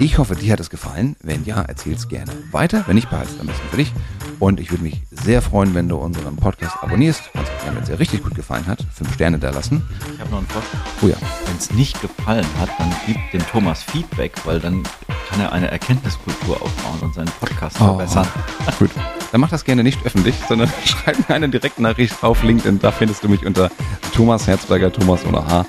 Ich 0.00 0.16
hoffe, 0.16 0.36
dir 0.36 0.52
hat 0.52 0.60
es 0.60 0.70
gefallen. 0.70 1.16
Wenn 1.22 1.44
ja, 1.44 1.60
erzähl's 1.60 2.08
gerne 2.08 2.30
weiter. 2.52 2.84
Wenn 2.86 2.94
nicht, 2.94 3.10
behalte 3.10 3.32
es 3.34 3.40
am 3.40 3.48
besten 3.48 3.68
für 3.68 3.78
dich. 3.78 3.92
Und 4.38 4.60
ich 4.60 4.70
würde 4.70 4.84
mich 4.84 5.02
sehr 5.10 5.42
freuen, 5.42 5.74
wenn 5.74 5.88
du 5.88 5.96
unseren 5.96 6.36
Podcast 6.36 6.76
abonnierst. 6.80 7.22
Auch 7.30 7.62
gerne, 7.64 7.76
wenn 7.76 7.82
es 7.82 7.88
dir 7.88 7.98
richtig 7.98 8.22
gut 8.22 8.36
gefallen 8.36 8.68
hat, 8.68 8.78
fünf 8.94 9.12
Sterne 9.14 9.40
da 9.40 9.50
lassen. 9.50 9.82
Ich 10.14 10.20
habe 10.20 10.30
noch 10.30 10.38
einen 10.38 10.46
Vorschlag. 10.46 10.78
Oh 11.02 11.08
ja. 11.08 11.16
Wenn 11.46 11.56
es 11.56 11.72
nicht 11.72 12.00
gefallen 12.00 12.46
hat, 12.60 12.68
dann 12.78 12.94
gib 13.06 13.16
dem 13.32 13.44
Thomas 13.48 13.82
Feedback, 13.82 14.34
weil 14.44 14.60
dann 14.60 14.84
kann 15.28 15.40
er 15.40 15.50
eine 15.50 15.68
Erkenntniskultur 15.68 16.62
aufbauen 16.62 17.00
und 17.00 17.14
seinen 17.14 17.32
Podcast 17.40 17.78
verbessern. 17.78 18.28
Oh, 18.68 18.72
gut. 18.78 18.90
Dann 19.32 19.40
mach 19.40 19.50
das 19.50 19.64
gerne 19.64 19.82
nicht 19.82 20.06
öffentlich, 20.06 20.36
sondern 20.48 20.70
schreib 20.84 21.28
mir 21.28 21.34
eine 21.34 21.48
Direktnachricht 21.48 22.22
auf 22.22 22.44
LinkedIn. 22.44 22.78
Da 22.78 22.92
findest 22.92 23.24
du 23.24 23.28
mich 23.28 23.44
unter 23.44 23.68
Thomas 24.14 24.46
Herzberger, 24.46 24.92
Thomas 24.92 25.26
ohne 25.26 25.44
H. 25.44 25.66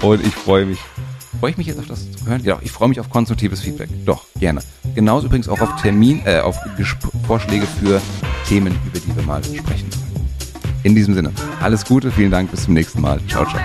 Und 0.00 0.26
ich 0.26 0.34
freue 0.34 0.64
mich. 0.64 0.78
Freue 1.40 1.50
ich 1.50 1.58
mich 1.58 1.66
jetzt 1.66 1.78
auf 1.78 1.86
das 1.86 2.10
zu 2.12 2.26
hören? 2.26 2.42
Ja, 2.44 2.58
ich 2.62 2.72
freue 2.72 2.88
mich 2.88 3.00
auf 3.00 3.10
konstruktives 3.10 3.60
Feedback. 3.60 3.88
Doch, 4.04 4.24
gerne. 4.38 4.60
Genauso 4.94 5.26
übrigens 5.26 5.48
auch 5.48 5.60
auf 5.60 5.80
Termin, 5.80 6.22
äh, 6.24 6.40
auf 6.40 6.56
Gesp 6.76 6.98
Vorschläge 7.26 7.66
für 7.66 8.00
Themen, 8.46 8.78
über 8.86 8.98
die 8.98 9.14
wir 9.14 9.22
mal 9.22 9.42
sprechen 9.44 9.90
sollen. 9.90 10.28
In 10.82 10.94
diesem 10.94 11.14
Sinne, 11.14 11.32
alles 11.60 11.84
Gute, 11.84 12.10
vielen 12.10 12.30
Dank, 12.30 12.50
bis 12.50 12.64
zum 12.64 12.74
nächsten 12.74 13.00
Mal. 13.00 13.20
Ciao, 13.28 13.44
ciao. 13.44 13.60